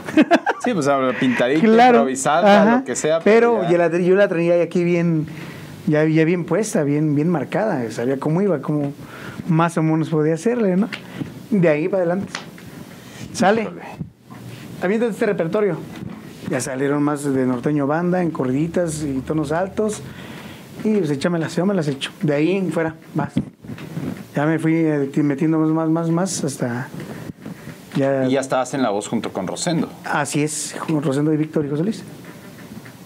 Sí, 0.65 0.75
pues 0.75 0.89
pintadita, 1.21 1.61
claro. 1.63 1.99
improvisada, 1.99 2.63
Ajá. 2.63 2.77
lo 2.81 2.85
que 2.85 2.97
sea. 2.97 3.21
Pero 3.21 3.63
ya- 3.63 3.71
yo, 3.71 3.79
la, 3.79 3.99
yo 4.01 4.15
la 4.17 4.29
traía 4.29 4.61
aquí 4.61 4.83
bien, 4.83 5.27
ya, 5.87 6.05
ya 6.05 6.25
bien 6.25 6.45
puesta, 6.45 6.83
bien, 6.83 7.15
bien 7.15 7.29
marcada. 7.29 7.89
Sabía 7.93 8.19
cómo 8.19 8.43
iba, 8.43 8.61
cómo 8.61 8.93
más 9.47 9.79
o 9.79 9.83
menos 9.85 10.11
podía 10.11 10.35
hacerle, 10.35 10.77
¿no? 10.77 10.89
De 11.51 11.69
ahí 11.69 11.89
para 11.89 11.99
adelante. 12.03 12.27
Sale. 13.33 13.69
Aviéntate 14.83 15.13
este 15.13 15.27
repertorio. 15.27 15.79
Ya 16.51 16.61
salieron 16.61 17.03
más 17.03 17.25
de 17.25 17.47
norteño 17.47 17.87
banda, 17.87 18.23
en 18.23 18.31
corditas 18.31 19.03
y 19.03 19.21
tonos 19.21 19.53
altos. 19.53 20.01
Y 20.85 20.97
pues 20.99 21.11
échamelas, 21.11 21.55
yo 21.57 21.67
me 21.67 21.75
las 21.75 21.89
echo. 21.89 22.11
De 22.23 22.35
ahí 22.35 22.57
en 22.57 22.73
fuera, 22.73 22.95
más. 23.15 23.33
Ya 24.35 24.47
me 24.47 24.59
fui 24.59 24.75
eh, 24.77 25.11
metiendo 25.17 25.59
más, 25.59 25.71
más, 25.71 25.89
más, 25.89 26.11
más 26.11 26.45
hasta... 26.45 26.89
Ya, 27.97 28.27
Y 28.27 28.33
ya 28.33 28.41
estabas 28.41 28.73
en 28.75 28.83
la 28.83 28.91
voz 28.91 29.09
junto 29.09 29.33
con 29.33 29.47
Rosendo. 29.47 29.91
Así 30.05 30.43
es, 30.43 30.77
con 30.87 31.03
Rosendo 31.03 31.33
y 31.33 31.37
Víctor 31.37 31.67
y 31.67 31.71
José 31.71 31.83
Luis. 31.83 32.05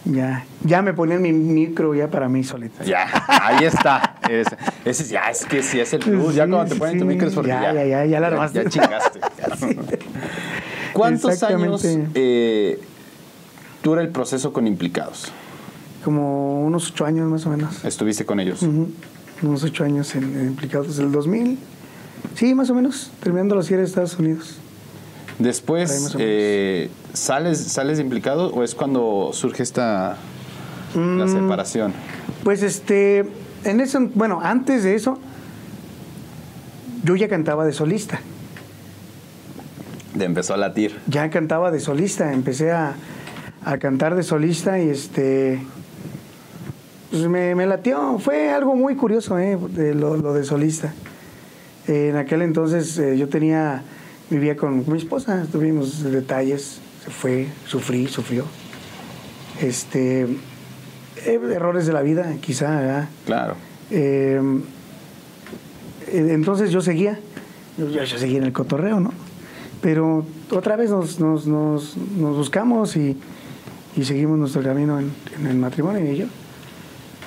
Ya, 0.05 0.45
ya 0.65 0.83
me 0.83 0.93
ponían 0.93 1.23
mi 1.23 1.33
micro 1.33 1.95
ya 1.95 2.09
para 2.09 2.29
mí 2.29 2.43
solita. 2.45 2.85
Ya, 2.85 3.07
ahí 3.29 3.65
está. 3.65 4.17
Ese, 4.29 4.57
ese 4.85 5.05
ya 5.05 5.31
es 5.31 5.47
que 5.47 5.63
sí 5.63 5.79
es 5.81 5.93
el 5.93 6.01
plus. 6.01 6.35
ya 6.35 6.45
Sí, 6.45 6.51
cuando 6.51 6.75
te 6.75 6.75
ponen 6.75 6.99
tu 6.99 7.05
sí, 7.05 7.09
micro 7.09 7.29
es 7.29 7.35
porque 7.35 7.51
ya, 7.51 7.73
ya, 7.73 7.73
ya, 7.73 7.85
ya, 7.85 8.05
ya 8.05 8.21
la 8.21 8.29
ya, 8.29 8.35
armaste. 8.35 8.65
chingaste. 8.69 9.21
¿Cuántos 10.93 11.43
años 11.45 11.83
eh, 12.15 12.81
dura 13.83 14.01
el 14.03 14.09
proceso 14.09 14.53
con 14.53 14.67
implicados? 14.67 15.33
Como 16.05 16.63
unos 16.65 16.91
ocho 16.91 17.05
años 17.05 17.29
más 17.31 17.47
o 17.47 17.51
menos. 17.51 17.85
Estuviste 17.85 18.25
con 18.25 18.41
ellos. 18.41 18.63
Unos 19.43 19.63
ocho 19.65 19.85
años 19.85 20.15
en, 20.15 20.25
en 20.39 20.47
implicados 20.49 20.89
desde 20.89 21.03
el 21.05 21.13
2000. 21.13 21.59
Sí, 22.35 22.55
más 22.55 22.71
o 22.71 22.75
menos, 22.75 23.11
terminando 23.23 23.55
la 23.55 23.63
serie 23.63 23.79
de 23.79 23.85
Estados 23.85 24.19
Unidos. 24.19 24.57
Después, 25.39 26.15
eh, 26.19 26.91
¿sales, 27.13 27.59
¿sales 27.59 27.99
de 27.99 28.05
implicado 28.05 28.53
o 28.55 28.63
es 28.63 28.75
cuando 28.75 29.31
surge 29.33 29.63
esta 29.63 30.17
la 30.95 31.01
Mm. 31.27 31.29
separación? 31.33 31.93
Pues 32.45 32.63
este, 32.63 33.25
en 33.65 33.81
eso, 33.81 33.99
bueno, 34.15 34.41
antes 34.43 34.85
de 34.85 34.95
eso, 34.95 35.19
yo 37.05 37.17
ya 37.17 37.29
cantaba 37.29 37.65
de 37.65 37.73
solista. 37.73 38.21
De 40.15 40.25
empezó 40.27 40.55
a 40.55 40.57
latir. 40.59 40.99
Ya 41.07 41.31
cantaba 41.31 41.71
de 41.71 41.81
solista, 41.81 42.33
empecé 42.33 42.71
a, 42.73 42.95
a 43.65 43.79
cantar 43.79 44.15
de 44.15 44.23
solista 44.23 44.81
y 44.81 44.89
este, 44.89 45.61
pues 47.11 47.29
me, 47.29 47.55
me 47.55 47.67
latió. 47.67 48.19
Fue 48.19 48.51
algo 48.51 48.75
muy 48.75 48.97
curioso, 48.97 49.39
eh, 49.39 49.59
de 49.71 49.95
lo, 49.95 50.17
lo 50.17 50.33
de 50.33 50.45
solista. 50.45 50.93
en 51.87 52.17
aquel 52.17 52.43
entonces 52.43 52.99
eh, 52.99 53.17
yo 53.17 53.29
tenía, 53.29 53.83
vivía 54.31 54.57
con, 54.57 54.85
mi 54.91 54.99
esposa, 54.99 55.47
tuvimos 55.51 56.03
detalles, 56.03 56.81
se 57.05 57.11
fue, 57.11 57.49
sufrí, 57.67 58.07
sufrió. 58.07 58.45
Este, 59.61 60.23
eh, 60.23 61.41
errores 61.55 61.87
de 61.87 61.93
la 61.93 62.03
vida, 62.03 62.35
quizá, 62.41 62.81
¿verdad? 62.81 63.09
Claro. 63.27 63.55
Eh, 63.91 64.41
entonces 66.09 66.71
yo 66.71 66.81
seguía, 66.81 67.19
yo, 67.79 67.89
yo 67.89 68.07
seguía 68.07 68.39
en 68.39 68.45
el 68.45 68.53
cotorreo, 68.53 69.01
¿no? 69.01 69.13
Pero 69.81 70.25
otra 70.51 70.77
vez 70.77 70.91
nos, 70.91 71.19
nos, 71.21 71.47
nos, 71.47 71.97
nos 71.97 72.37
buscamos 72.37 72.97
y, 72.97 73.17
y 73.97 74.05
seguimos 74.05 74.39
nuestro 74.39 74.63
camino 74.63 74.99
en, 74.99 75.13
en 75.39 75.47
el 75.47 75.57
matrimonio 75.57 76.13
y 76.13 76.17
yo. 76.17 76.27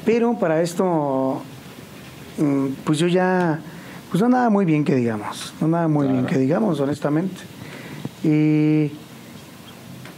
Pero 0.05 0.38
para 0.38 0.61
esto, 0.61 1.41
mm, 2.38 2.68
pues 2.84 2.99
yo 2.99 3.07
ya, 3.07 3.59
pues 4.11 4.22
no 4.22 4.28
andaba 4.28 4.49
muy 4.49 4.66
bien 4.66 4.84
que 4.84 4.95
digamos, 4.95 5.53
no 5.59 5.66
andaba 5.66 5.88
muy 5.88 6.07
bien 6.07 6.22
Claro. 6.22 6.34
que 6.34 6.39
digamos, 6.39 6.80
honestamente. 6.80 7.41
Y 8.24 8.91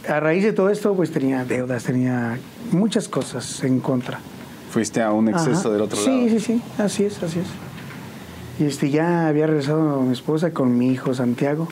a 0.08 0.20
raíz 0.20 0.42
de 0.44 0.52
todo 0.52 0.70
esto, 0.70 0.94
pues 0.94 1.10
tenía 1.10 1.44
deudas, 1.44 1.84
tenía 1.84 2.38
muchas 2.72 3.08
cosas 3.08 3.62
en 3.64 3.80
contra. 3.80 4.20
Fuiste 4.70 5.02
a 5.02 5.12
un 5.12 5.28
exceso 5.28 5.60
Ajá. 5.60 5.70
del 5.70 5.82
otro 5.82 5.98
sí, 5.98 6.10
lado. 6.10 6.28
Sí, 6.28 6.40
sí, 6.40 6.62
así 6.78 7.04
es, 7.04 7.22
así 7.22 7.38
es. 7.40 7.46
Y 8.60 8.64
este, 8.64 8.90
ya 8.90 9.28
había 9.28 9.46
regresado 9.46 10.00
mi 10.02 10.12
esposa 10.12 10.50
con 10.52 10.76
mi 10.76 10.88
hijo 10.90 11.14
Santiago. 11.14 11.68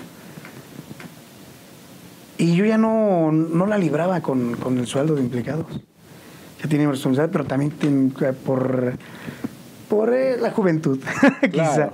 Y 2.39 2.55
yo 2.55 2.65
ya 2.67 2.77
no, 2.79 3.33
no 3.33 3.67
la 3.67 3.79
libraba 3.79 4.21
con, 4.21 4.55
con 4.57 4.79
el 4.79 4.87
sueldo 4.87 5.15
de 5.15 5.23
implicados. 5.23 5.67
Ya 6.63 6.69
tenía 6.69 6.89
responsabilidad, 6.89 7.31
pero 7.33 7.45
también 7.45 7.71
ten- 7.73 8.13
por, 8.45 8.93
por 9.89 10.13
eh, 10.15 10.37
la 10.39 10.51
juventud, 10.51 10.99
quizá. 11.41 11.51
Claro. 11.51 11.93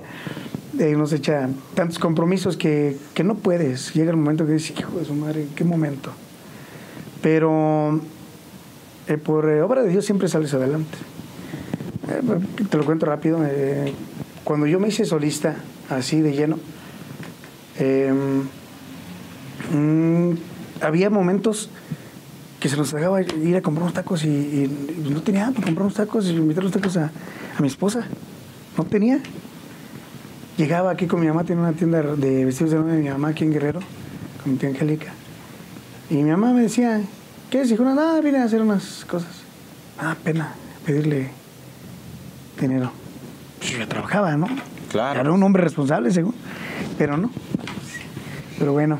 Eh, 0.79 0.95
nos 0.95 1.13
echa 1.13 1.49
tantos 1.75 1.99
compromisos 1.99 2.57
que, 2.57 2.97
que 3.13 3.23
no 3.23 3.35
puedes. 3.35 3.93
Llega 3.93 4.09
el 4.11 4.17
momento 4.17 4.45
que 4.45 4.53
dices, 4.53 4.77
hijo 4.79 4.97
de 4.97 5.05
su 5.05 5.13
madre, 5.13 5.43
¿en 5.43 5.49
qué 5.49 5.63
momento? 5.63 6.11
Pero 7.21 8.01
eh, 9.07 9.17
por 9.17 9.49
eh, 9.49 9.61
obra 9.61 9.83
de 9.83 9.89
Dios 9.89 10.03
siempre 10.05 10.27
sales 10.27 10.53
adelante. 10.53 10.97
Eh, 12.09 12.21
te 12.69 12.77
lo 12.77 12.85
cuento 12.85 13.05
rápido. 13.05 13.39
eh, 13.45 13.93
cuando 14.43 14.65
yo 14.65 14.79
me 14.79 14.87
hice 14.89 15.05
solista, 15.05 15.55
así 15.89 16.19
de 16.21 16.33
lleno, 16.33 16.57
eh, 19.71 19.75
mm, 19.75 20.83
había 20.83 21.09
momentos 21.09 21.69
que 22.59 22.69
se 22.69 22.77
nos 22.77 22.91
dejaba 22.91 23.21
ir 23.21 23.55
a 23.57 23.61
comprar 23.61 23.83
unos 23.83 23.93
tacos 23.93 24.23
y, 24.23 24.27
y 24.27 25.09
no 25.09 25.21
tenía 25.21 25.51
para 25.51 25.65
comprar 25.65 25.83
unos 25.83 25.95
tacos 25.95 26.27
y 26.27 26.31
invitar 26.31 26.63
los 26.63 26.71
tacos 26.71 26.95
a, 26.97 27.11
a 27.57 27.61
mi 27.61 27.67
esposa. 27.67 28.05
No 28.77 28.85
tenía. 28.85 29.19
Llegaba 30.57 30.91
aquí 30.91 31.07
con 31.07 31.19
mi 31.19 31.27
mamá, 31.27 31.43
tenía 31.43 31.63
una 31.63 31.73
tienda 31.73 32.01
de 32.01 32.45
vestidos 32.45 32.71
de 32.71 32.77
novia 32.77 32.93
de 32.93 33.01
mi 33.01 33.09
mamá 33.09 33.29
aquí 33.29 33.43
en 33.43 33.51
Guerrero, 33.51 33.79
con 34.41 34.53
mi 34.53 34.57
tía 34.57 34.69
Angélica. 34.69 35.13
Y 36.09 36.15
mi 36.15 36.29
mamá 36.29 36.53
me 36.53 36.61
decía, 36.61 37.01
¿qué 37.49 37.61
es, 37.61 37.71
hijo? 37.71 37.83
Nada, 37.83 38.21
vine 38.21 38.37
a 38.37 38.43
hacer 38.43 38.61
unas 38.61 39.03
cosas. 39.05 39.41
Ah, 39.99 40.15
pena 40.23 40.53
pedirle 40.85 41.31
dinero. 42.59 42.91
Pues 43.59 43.71
yo 43.77 43.87
trabajaba, 43.87 44.35
¿no? 44.37 44.47
Claro. 44.91 45.19
Era 45.19 45.31
un 45.31 45.41
hombre 45.41 45.63
responsable, 45.63 46.11
según. 46.11 46.35
Pero 46.97 47.17
no. 47.17 47.31
Pero 48.59 48.73
bueno. 48.73 48.99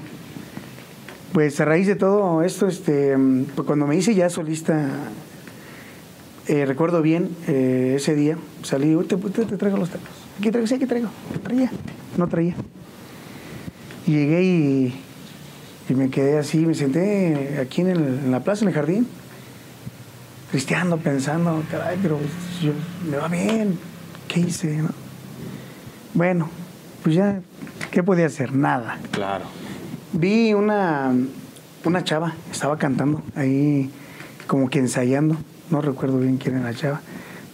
Pues 1.34 1.60
a 1.60 1.66
raíz 1.66 1.88
de 1.88 1.96
todo 1.96 2.44
esto, 2.44 2.68
este, 2.68 3.16
pues 3.56 3.66
cuando 3.66 3.88
me 3.88 3.96
hice 3.96 4.14
ya 4.14 4.30
solista, 4.30 4.88
eh, 6.48 6.66
recuerdo 6.66 7.02
bien 7.02 7.30
eh, 7.48 7.94
ese 7.98 8.14
día, 8.14 8.38
salí, 8.62 8.96
"Uy, 8.96 9.06
te, 9.06 9.18
te- 9.18 9.46
te 9.46 9.58
traigo 9.58 9.78
los 9.78 9.90
tacos. 9.90 10.10
Aquí 10.40 10.52
traigo, 10.52 10.68
sí, 10.68 10.76
aquí 10.76 10.86
traigo. 10.86 11.10
Traía, 11.44 11.72
no 12.18 12.28
traía. 12.28 12.54
Y 14.06 14.12
llegué 14.12 14.44
y, 14.44 14.94
me 15.90 16.10
quedé 16.10 16.38
así, 16.38 16.60
me 16.66 16.76
senté 16.76 17.58
aquí 17.62 17.82
en, 17.82 17.88
el- 17.88 18.20
en 18.26 18.32
la 18.32 18.42
plaza, 18.44 18.64
en 18.64 18.70
el 18.70 18.76
jardín, 18.76 19.08
tristeando, 20.52 20.98
pensando, 20.98 21.64
caray, 21.72 21.98
pero 22.02 22.20
yo, 22.62 22.74
me 23.10 23.18
va 23.18 23.28
bien, 23.28 23.80
¿qué 24.28 24.40
hice? 24.42 24.78
no? 24.78 24.90
Bueno, 26.14 26.50
pues 27.02 27.16
ya, 27.16 27.42
¿qué 27.90 28.04
podía 28.04 28.28
hacer? 28.28 28.54
Nada. 28.54 29.00
Claro. 29.12 29.46
Vi 30.16 30.54
una, 30.54 31.12
una 31.84 32.04
chava, 32.04 32.36
estaba 32.52 32.78
cantando 32.78 33.24
ahí 33.36 33.90
como 34.46 34.70
que 34.70 34.78
ensayando, 34.78 35.38
no 35.72 35.82
recuerdo 35.82 36.20
bien 36.20 36.38
quién 36.38 36.56
era 36.56 36.66
la 36.66 36.76
chava, 36.76 37.02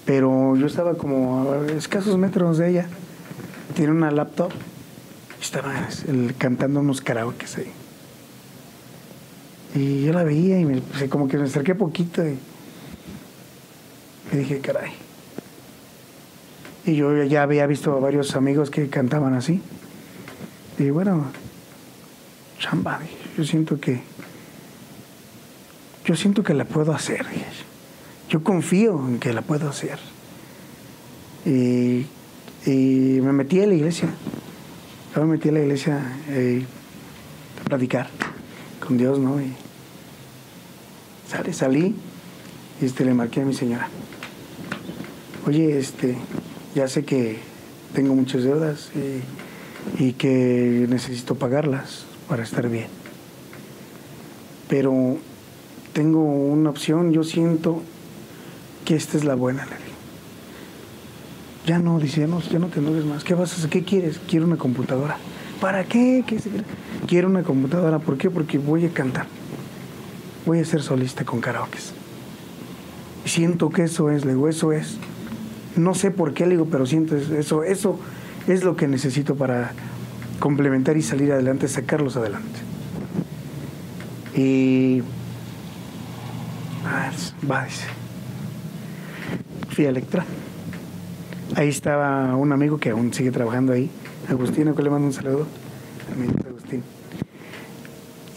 pero 0.04 0.58
yo 0.58 0.66
estaba 0.68 0.96
como 0.96 1.54
a 1.54 1.72
escasos 1.72 2.18
metros 2.18 2.58
de 2.58 2.70
ella, 2.70 2.88
tiene 3.76 3.94
una 3.94 4.12
laptop, 4.12 4.52
y 5.40 5.42
estaba 5.42 5.74
cantando 6.38 6.82
unos 6.82 7.00
karaokes 7.00 7.58
ahí. 7.60 7.72
Y 9.76 10.04
yo 10.04 10.12
la 10.12 10.24
veía 10.24 10.60
y 10.60 10.66
me, 10.66 10.82
pues, 10.82 11.10
como 11.10 11.30
que 11.30 11.38
me 11.38 11.46
acerqué 11.46 11.76
poquito 11.76 12.28
y 12.28 12.38
me 14.34 14.40
dije, 14.40 14.60
caray. 14.60 14.92
Y 16.86 16.96
yo 16.96 17.24
ya 17.24 17.44
había 17.44 17.66
visto 17.68 17.96
a 17.96 18.00
varios 18.02 18.36
amigos 18.36 18.70
que 18.70 18.90
cantaban 18.90 19.34
así. 19.34 19.62
Y 20.78 20.90
bueno, 20.90 21.26
chamba, 22.60 23.00
yo 23.38 23.44
siento 23.44 23.80
que 23.80 24.02
yo 26.06 26.16
siento 26.16 26.44
que 26.44 26.54
la 26.54 26.66
puedo 26.66 26.94
hacer. 26.94 27.26
yo. 28.30 28.44
Confío 28.44 29.08
en 29.08 29.20
que 29.20 29.32
la 29.32 29.44
puedo 29.44 29.70
hacer. 29.70 30.00
Y, 31.46 32.08
y 32.66 33.22
me 33.22 33.32
metí 33.32 33.62
a 33.62 33.68
la 33.68 33.76
iglesia. 33.76 34.10
Yo 35.16 35.22
me 35.22 35.34
metí 35.34 35.50
a 35.50 35.52
la 35.52 35.60
iglesia 35.60 36.02
eh, 36.30 36.66
a 37.62 37.70
platicar 37.70 38.10
con 38.80 38.98
Dios, 38.98 39.20
¿no? 39.20 39.40
Y 39.40 39.54
sale, 41.30 41.54
salí 41.54 41.96
y 42.82 42.86
este, 42.86 43.06
le 43.06 43.14
marqué 43.14 43.42
a 43.42 43.46
mi 43.46 43.54
señora. 43.54 43.88
Oye, 45.46 45.78
este, 45.78 46.16
ya 46.74 46.88
sé 46.88 47.06
que 47.06 47.38
tengo 47.94 48.16
muchas 48.16 48.44
deudas 48.44 48.90
y 50.00 50.14
que 50.14 50.88
necesito 50.90 51.36
pagarlas 51.36 52.09
para 52.30 52.44
estar 52.44 52.70
bien. 52.70 52.88
Pero 54.68 55.18
tengo 55.94 56.22
una 56.24 56.70
opción, 56.70 57.12
yo 57.12 57.24
siento 57.24 57.82
que 58.86 58.96
esta 58.96 59.18
es 59.18 59.24
la 59.26 59.36
buena, 59.36 59.66
le. 59.66 59.90
Ya 61.66 61.80
no, 61.80 62.00
dice, 62.00 62.22
ya 62.22 62.28
no, 62.28 62.42
ya 62.42 62.60
no 62.60 62.68
te 62.68 62.80
enojes 62.80 63.06
más. 63.06 63.24
¿Qué 63.24 63.34
vas 63.34 63.52
a 63.54 63.56
hacer? 63.58 63.70
¿Qué 63.70 63.84
quieres? 63.84 64.20
Quiero 64.28 64.46
una 64.46 64.58
computadora. 64.58 65.18
¿Para 65.62 65.84
qué? 65.84 66.24
¿Qué 66.26 66.40
se- 66.40 66.50
Quiero 67.08 67.28
una 67.28 67.44
computadora. 67.44 68.00
¿Por 68.00 68.18
qué? 68.18 68.30
Porque 68.30 68.58
voy 68.58 68.86
a 68.86 68.90
cantar. 68.90 69.28
Voy 70.46 70.60
a 70.60 70.66
ser 70.66 70.82
solista 70.82 71.26
con 71.26 71.42
karaokes. 71.42 71.94
Siento 73.26 73.70
que 73.70 73.84
eso 73.84 74.10
es, 74.10 74.26
le 74.26 74.34
digo, 74.34 74.48
eso 74.48 74.72
es. 74.72 74.98
No 75.76 75.94
sé 75.94 76.10
por 76.12 76.34
qué 76.34 76.46
le 76.46 76.52
digo, 76.52 76.66
pero 76.72 76.86
siento 76.86 77.16
eso, 77.16 77.64
eso 77.64 78.00
es 78.48 78.64
lo 78.64 78.76
que 78.76 78.88
necesito 78.88 79.36
para 79.36 79.74
complementar 80.40 80.98
y 80.98 81.02
salir 81.02 81.32
adelante, 81.32 81.68
sacarlos 81.68 82.18
adelante. 82.18 82.60
Y 84.36 85.04
ah, 86.86 87.12
va, 87.50 87.66
dice. 87.66 87.86
Fui 89.70 89.86
a 89.86 89.90
Electra. 89.90 90.26
ahí 91.56 91.70
estaba 91.70 92.36
un 92.36 92.52
amigo 92.52 92.80
que 92.80 92.92
aún 92.92 93.14
sigue 93.14 93.32
trabajando 93.32 93.74
ahí, 93.74 93.90
Agustín, 94.30 94.74
que 94.74 94.82
le 94.82 94.90
mando 94.90 95.08
un 95.08 95.14
saludo. 95.14 95.48
Agustín. 96.48 96.84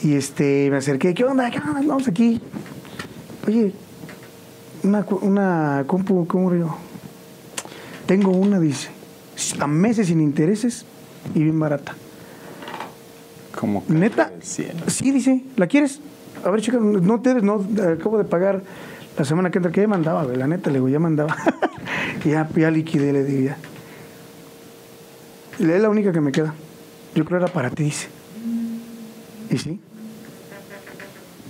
Y 0.02 0.14
este, 0.14 0.68
me 0.70 0.78
acerqué, 0.78 1.14
¿qué 1.14 1.24
onda? 1.24 1.50
¿Qué 1.50 1.58
onda? 1.58 1.80
Vamos 1.86 2.08
aquí. 2.08 2.40
Oye, 3.46 3.72
una, 4.82 5.06
una 5.20 5.84
compu, 5.86 6.26
¿cómo 6.26 6.50
digo? 6.50 6.76
Tengo 8.06 8.32
una, 8.32 8.58
dice, 8.58 8.90
a 9.60 9.66
meses 9.66 10.08
sin 10.08 10.20
intereses 10.20 10.84
y 11.34 11.42
bien 11.42 11.58
barata. 11.58 11.94
Como 13.58 13.84
¿Neta? 13.88 14.32
Sí, 14.40 14.66
dice, 15.12 15.44
¿la 15.56 15.66
quieres? 15.66 16.00
A 16.44 16.50
ver, 16.50 16.60
chica, 16.60 16.78
no 16.80 17.20
te 17.20 17.34
no, 17.34 17.64
acabo 17.94 18.18
de 18.18 18.24
pagar 18.24 18.62
la 19.16 19.24
semana 19.24 19.50
que 19.50 19.58
entra, 19.58 19.70
que 19.70 19.82
ya 19.82 19.88
mandaba, 19.88 20.24
la 20.24 20.46
neta, 20.46 20.70
le 20.70 20.76
digo, 20.76 20.88
ya 20.88 20.98
mandaba. 20.98 21.36
ya, 22.24 22.48
ya 22.56 22.70
liquidé, 22.70 23.12
le 23.12 23.24
digo, 23.24 23.50
ya. 23.50 23.56
Es 25.58 25.82
la 25.82 25.88
única 25.88 26.12
que 26.12 26.20
me 26.20 26.32
queda. 26.32 26.54
Yo 27.14 27.24
creo 27.24 27.38
era 27.38 27.48
para 27.48 27.70
ti, 27.70 27.84
dice. 27.84 28.08
Y 29.50 29.58
sí. 29.58 29.80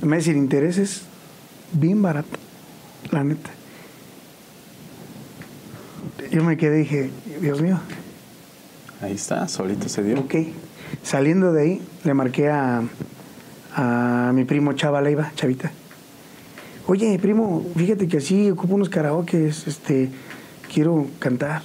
Me 0.03 0.21
sin 0.21 0.37
intereses, 0.37 1.03
bien 1.73 2.03
barato, 2.03 2.37
la 3.11 3.23
neta. 3.23 3.51
Yo 6.33 6.43
me 6.43 6.57
quedé 6.57 6.81
y 6.81 6.83
dije, 6.83 7.11
Dios 7.41 7.63
mío, 7.63 7.79
Ahí 9.03 9.15
está, 9.15 9.49
solito 9.49 9.89
se 9.89 10.05
dio. 10.05 10.21
Ok. 10.21 10.35
Saliendo 11.03 11.53
de 11.53 11.63
ahí, 11.63 11.83
le 12.05 12.15
marqué 12.15 12.49
a, 12.49 12.83
a 13.75 14.31
mi 14.33 14.45
primo 14.45 14.75
Chava 14.75 15.03
Leiva, 15.03 15.33
Chavita. 15.35 15.73
Oye, 16.87 17.19
primo, 17.19 17.65
fíjate 17.77 18.07
que 18.07 18.19
así 18.19 18.51
ocupo 18.51 18.77
unos 18.77 18.89
karaokes, 18.89 19.67
este, 19.67 20.09
quiero 20.73 21.09
cantar. 21.19 21.63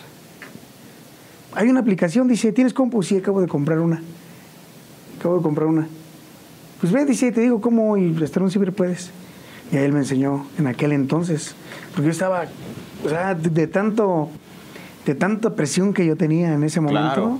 Hay 1.53 1.69
una 1.69 1.79
aplicación, 1.79 2.27
dice, 2.27 2.51
¿tienes 2.51 2.73
compu? 2.73 3.03
Sí, 3.03 3.17
acabo 3.17 3.39
de 3.39 3.47
comprar 3.47 3.79
una. 3.79 4.01
Acabo 5.19 5.37
de 5.37 5.43
comprar 5.43 5.67
una. 5.67 5.87
Pues 6.81 6.91
ve, 6.91 7.05
dice, 7.05 7.31
te 7.31 7.41
digo 7.41 7.61
cómo 7.61 7.97
y 7.97 8.15
estar 8.23 8.41
un 8.41 8.49
ciber 8.49 8.73
puedes. 8.73 9.11
Y 9.71 9.77
ahí 9.77 9.85
él 9.85 9.93
me 9.93 9.99
enseñó 9.99 10.47
en 10.57 10.65
aquel 10.65 10.91
entonces. 10.91 11.55
Porque 11.91 12.05
yo 12.05 12.11
estaba, 12.11 12.45
o 13.05 13.09
sea, 13.09 13.35
de, 13.35 13.49
de 13.49 13.67
tanto, 13.67 14.29
de 15.07 15.15
tanta 15.15 15.55
presión 15.55 15.93
que 15.93 16.05
yo 16.05 16.17
tenía 16.17 16.53
en 16.53 16.63
ese 16.63 16.81
momento, 16.81 17.13
Claro. 17.13 17.39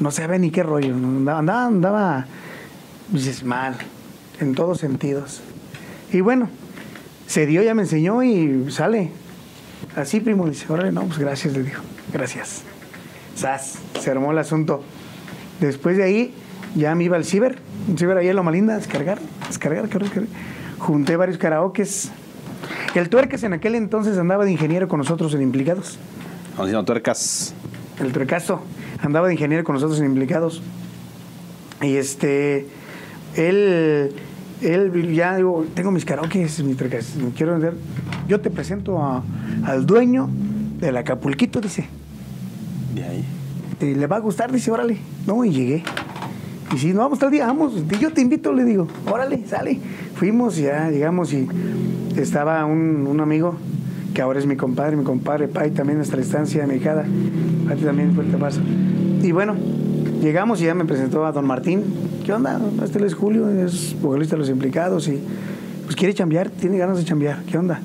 no 0.00 0.10
sabía 0.10 0.38
ni 0.38 0.50
qué 0.50 0.62
rollo. 0.62 0.94
Andaba, 0.94 1.38
andaba, 1.38 1.66
andaba 1.66 2.26
dices, 3.10 3.44
mal, 3.44 3.76
en 4.40 4.54
todos 4.54 4.78
sentidos. 4.78 5.42
Y 6.10 6.22
bueno, 6.22 6.48
se 7.26 7.44
dio, 7.46 7.62
ya 7.62 7.74
me 7.74 7.82
enseñó 7.82 8.22
y 8.22 8.70
sale. 8.70 9.10
Así, 9.94 10.20
primo, 10.20 10.48
dice, 10.48 10.72
órale, 10.72 10.90
no, 10.90 11.02
pues 11.02 11.18
gracias, 11.18 11.52
le 11.52 11.62
dijo, 11.64 11.82
gracias. 12.12 12.62
Sas, 13.34 13.74
se 14.00 14.10
armó 14.10 14.32
el 14.32 14.38
asunto. 14.38 14.82
Después 15.60 15.98
de 15.98 16.04
ahí, 16.04 16.34
ya 16.74 16.94
me 16.94 17.04
iba 17.04 17.16
al 17.16 17.24
ciber, 17.26 17.58
un 17.88 17.98
ciber 17.98 18.16
ahí 18.16 18.28
en 18.28 18.36
Loma 18.36 18.50
Linda, 18.52 18.74
a 18.74 18.78
descargar, 18.78 19.18
descargar, 19.48 19.82
descargar. 19.88 20.28
Junté 20.78 21.16
varios 21.16 21.36
karaokes. 21.36 22.10
El 22.94 23.10
tuercas 23.10 23.42
en 23.42 23.52
aquel 23.52 23.74
entonces 23.74 24.16
andaba 24.16 24.44
de 24.46 24.52
ingeniero 24.52 24.88
con 24.88 24.98
nosotros 24.98 25.34
en 25.34 25.42
Implicados. 25.42 25.98
Haciendo 26.56 26.84
tuercas. 26.84 27.54
El 28.00 28.12
tuercazo 28.12 28.62
andaba 29.00 29.26
de 29.28 29.34
ingeniero 29.34 29.64
con 29.64 29.74
nosotros 29.74 29.98
en 30.00 30.06
Implicados. 30.06 30.62
Y 31.80 31.96
este, 31.96 32.66
él, 33.36 34.12
él 34.60 35.14
ya 35.14 35.36
digo, 35.36 35.64
tengo 35.74 35.90
mis 35.90 36.04
karaokes, 36.04 36.62
mi 36.62 36.74
tuercas, 36.74 37.16
me 37.16 37.30
quiero 37.30 37.52
vender. 37.52 37.74
Yo 38.28 38.40
te 38.40 38.50
presento 38.50 39.02
a- 39.02 39.22
al 39.64 39.86
dueño 39.86 40.28
del 40.78 40.96
Acapulquito, 40.96 41.60
dice. 41.60 41.86
De 42.94 43.04
ahí. 43.04 43.24
"¿Te- 43.78 43.94
¿Le 43.96 44.06
va 44.06 44.16
a 44.16 44.20
gustar? 44.20 44.52
Dice, 44.52 44.70
órale. 44.70 44.98
No, 45.26 45.44
y 45.44 45.50
llegué. 45.52 45.82
Y 46.74 46.78
si 46.78 46.92
no 46.92 47.00
vamos 47.00 47.18
tal 47.18 47.30
día, 47.30 47.46
vamos. 47.46 47.72
Y 47.90 47.98
Yo 47.98 48.12
te 48.12 48.20
invito, 48.20 48.52
le 48.52 48.64
digo, 48.64 48.86
órale, 49.10 49.44
sale. 49.46 49.78
Fuimos, 50.14 50.56
ya 50.56 50.88
llegamos 50.90 51.32
y 51.32 51.48
estaba 52.16 52.64
un, 52.64 53.06
un 53.06 53.20
amigo 53.20 53.56
que 54.14 54.22
ahora 54.22 54.38
es 54.38 54.46
mi 54.46 54.56
compadre, 54.56 54.96
mi 54.96 55.04
compadre 55.04 55.48
Pai, 55.48 55.70
también 55.70 55.98
nuestra 55.98 56.20
estancia, 56.20 56.66
mi 56.66 56.74
hijada. 56.76 57.04
Pai 57.66 57.76
también 57.78 58.14
fuerte 58.14 58.34
abrazo. 58.34 58.60
Y 59.22 59.32
bueno, 59.32 59.54
llegamos 60.20 60.60
y 60.60 60.64
ya 60.64 60.74
me 60.74 60.84
presentó 60.84 61.24
a 61.24 61.32
don 61.32 61.46
Martín. 61.46 61.84
¿Qué 62.24 62.32
onda? 62.32 62.60
Este 62.84 63.04
es 63.04 63.14
Julio, 63.14 63.48
es 63.48 63.96
vocalista 64.00 64.36
de 64.36 64.40
los 64.40 64.48
implicados 64.50 65.08
y 65.08 65.18
pues 65.84 65.96
quiere 65.96 66.14
chambear, 66.14 66.50
tiene 66.50 66.78
ganas 66.78 66.98
de 66.98 67.04
chambear. 67.04 67.42
¿Qué 67.44 67.58
onda? 67.58 67.80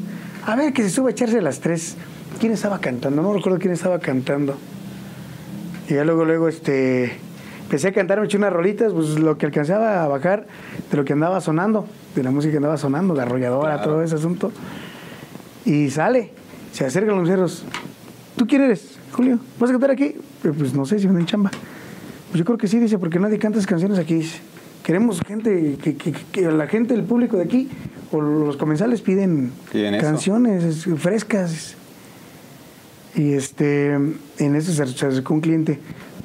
A 0.45 0.55
ver, 0.55 0.73
que 0.73 0.83
se 0.83 0.89
suba 0.89 1.09
a 1.09 1.11
echarse 1.11 1.39
a 1.39 1.41
las 1.41 1.59
tres. 1.59 1.95
¿Quién 2.39 2.51
estaba 2.51 2.79
cantando? 2.79 3.21
No 3.21 3.33
recuerdo 3.33 3.57
quién 3.59 3.73
estaba 3.73 3.99
cantando. 3.99 4.55
Y 5.89 5.93
ya 5.93 6.03
luego, 6.03 6.25
luego, 6.25 6.47
este, 6.49 7.13
empecé 7.63 7.87
a 7.87 7.93
cantar, 7.93 8.19
me 8.19 8.25
eché 8.25 8.37
unas 8.37 8.53
rolitas, 8.53 8.93
pues 8.93 9.17
lo 9.19 9.37
que 9.37 9.45
alcanzaba 9.45 10.03
a 10.03 10.07
bajar 10.07 10.45
de 10.91 10.97
lo 10.97 11.05
que 11.05 11.13
andaba 11.13 11.41
sonando, 11.41 11.85
de 12.15 12.23
la 12.23 12.31
música 12.31 12.51
que 12.51 12.57
andaba 12.57 12.77
sonando, 12.77 13.13
la 13.15 13.23
arrolladora, 13.23 13.75
Claro. 13.75 13.91
todo 13.91 14.03
ese 14.03 14.15
asunto. 14.15 14.51
Y 15.67 15.89
sale, 15.89 16.31
se 16.71 16.85
acercan 16.85 17.17
los 17.17 17.27
cerros. 17.27 17.63
¿Tú 18.37 18.47
quién 18.47 18.61
eres, 18.61 18.97
Julio? 19.11 19.39
¿Vas 19.59 19.69
a 19.69 19.73
cantar 19.73 19.91
aquí? 19.91 20.03
"Eh, 20.05 20.51
Pues 20.57 20.73
no 20.73 20.85
sé 20.85 20.97
si 20.99 21.07
venden 21.07 21.25
chamba. 21.25 21.51
Pues 22.29 22.39
yo 22.39 22.45
creo 22.45 22.57
que 22.57 22.67
sí, 22.67 22.79
dice, 22.79 22.97
porque 22.97 23.19
nadie 23.19 23.37
canta 23.37 23.57
esas 23.57 23.67
canciones 23.67 23.99
aquí, 23.99 24.13
dice. 24.15 24.37
Queremos 24.83 25.19
gente, 25.27 25.77
que, 25.83 25.95
que- 25.97 26.13
que 26.13 26.41
la 26.43 26.67
gente, 26.67 26.93
el 26.93 27.03
público 27.03 27.35
de 27.37 27.43
aquí, 27.43 27.67
o 28.11 28.21
los 28.21 28.55
comensales 28.55 29.01
piden, 29.01 29.51
eso. 29.95 30.05
canciones 30.05 30.63
es- 30.63 30.85
frescas. 30.99 31.75
Y 33.15 33.33
este, 33.33 33.93
en 33.93 34.55
eso 34.55 34.71
se, 34.71 34.83
acercó 34.83 35.33
un 35.33 35.41
cliente. 35.41 35.79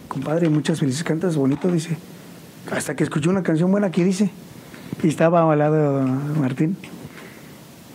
Compadre, 0.08 0.48
muchas 0.50 0.78
felices 0.78 1.02
cantas 1.02 1.36
bonito, 1.36 1.68
dice. 1.68 1.96
Hasta 2.70 2.94
que 2.94 3.02
escuchó 3.02 3.30
una 3.30 3.42
canción 3.42 3.70
buena 3.72 3.90
que 3.90 4.04
dice. 4.04 4.30
Y 5.02 5.08
estaba 5.08 5.50
al 5.50 5.58
lado 5.58 6.06
Martín. 6.38 6.76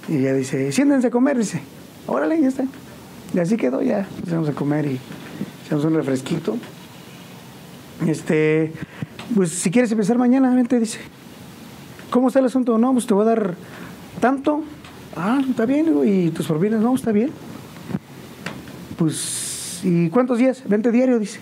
Y 0.08 0.18
ella 0.18 0.34
dice, 0.34 0.72
siéntense 0.72 1.08
a 1.08 1.12
comer, 1.12 1.38
dice. 1.38 1.62
Órale, 2.08 2.39
ya 2.41 2.47
está. 2.47 2.66
Y 3.34 3.39
así 3.39 3.58
quedó, 3.58 3.82
ya. 3.82 4.08
Empezamos 4.18 4.49
a 4.49 4.53
comer 4.53 4.86
y 4.86 4.99
echamos 5.66 5.86
un 5.86 5.95
refresquito. 5.95 6.58
Este, 8.05 8.72
pues 9.36 9.51
si 9.51 9.72
quieres 9.72 9.91
empezar 9.91 10.18
mañana, 10.18 10.53
vente, 10.55 10.80
dice. 10.80 10.99
¿Cómo 12.10 12.28
está 12.28 12.39
el 12.39 12.45
asunto? 12.45 12.78
No, 12.78 12.93
pues 12.93 13.05
te 13.05 13.14
voy 13.14 13.24
a 13.24 13.30
dar 13.30 13.55
tanto. 14.22 14.64
Ah, 15.16 15.41
está 15.49 15.66
bien, 15.66 15.93
y 16.05 16.30
tus 16.30 16.47
propinas, 16.47 16.80
no, 16.80 16.95
está 16.95 17.12
bien. 17.12 17.32
Pues, 18.97 19.82
¿y 19.84 20.10
cuántos 20.10 20.38
días? 20.38 20.64
Vente 20.68 20.91
diario, 20.91 21.20
dice. 21.20 21.39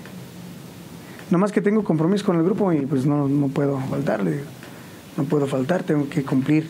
Nomás 1.29 1.51
que 1.51 1.61
tengo 1.61 1.83
compromiso 1.83 2.25
con 2.25 2.37
el 2.37 2.43
grupo 2.43 2.71
y 2.71 2.85
pues 2.85 3.05
no, 3.05 3.27
no 3.27 3.47
puedo 3.47 3.79
faltar, 3.89 4.23
le 4.23 4.31
digo. 4.31 4.45
No 5.17 5.23
puedo 5.23 5.47
faltar, 5.47 5.83
tengo 5.83 6.09
que 6.09 6.23
cumplir. 6.23 6.67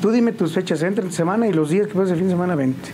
Tú 0.00 0.10
dime 0.10 0.32
tus 0.32 0.52
fechas, 0.54 0.82
entra 0.82 1.04
en 1.04 1.12
semana 1.12 1.46
y 1.46 1.52
los 1.52 1.70
días 1.70 1.86
que 1.86 1.94
pases 1.94 2.12
el 2.12 2.18
fin 2.18 2.26
de 2.28 2.32
semana, 2.32 2.54
vente. 2.54 2.90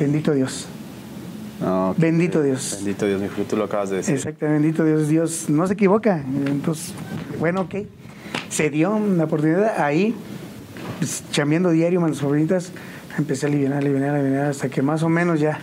Bendito 0.00 0.32
Dios. 0.32 0.66
No, 1.60 1.94
Bendito 1.96 2.42
Dios. 2.42 2.74
Bendito 2.78 3.06
Dios, 3.06 3.20
mi 3.20 3.26
hijo, 3.26 3.42
tú 3.48 3.56
lo 3.56 3.64
acabas 3.64 3.90
de 3.90 3.96
decir. 3.96 4.14
Exactamente, 4.14 4.60
bendito 4.62 4.84
Dios, 4.84 5.08
Dios 5.08 5.48
no 5.48 5.66
se 5.66 5.74
equivoca. 5.74 6.18
Entonces, 6.46 6.92
bueno, 7.38 7.62
ok. 7.62 7.74
Se 8.48 8.70
dio 8.70 8.94
una 8.94 9.24
oportunidad 9.24 9.80
ahí, 9.80 10.14
pues, 10.98 11.24
chambeando 11.30 11.70
diario 11.70 12.00
las 12.06 12.16
sobrinitas, 12.18 12.72
empecé 13.18 13.46
a 13.46 13.48
aliviar, 13.48 13.72
aliviar, 13.72 14.14
aliviar, 14.14 14.46
hasta 14.46 14.68
que 14.68 14.82
más 14.82 15.02
o 15.02 15.08
menos 15.08 15.40
ya 15.40 15.58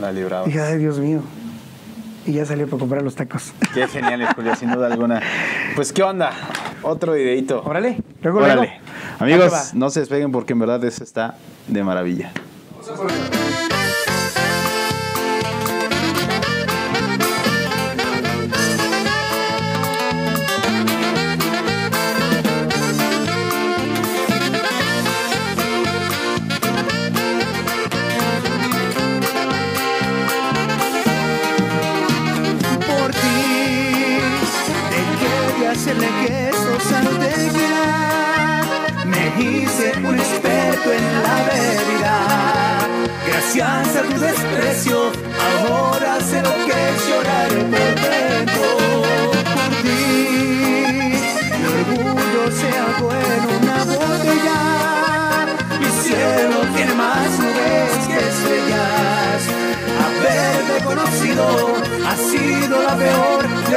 La 0.00 0.12
libraba. 0.12 0.46
dije, 0.46 0.60
ay, 0.60 0.78
Dios 0.78 0.98
mío. 0.98 1.20
Y 2.26 2.32
ya 2.34 2.46
salió 2.46 2.66
para 2.68 2.78
comprar 2.78 3.02
los 3.02 3.14
tacos. 3.16 3.52
Qué 3.74 3.88
genial, 3.88 4.24
Julio, 4.36 4.54
sin 4.54 4.70
duda 4.70 4.86
alguna. 4.86 5.20
Pues, 5.74 5.92
¿qué 5.92 6.02
onda? 6.02 6.32
Otro 6.82 7.12
videito. 7.12 7.62
Órale, 7.64 7.98
luego, 8.22 8.38
Órale. 8.38 8.54
luego. 8.54 8.72
Amigos, 9.18 9.74
no 9.74 9.90
se 9.90 10.00
despeguen 10.00 10.32
porque 10.32 10.52
en 10.52 10.58
verdad 10.58 10.84
eso 10.84 11.04
está 11.04 11.36
de 11.68 11.84
maravilla. 11.84 12.32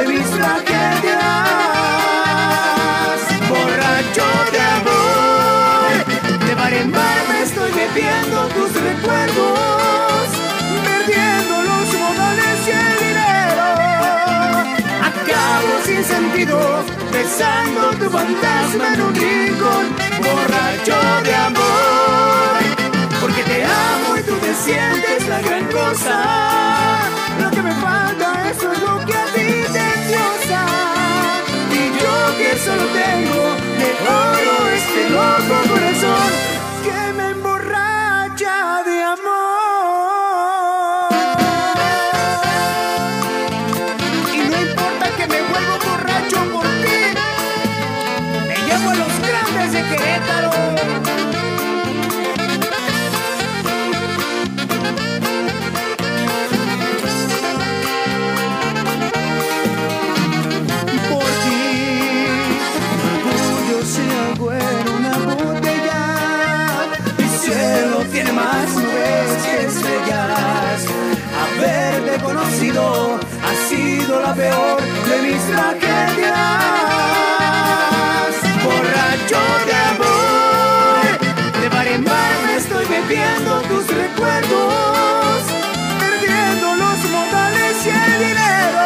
vista 0.06 0.56
que 0.64 0.82
te 1.02 1.12
borracho 3.48 4.26
de 4.52 4.60
amor. 4.78 5.90
De 6.46 6.54
bar 6.54 6.72
en 6.72 6.92
bar 6.92 7.20
me 7.28 7.42
estoy 7.42 7.70
bebiendo 7.72 8.38
tus 8.54 8.72
recuerdos, 8.88 10.24
perdiendo 10.84 11.54
los 11.70 11.86
modales 12.00 12.58
y 12.66 12.70
el 12.70 12.94
dinero. 13.04 13.68
Acabo 15.10 15.72
sin 15.84 16.02
sentido, 16.04 16.58
besando 17.12 17.82
tu 18.00 18.10
fantasma 18.10 18.94
en 18.94 19.00
un 19.00 19.14
rincón, 19.14 19.84
borracho 20.26 20.98
de 21.24 21.34
amor. 21.34 22.58
Porque 23.20 23.42
te 23.42 23.64
amo 23.64 24.16
y 24.16 24.22
tú 24.22 24.34
te 24.36 24.54
sientes 24.54 25.28
la 25.28 25.40
gran 25.40 25.64
cosa. 25.66 26.14
Lo 27.40 27.50
que 27.50 27.62
me 27.62 27.72
falta, 27.74 28.50
eso 28.50 28.72
es 28.72 28.80
lo 28.80 29.04
que 29.04 29.25
solo 32.66 32.82
tengo 32.86 33.42
de 33.78 33.90
oro 34.10 34.68
este 34.74 35.10
loco 35.10 35.56
corazón 35.68 36.30
que 36.82 37.12
me 37.12 37.35
tragedias. 75.46 76.34
Borracho 78.64 79.42
de 79.68 79.74
amor, 79.92 81.04
de 81.60 81.68
bar 81.68 81.88
en 81.88 82.04
bar 82.04 82.34
me 82.46 82.56
estoy 82.56 82.84
bebiendo 82.86 83.60
tus 83.70 83.86
recuerdos. 84.02 85.38
Perdiendo 86.00 86.66
los 86.76 86.98
modales 87.10 87.74
y 87.86 87.88
el 87.90 88.14
dinero 88.26 88.84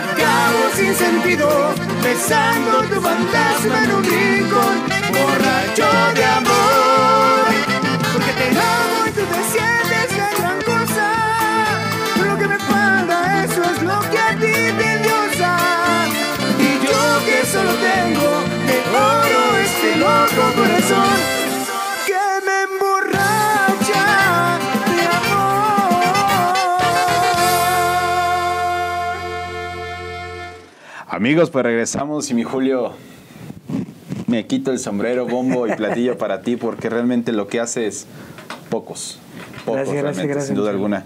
acabo 0.00 0.60
sin 0.74 0.94
sentido, 0.94 1.48
besando 2.02 2.82
tu 2.90 3.00
fantasma 3.00 3.84
en 3.84 3.90
un 3.92 4.04
rincón, 4.04 4.41
Amigos, 31.22 31.50
pues 31.50 31.64
regresamos 31.64 32.28
y 32.32 32.34
mi 32.34 32.42
Julio 32.42 32.94
me 34.26 34.44
quito 34.48 34.72
el 34.72 34.80
sombrero, 34.80 35.24
bombo 35.24 35.68
y 35.68 35.72
platillo 35.76 36.18
para 36.18 36.42
ti 36.42 36.56
porque 36.56 36.90
realmente 36.90 37.30
lo 37.30 37.46
que 37.46 37.60
haces 37.60 38.08
pocos. 38.70 39.20
Pocos 39.64 39.76
Gracias, 39.76 39.94
gracias, 40.02 40.02
realmente, 40.02 40.26
gracias, 40.26 40.46
sin 40.48 40.56
duda 40.56 40.70
alguna. 40.70 41.04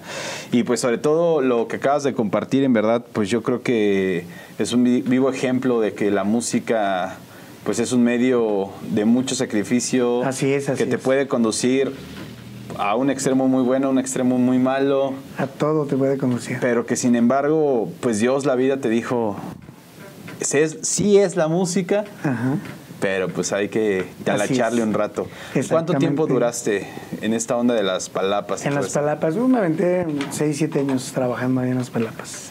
Y 0.52 0.62
pues 0.62 0.80
sobre 0.80 0.96
todo 0.96 1.42
lo 1.42 1.68
que 1.68 1.76
acabas 1.76 2.02
de 2.02 2.14
compartir, 2.14 2.64
en 2.64 2.72
verdad, 2.72 3.04
pues 3.12 3.28
yo 3.28 3.42
creo 3.42 3.60
que 3.60 4.24
es 4.58 4.72
un 4.72 4.84
vi- 4.84 5.02
vivo 5.02 5.28
ejemplo 5.28 5.82
de 5.82 5.92
que 5.92 6.10
la 6.10 6.24
música 6.24 7.16
pues 7.64 7.78
es 7.78 7.92
un 7.92 8.02
medio 8.02 8.70
de 8.92 9.04
mucho 9.04 9.34
sacrificio 9.34 10.24
Así 10.24 10.50
es, 10.50 10.70
así 10.70 10.82
que 10.82 10.88
te 10.88 10.96
es. 10.96 11.02
puede 11.02 11.28
conducir 11.28 11.92
a 12.78 12.96
un 12.96 13.10
extremo 13.10 13.48
muy 13.48 13.64
bueno, 13.64 13.88
a 13.88 13.90
un 13.90 13.98
extremo 13.98 14.38
muy 14.38 14.58
malo, 14.58 15.12
A 15.36 15.46
todo 15.46 15.84
te 15.84 15.94
puede 15.94 16.16
conocer. 16.16 16.56
pero 16.62 16.86
que 16.86 16.96
sin 16.96 17.16
embargo, 17.16 17.90
pues 18.00 18.18
Dios 18.18 18.46
la 18.46 18.54
vida 18.54 18.78
te 18.78 18.88
dijo, 18.88 19.36
es, 20.40 20.78
sí 20.82 21.18
es 21.18 21.36
la 21.36 21.48
música, 21.48 22.04
Ajá. 22.22 22.56
pero 23.00 23.28
pues 23.28 23.52
hay 23.52 23.68
que 23.68 24.06
talacharle 24.24 24.82
un 24.82 24.94
rato. 24.94 25.26
¿Cuánto 25.68 25.94
tiempo 25.94 26.26
duraste 26.26 26.86
en 27.20 27.34
esta 27.34 27.56
onda 27.56 27.74
de 27.74 27.82
las 27.82 28.08
palapas? 28.08 28.64
En 28.66 28.74
las 28.74 28.90
palapas, 28.90 29.36
uh, 29.36 29.48
me 29.48 29.58
aventé 29.58 30.06
6, 30.30 30.56
7 30.56 30.80
años 30.80 31.12
trabajando 31.12 31.60
ahí 31.60 31.70
en 31.70 31.78
las 31.78 31.90
palapas. 31.90 32.50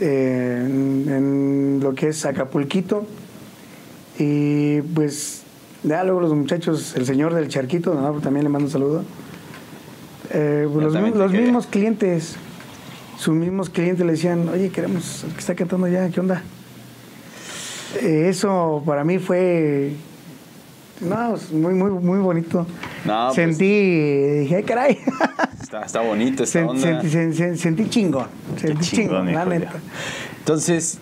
Eh, 0.00 0.62
en, 0.66 1.06
en 1.08 1.80
lo 1.82 1.94
que 1.94 2.08
es 2.08 2.24
Acapulquito. 2.24 3.06
Y 4.18 4.80
pues, 4.80 5.42
ya 5.82 6.04
luego 6.04 6.20
los 6.20 6.34
muchachos, 6.34 6.94
el 6.96 7.04
señor 7.06 7.34
del 7.34 7.48
charquito, 7.48 7.94
¿no? 7.94 8.12
también 8.20 8.44
le 8.44 8.50
mando 8.50 8.66
un 8.66 8.72
saludo. 8.72 9.04
Eh, 10.30 10.68
pues, 10.72 10.92
Yo 10.92 11.00
los, 11.00 11.16
los 11.16 11.32
mismos 11.32 11.66
clientes, 11.66 12.36
sus 13.18 13.34
mismos 13.34 13.70
clientes 13.70 14.04
le 14.04 14.12
decían, 14.12 14.48
oye, 14.48 14.70
queremos, 14.70 15.24
el 15.24 15.32
que 15.32 15.40
está 15.40 15.54
cantando 15.54 15.86
ya, 15.88 16.08
¿qué 16.10 16.20
onda? 16.20 16.42
Eh, 18.00 18.28
eso 18.28 18.82
para 18.86 19.04
mí 19.04 19.18
fue, 19.18 19.92
no, 21.00 21.34
muy, 21.52 21.74
muy, 21.74 21.90
muy 21.90 22.18
bonito. 22.18 22.66
No, 23.04 23.26
pues- 23.26 23.34
Sentí, 23.36 23.64
dije, 24.40 24.56
ay, 24.56 24.62
caray. 24.62 24.98
Está, 25.62 25.82
está 25.82 26.00
bonito 26.02 26.44
esta 26.44 26.64
onda. 26.64 26.80
sentí, 26.80 27.08
sen- 27.08 27.32
sen- 27.34 27.56
sentí 27.56 27.88
chingón. 27.88 28.26
Sentí 28.56 28.84
chingón, 28.96 29.26
la 29.26 29.32
híjole. 29.42 29.58
neta. 29.60 29.72
Entonces, 30.38 30.98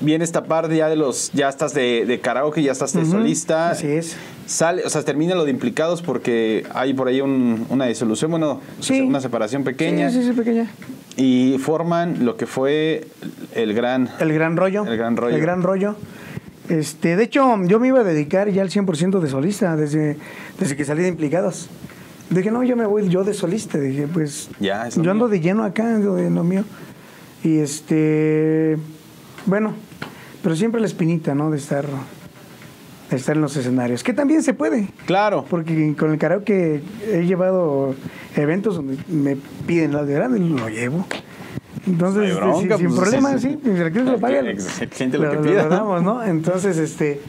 viene 0.00 0.24
esta 0.24 0.44
parte 0.44 0.76
ya 0.76 0.88
de 0.88 0.96
los, 0.96 1.30
ya 1.32 1.48
estás 1.48 1.74
de, 1.74 2.04
de 2.06 2.20
karaoke, 2.20 2.62
ya 2.62 2.72
estás 2.72 2.92
de 2.94 3.04
solista. 3.04 3.70
así 3.70 3.88
es. 3.88 4.16
Sale, 4.46 4.82
o 4.84 4.90
sea, 4.90 5.02
termina 5.02 5.34
lo 5.34 5.44
de 5.44 5.50
implicados 5.50 6.00
porque 6.02 6.64
hay 6.74 6.94
por 6.94 7.08
ahí 7.08 7.20
un- 7.20 7.66
una 7.70 7.86
disolución, 7.86 8.30
bueno, 8.30 8.60
Sí. 8.80 9.00
una 9.00 9.20
separación 9.20 9.64
pequeña. 9.64 10.10
Sí, 10.10 10.20
sí, 10.22 10.28
sí, 10.28 10.32
pequeña. 10.32 10.70
Y 11.16 11.56
forman 11.58 12.24
lo 12.24 12.36
que 12.36 12.46
fue 12.46 13.06
el 13.54 13.74
gran... 13.74 14.08
El 14.20 14.32
gran 14.32 14.56
rollo. 14.56 14.84
El 14.86 14.96
gran 14.96 15.16
rollo. 15.16 15.34
El 15.36 15.42
gran 15.42 15.62
rollo. 15.62 15.96
Este, 16.68 17.16
de 17.16 17.24
hecho, 17.24 17.62
yo 17.64 17.78
me 17.78 17.88
iba 17.88 18.00
a 18.00 18.04
dedicar 18.04 18.48
ya 18.50 18.62
al 18.62 18.70
100% 18.70 19.20
de 19.20 19.28
solista 19.28 19.76
desde, 19.76 20.16
desde 20.58 20.76
que 20.76 20.84
salí 20.84 21.02
de 21.02 21.08
implicados. 21.08 21.68
Dije, 22.30 22.50
no, 22.50 22.62
yo 22.62 22.74
me 22.74 22.86
voy 22.86 23.08
yo 23.08 23.22
de 23.22 23.34
solista. 23.34 23.78
Dije, 23.78 24.08
pues, 24.12 24.48
Ya, 24.60 24.88
yo 24.88 25.10
ando 25.10 25.28
de 25.28 25.40
lleno 25.40 25.64
acá, 25.64 25.94
ando 25.94 26.14
de 26.14 26.30
lo 26.30 26.42
mío. 26.42 26.64
Y 27.42 27.58
este, 27.58 28.78
bueno, 29.44 29.74
pero 30.42 30.56
siempre 30.56 30.80
la 30.80 30.86
espinita, 30.86 31.34
¿no? 31.34 31.50
De 31.50 31.58
estar, 31.58 31.84
de 33.10 33.16
estar 33.16 33.36
en 33.36 33.42
los 33.42 33.54
escenarios. 33.56 34.02
Que 34.02 34.14
también 34.14 34.42
se 34.42 34.54
puede. 34.54 34.88
Claro. 35.04 35.44
Porque 35.48 35.94
con 35.98 36.10
el 36.10 36.18
karaoke 36.18 36.82
he 37.06 37.26
llevado 37.26 37.94
eventos 38.36 38.76
donde 38.76 38.96
me 39.08 39.36
piden 39.66 39.92
la 39.92 40.04
de 40.04 40.14
grande 40.14 40.38
lo 40.40 40.68
llevo. 40.70 41.06
Entonces, 41.86 42.30
este, 42.30 42.40
bronca, 42.40 42.78
sin, 42.78 42.86
sin 42.86 42.96
pues, 42.96 43.00
problema, 43.00 43.38
sí, 43.38 43.58
sí, 43.62 43.70
el 43.70 43.90
cliente 43.90 44.12
lo 44.12 44.18
paga. 44.18 44.40
El 44.40 44.88
cliente 44.88 45.18
lo 45.18 45.30
que 45.30 45.36
pida, 45.38 45.64
¿no? 45.64 45.68
damos, 45.68 46.02
¿no? 46.02 46.24
Entonces, 46.24 46.78
este, 46.78 47.20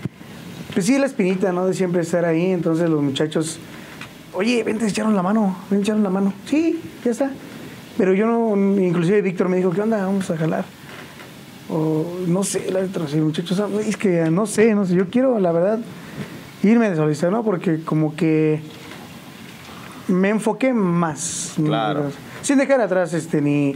pues 0.73 0.85
sí, 0.85 0.97
la 0.97 1.05
espinita, 1.05 1.51
¿no? 1.51 1.65
De 1.65 1.73
siempre 1.73 2.01
estar 2.01 2.25
ahí. 2.25 2.51
Entonces 2.51 2.89
los 2.89 3.01
muchachos, 3.01 3.59
oye, 4.33 4.63
vente, 4.63 4.87
echaron 4.87 5.15
la 5.15 5.23
mano, 5.23 5.57
vente, 5.69 5.83
echaron 5.83 6.03
la 6.03 6.09
mano. 6.09 6.33
Sí, 6.45 6.81
ya 7.03 7.11
está. 7.11 7.31
Pero 7.97 8.13
yo 8.13 8.27
no, 8.27 8.55
inclusive 8.81 9.21
Víctor 9.21 9.49
me 9.49 9.57
dijo, 9.57 9.71
¿qué 9.71 9.81
onda? 9.81 10.05
Vamos 10.05 10.29
a 10.29 10.37
jalar. 10.37 10.65
O 11.69 12.05
no 12.27 12.43
sé, 12.43 12.71
la 12.71 12.79
otra, 12.81 13.07
sí, 13.07 13.17
muchachos, 13.17 13.59
ah, 13.59 13.67
es 13.85 13.97
que 13.97 14.29
no 14.29 14.45
sé, 14.45 14.75
no 14.75 14.85
sé, 14.85 14.93
yo 14.93 15.09
quiero, 15.09 15.39
la 15.39 15.51
verdad, 15.51 15.79
irme 16.61 16.89
de 16.89 16.95
solista, 16.95 17.31
¿no? 17.31 17.43
Porque 17.43 17.81
como 17.83 18.15
que 18.15 18.61
me 20.07 20.29
enfoqué 20.29 20.73
más. 20.73 21.53
Claro. 21.55 22.11
Sin 22.41 22.57
dejar 22.57 22.81
atrás 22.81 23.13
este 23.13 23.41
ni, 23.41 23.75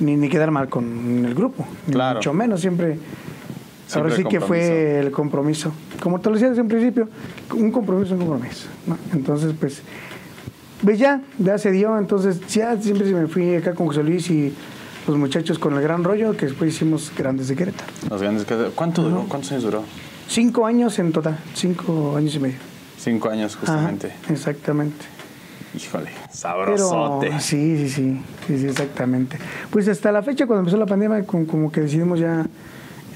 ni, 0.00 0.16
ni 0.16 0.28
quedar 0.28 0.50
mal 0.50 0.68
con 0.68 1.24
el 1.24 1.34
grupo. 1.34 1.66
ni. 1.86 1.94
Mucho 2.18 2.32
menos, 2.32 2.60
siempre. 2.60 2.98
Siempre 3.86 4.12
ahora 4.12 4.16
sí 4.16 4.24
que 4.24 4.40
fue 4.40 5.00
el 5.00 5.10
compromiso. 5.10 5.72
Como 6.00 6.18
te 6.20 6.28
lo 6.30 6.34
decía 6.36 6.48
desde 6.48 6.62
un 6.62 6.68
principio, 6.68 7.08
un 7.54 7.70
compromiso 7.70 8.14
es 8.14 8.20
un 8.20 8.26
compromiso. 8.26 8.66
¿no? 8.86 8.96
Entonces, 9.12 9.52
pues, 9.60 9.82
pues 10.82 10.98
ya, 10.98 11.20
ya 11.38 11.58
se 11.58 11.70
dio. 11.70 11.96
Entonces, 11.98 12.40
ya 12.48 12.80
siempre 12.80 13.12
me 13.12 13.26
fui 13.28 13.54
acá 13.54 13.74
con 13.74 13.86
José 13.86 14.02
Luis 14.02 14.30
y 14.30 14.52
los 15.06 15.16
muchachos 15.18 15.58
con 15.58 15.74
el 15.74 15.82
gran 15.82 16.02
rollo, 16.02 16.34
que 16.34 16.46
después 16.46 16.74
hicimos 16.74 17.12
Grandes 17.16 17.48
de 17.48 17.56
Querétaro. 17.56 17.92
Los 18.08 18.22
grandes 18.22 18.46
que- 18.46 18.70
¿Cuánto 18.74 19.02
duró? 19.02 19.26
¿Cuántos 19.28 19.52
años 19.52 19.64
duró? 19.64 19.82
Cinco 20.28 20.64
años 20.64 20.98
en 20.98 21.12
total, 21.12 21.36
cinco 21.54 22.16
años 22.16 22.34
y 22.36 22.38
medio. 22.38 22.56
Cinco 22.98 23.28
años, 23.28 23.54
justamente. 23.54 24.14
Ajá, 24.22 24.32
exactamente. 24.32 25.04
Híjole, 25.76 26.06
Pero 26.06 26.28
sabrosote. 26.32 27.40
sí, 27.40 27.76
sí, 27.76 27.88
sí, 27.88 28.20
sí, 28.46 28.58
sí, 28.58 28.66
exactamente. 28.66 29.38
Pues 29.70 29.88
hasta 29.88 30.12
la 30.12 30.22
fecha, 30.22 30.46
cuando 30.46 30.60
empezó 30.60 30.76
la 30.76 30.86
pandemia, 30.86 31.24
como, 31.24 31.46
como 31.46 31.72
que 31.72 31.80
decidimos 31.80 32.20
ya 32.20 32.46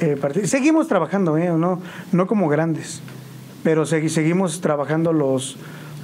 eh, 0.00 0.16
partir. 0.20 0.48
Seguimos 0.48 0.88
trabajando, 0.88 1.36
¿eh? 1.38 1.50
No, 1.56 1.80
no 2.12 2.26
como 2.26 2.48
grandes, 2.48 3.00
pero 3.62 3.84
segui- 3.84 4.08
seguimos 4.08 4.60
trabajando 4.60 5.12
los, 5.12 5.56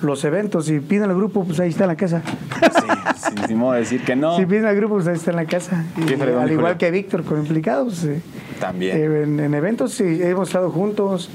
los 0.02 0.24
eventos. 0.24 0.66
Si 0.66 0.78
piden 0.80 1.10
al 1.10 1.16
grupo, 1.16 1.44
pues 1.44 1.58
ahí 1.60 1.70
está 1.70 1.84
en 1.84 1.88
la 1.88 1.96
casa. 1.96 2.22
Sí, 2.60 3.30
sin, 3.36 3.48
sin 3.48 3.58
modo 3.58 3.72
de 3.72 3.80
decir 3.80 4.02
que 4.04 4.14
no. 4.14 4.36
Si 4.36 4.46
piden 4.46 4.66
al 4.66 4.76
grupo, 4.76 4.94
pues 4.94 5.08
ahí 5.08 5.14
está 5.16 5.30
en 5.32 5.36
la 5.36 5.46
casa. 5.46 5.84
Y 5.96 6.02
Qué 6.04 6.16
fregón, 6.16 6.42
al 6.42 6.52
igual 6.52 6.76
que 6.76 6.90
Víctor, 6.92 7.24
con 7.24 7.38
implicados, 7.40 8.04
eh, 8.04 8.20
También. 8.60 8.96
Eh, 8.96 9.22
en, 9.24 9.40
en 9.40 9.54
eventos 9.54 9.92
sí, 9.92 10.20
hemos 10.22 10.48
estado 10.48 10.70
juntos 10.70 11.30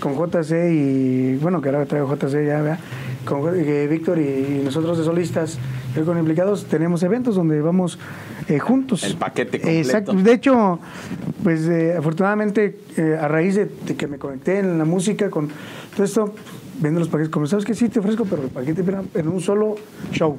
con 0.00 0.14
JC 0.16 0.70
y, 0.72 1.36
bueno, 1.36 1.60
que 1.60 1.68
ahora 1.68 1.84
traigo 1.86 2.08
JC 2.14 2.46
ya, 2.46 2.60
¿verdad? 2.62 2.78
Con 3.24 3.54
eh, 3.54 3.86
Víctor 3.86 4.18
y, 4.18 4.22
y 4.22 4.62
nosotros 4.64 4.98
de 4.98 5.04
solistas, 5.04 5.58
yo 5.94 6.04
con 6.04 6.18
implicados, 6.18 6.64
tenemos 6.64 7.02
eventos 7.02 7.34
donde 7.34 7.60
vamos 7.60 7.98
eh, 8.48 8.58
juntos. 8.58 9.04
El 9.04 9.16
paquete 9.16 9.60
completo. 9.60 9.88
Exacto. 9.88 10.12
De 10.12 10.32
hecho, 10.32 10.80
pues 11.42 11.68
eh, 11.68 11.94
afortunadamente, 11.96 12.80
eh, 12.96 13.16
a 13.20 13.28
raíz 13.28 13.54
de, 13.54 13.66
de 13.66 13.96
que 13.96 14.06
me 14.06 14.18
conecté 14.18 14.58
en 14.58 14.78
la 14.78 14.84
música 14.84 15.30
con 15.30 15.48
todo 15.94 16.04
esto, 16.04 16.34
viendo 16.80 17.00
los 17.00 17.08
paquetes, 17.08 17.30
como 17.30 17.46
sabes 17.46 17.64
que 17.64 17.74
sí 17.74 17.88
te 17.88 18.00
ofrezco, 18.00 18.24
pero 18.24 18.42
el 18.42 18.48
paquete 18.48 18.82
era 18.82 19.02
en 19.14 19.28
un 19.28 19.40
solo 19.40 19.76
show. 20.12 20.36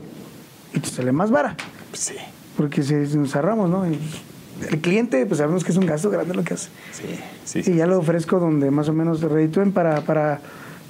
Y 0.74 0.80
te 0.80 0.90
sale 0.90 1.12
más 1.12 1.32
vara 1.32 1.56
Sí, 1.94 2.16
porque 2.56 2.84
se, 2.84 2.96
nos 3.18 3.32
cerramos, 3.32 3.70
¿no? 3.70 3.90
Y 3.90 3.98
el 4.70 4.80
cliente, 4.80 5.26
pues 5.26 5.40
sabemos 5.40 5.64
que 5.64 5.72
es 5.72 5.78
un 5.78 5.86
gasto 5.86 6.10
grande 6.10 6.34
lo 6.34 6.44
que 6.44 6.54
hace. 6.54 6.70
sí, 6.92 7.04
sí. 7.46 7.64
sí. 7.64 7.72
Y 7.72 7.76
ya 7.76 7.88
lo 7.88 7.98
ofrezco 8.00 8.40
donde 8.40 8.72
más 8.72 8.90
o 8.90 8.94
menos 8.94 9.22
reditúen 9.22 9.72
para, 9.72 10.02
para, 10.02 10.40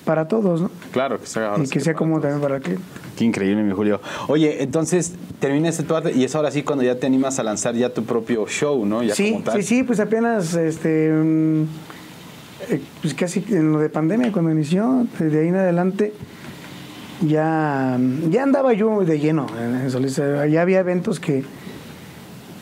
para 0.05 0.27
todos, 0.27 0.61
¿no? 0.61 0.71
Claro, 0.91 1.19
que 1.19 1.27
sea, 1.27 1.53
Y 1.57 1.67
que 1.69 1.79
sea 1.79 1.93
todos. 1.95 2.21
también 2.21 2.41
para 2.41 2.55
el 2.57 2.61
cliente. 2.61 2.83
Qué 3.17 3.25
increíble, 3.25 3.61
mi 3.63 3.71
Julio. 3.73 4.01
Oye, 4.27 4.63
entonces 4.63 5.13
termina 5.39 5.69
este 5.69 5.83
tu 5.83 5.95
arte 5.95 6.11
y 6.13 6.23
es 6.23 6.33
ahora 6.35 6.49
sí 6.51 6.63
cuando 6.63 6.83
ya 6.83 6.95
te 6.95 7.05
animas 7.07 7.37
a 7.39 7.43
lanzar 7.43 7.75
ya 7.75 7.93
tu 7.93 8.03
propio 8.03 8.47
show, 8.47 8.85
¿no? 8.85 9.03
Ya 9.03 9.13
Sí, 9.15 9.31
como 9.31 9.43
tal. 9.43 9.61
sí, 9.61 9.67
sí, 9.77 9.83
pues 9.83 9.99
apenas, 9.99 10.53
este, 10.55 11.11
mm, 11.11 11.61
eh, 12.69 12.81
pues 13.01 13.13
casi 13.13 13.43
en 13.49 13.73
lo 13.73 13.79
de 13.79 13.89
pandemia 13.89 14.31
cuando 14.31 14.51
inició, 14.51 15.05
de 15.19 15.39
ahí 15.39 15.47
en 15.49 15.55
adelante, 15.55 16.13
ya, 17.25 17.99
ya 18.29 18.43
andaba 18.43 18.73
yo 18.73 19.01
de 19.03 19.19
lleno 19.19 19.45
en, 19.59 19.89
solista. 19.91 20.47
Ya 20.47 20.61
había 20.63 20.79
eventos 20.79 21.19
que, 21.19 21.43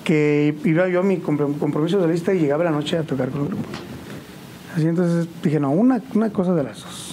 que 0.04 0.56
iba 0.66 0.88
yo 0.90 1.00
a 1.00 1.04
mi 1.04 1.18
compro- 1.20 1.58
compromiso 1.58 1.98
de 1.98 2.04
solista 2.04 2.34
y 2.34 2.40
llegaba 2.40 2.64
la 2.66 2.72
noche 2.72 2.98
a 2.98 3.04
tocar 3.04 3.30
con 3.30 3.42
el 3.44 3.48
grupo. 3.50 3.64
Así 4.76 4.86
entonces 4.86 5.28
dije, 5.42 5.60
no, 5.60 5.72
una, 5.72 6.02
una 6.14 6.30
cosa 6.32 6.54
de 6.54 6.64
las 6.64 6.82
dos. 6.84 7.09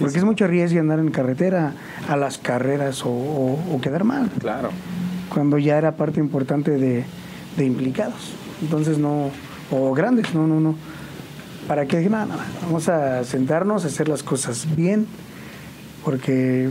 Sí, 0.00 0.04
Porque 0.04 0.12
sí. 0.14 0.18
es 0.20 0.24
mucho 0.24 0.46
riesgo 0.46 0.80
andar 0.80 0.98
en 0.98 1.10
carretera 1.10 1.74
a 2.08 2.16
las 2.16 2.38
carreras 2.38 3.04
o, 3.04 3.10
o- 3.10 3.74
o 3.74 3.80
quedar 3.82 4.04
mal 4.04 4.30
Claro. 4.38 4.70
cuando 5.28 5.58
ya 5.58 5.76
era 5.76 5.92
parte 5.92 6.20
importante 6.20 6.70
de, 6.70 7.04
de 7.58 7.64
implicados. 7.66 8.32
Entonces 8.62 8.96
no, 8.96 9.28
o 9.70 9.92
grandes, 9.92 10.34
no, 10.34 10.46
no, 10.46 10.58
no. 10.58 10.74
¿Para 11.68 11.84
qué? 11.84 12.00
Nada, 12.08 12.24
nada, 12.24 12.46
vamos 12.62 12.88
a 12.88 13.24
sentarnos, 13.24 13.84
a 13.84 13.88
hacer 13.88 14.08
las 14.08 14.22
cosas 14.22 14.66
bien, 14.74 15.06
porque 16.02 16.70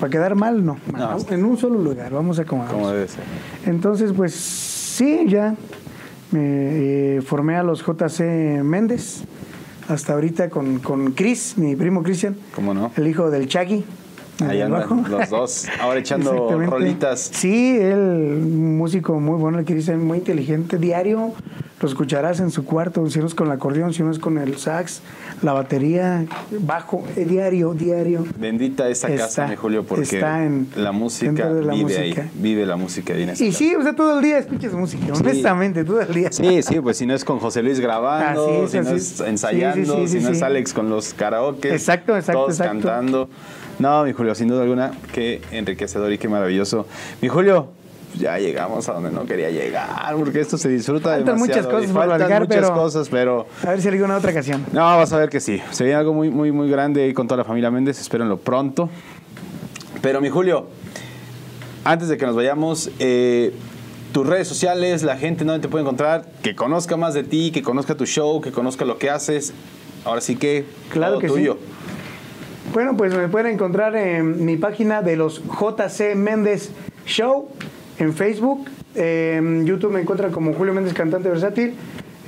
para 0.00 0.10
quedar 0.10 0.34
mal, 0.34 0.64
no. 0.66 0.76
No. 0.92 1.18
En 1.30 1.44
un 1.44 1.56
solo 1.56 1.78
lugar, 1.80 2.12
vamos 2.12 2.40
a 2.40 2.44
Como 2.44 2.64
acomodarnos. 2.64 2.94
debe 2.96 3.08
ser. 3.08 3.24
Entonces, 3.66 4.12
pues 4.12 4.34
sí, 4.34 5.24
ya 5.28 5.54
me 6.32 7.16
eh, 7.16 7.22
formé 7.22 7.56
a 7.56 7.62
los 7.62 7.80
JC 7.86 8.62
Méndez, 8.64 9.22
hasta 9.88 10.12
ahorita 10.14 10.50
con, 10.50 10.78
con 10.78 11.12
Chris, 11.12 11.56
mi 11.56 11.76
primo 11.76 12.02
Cristian, 12.02 12.36
¿Cómo 12.54 12.74
no? 12.74 12.92
el 12.96 13.06
hijo 13.06 13.30
del 13.30 13.48
Chagui. 13.48 13.84
Ahí 14.48 14.60
andan 14.60 14.80
bajo. 14.88 15.08
los 15.08 15.30
dos, 15.30 15.66
ahora 15.80 16.00
echando 16.00 16.58
rolitas. 16.66 17.30
Sí, 17.32 17.76
él, 17.78 17.98
un 17.98 18.78
músico 18.78 19.18
muy 19.20 19.36
bueno, 19.38 19.58
el 19.58 19.64
que 19.64 19.74
dice 19.74 19.96
muy 19.96 20.18
inteligente, 20.18 20.78
diario. 20.78 21.32
Lo 21.82 21.88
escucharás 21.88 22.40
en 22.40 22.50
su 22.50 22.66
cuarto, 22.66 23.08
si 23.08 23.20
no 23.20 23.26
es 23.26 23.34
con 23.34 23.46
el 23.46 23.54
acordeón, 23.54 23.94
si 23.94 24.02
no 24.02 24.10
es 24.10 24.18
con 24.18 24.36
el 24.36 24.58
sax, 24.58 25.00
la 25.40 25.54
batería, 25.54 26.26
bajo, 26.60 27.02
eh, 27.16 27.24
diario, 27.24 27.72
diario. 27.72 28.26
Bendita 28.38 28.86
esa 28.90 29.08
casa, 29.16 29.46
mi 29.46 29.56
Julio, 29.56 29.82
porque 29.84 30.02
está 30.02 30.44
en- 30.44 30.68
la 30.76 30.92
música 30.92 31.50
de 31.50 31.62
la 31.64 31.72
vive 31.72 31.84
música. 31.98 32.22
ahí, 32.22 32.30
vive 32.34 32.66
la 32.66 32.76
música 32.76 33.14
ahí 33.14 33.22
en 33.22 33.30
esa 33.30 33.42
Y 33.42 33.46
casa. 33.46 33.58
sí, 33.58 33.74
o 33.74 33.82
sea, 33.82 33.94
todo 33.96 34.18
el 34.18 34.22
día 34.24 34.36
escuchas 34.40 34.74
música, 34.74 35.06
honestamente, 35.14 35.82
todo 35.82 36.02
el 36.02 36.12
día. 36.12 36.30
Sí, 36.30 36.60
sí, 36.62 36.80
pues 36.82 36.98
si 36.98 37.06
no 37.06 37.14
es 37.14 37.24
con 37.24 37.38
José 37.38 37.62
Luis 37.62 37.80
grabando, 37.80 38.44
Así 38.46 38.56
es, 38.64 38.70
si 38.72 38.76
no 38.90 38.96
es 38.96 39.12
es. 39.14 39.20
ensayando, 39.26 39.94
Sí, 39.94 40.00
sí, 40.02 40.08
sí, 40.08 40.18
si 40.18 40.24
no 40.24 40.30
es. 40.32 40.42
Alex 40.42 40.74
con 40.74 40.90
los 40.90 41.14
karaoke. 41.14 41.72
Exacto, 41.72 42.14
exacto, 42.14 42.40
Todos 42.42 42.60
exacto. 42.60 42.72
cantando. 42.88 43.30
No, 43.80 44.04
mi 44.04 44.12
Julio, 44.12 44.34
sin 44.34 44.46
duda 44.48 44.62
alguna, 44.62 44.92
qué 45.12 45.40
enriquecedor 45.50 46.12
y 46.12 46.18
qué 46.18 46.28
maravilloso. 46.28 46.86
Mi 47.22 47.28
Julio, 47.28 47.68
ya 48.18 48.38
llegamos 48.38 48.88
a 48.88 48.92
donde 48.92 49.10
no 49.10 49.24
quería 49.24 49.50
llegar, 49.50 50.14
porque 50.16 50.40
esto 50.40 50.58
se 50.58 50.68
disfruta 50.68 51.10
Faltan 51.10 51.24
demasiado. 51.36 51.62
muchas 51.62 51.66
cosas 51.74 51.92
faltan 51.92 52.40
muchas 52.42 52.46
pero- 52.48 52.74
cosas, 52.74 53.08
pero... 53.08 53.46
A 53.66 53.70
ver 53.70 53.80
si 53.80 53.88
alguna 53.88 54.16
otra 54.18 54.30
ocasión. 54.32 54.66
No, 54.72 54.80
vas 54.82 55.12
a 55.12 55.18
ver 55.18 55.30
que 55.30 55.40
sí. 55.40 55.60
Se 55.70 55.84
viene 55.84 55.98
algo 55.98 56.12
muy, 56.12 56.28
muy, 56.30 56.52
muy 56.52 56.68
grande 56.70 57.02
ahí 57.04 57.14
con 57.14 57.26
toda 57.26 57.38
la 57.38 57.44
familia 57.44 57.70
Méndez. 57.70 58.00
Espérenlo 58.00 58.36
pronto. 58.38 58.90
Pero, 60.02 60.20
mi 60.20 60.28
Julio, 60.28 60.66
antes 61.84 62.08
de 62.08 62.16
que 62.18 62.26
nos 62.26 62.36
vayamos, 62.36 62.90
eh, 62.98 63.54
tus 64.12 64.26
redes 64.26 64.48
sociales, 64.48 65.02
la 65.02 65.16
gente 65.16 65.44
donde 65.44 65.60
te 65.60 65.68
puede 65.68 65.82
encontrar, 65.84 66.26
que 66.42 66.54
conozca 66.54 66.96
más 66.96 67.14
de 67.14 67.22
ti, 67.22 67.50
que 67.52 67.62
conozca 67.62 67.94
tu 67.94 68.04
show, 68.06 68.40
que 68.40 68.50
conozca 68.52 68.84
lo 68.84 68.98
que 68.98 69.08
haces. 69.08 69.52
Ahora 70.04 70.20
sí 70.20 70.36
que, 70.36 70.64
Claro 70.90 71.12
todo 71.12 71.20
que 71.20 71.28
sí. 71.28 71.34
Bueno, 72.72 72.96
pues 72.96 73.12
me 73.16 73.26
pueden 73.26 73.54
encontrar 73.54 73.96
en 73.96 74.44
mi 74.44 74.56
página 74.56 75.02
de 75.02 75.16
los 75.16 75.42
JC 75.42 76.14
Méndez 76.14 76.70
Show 77.04 77.48
en 77.98 78.14
Facebook. 78.14 78.68
En 78.94 79.66
YouTube 79.66 79.90
me 79.90 80.00
encuentran 80.00 80.30
como 80.30 80.54
Julio 80.54 80.72
Méndez 80.72 80.94
Cantante 80.94 81.28
Versátil. 81.28 81.74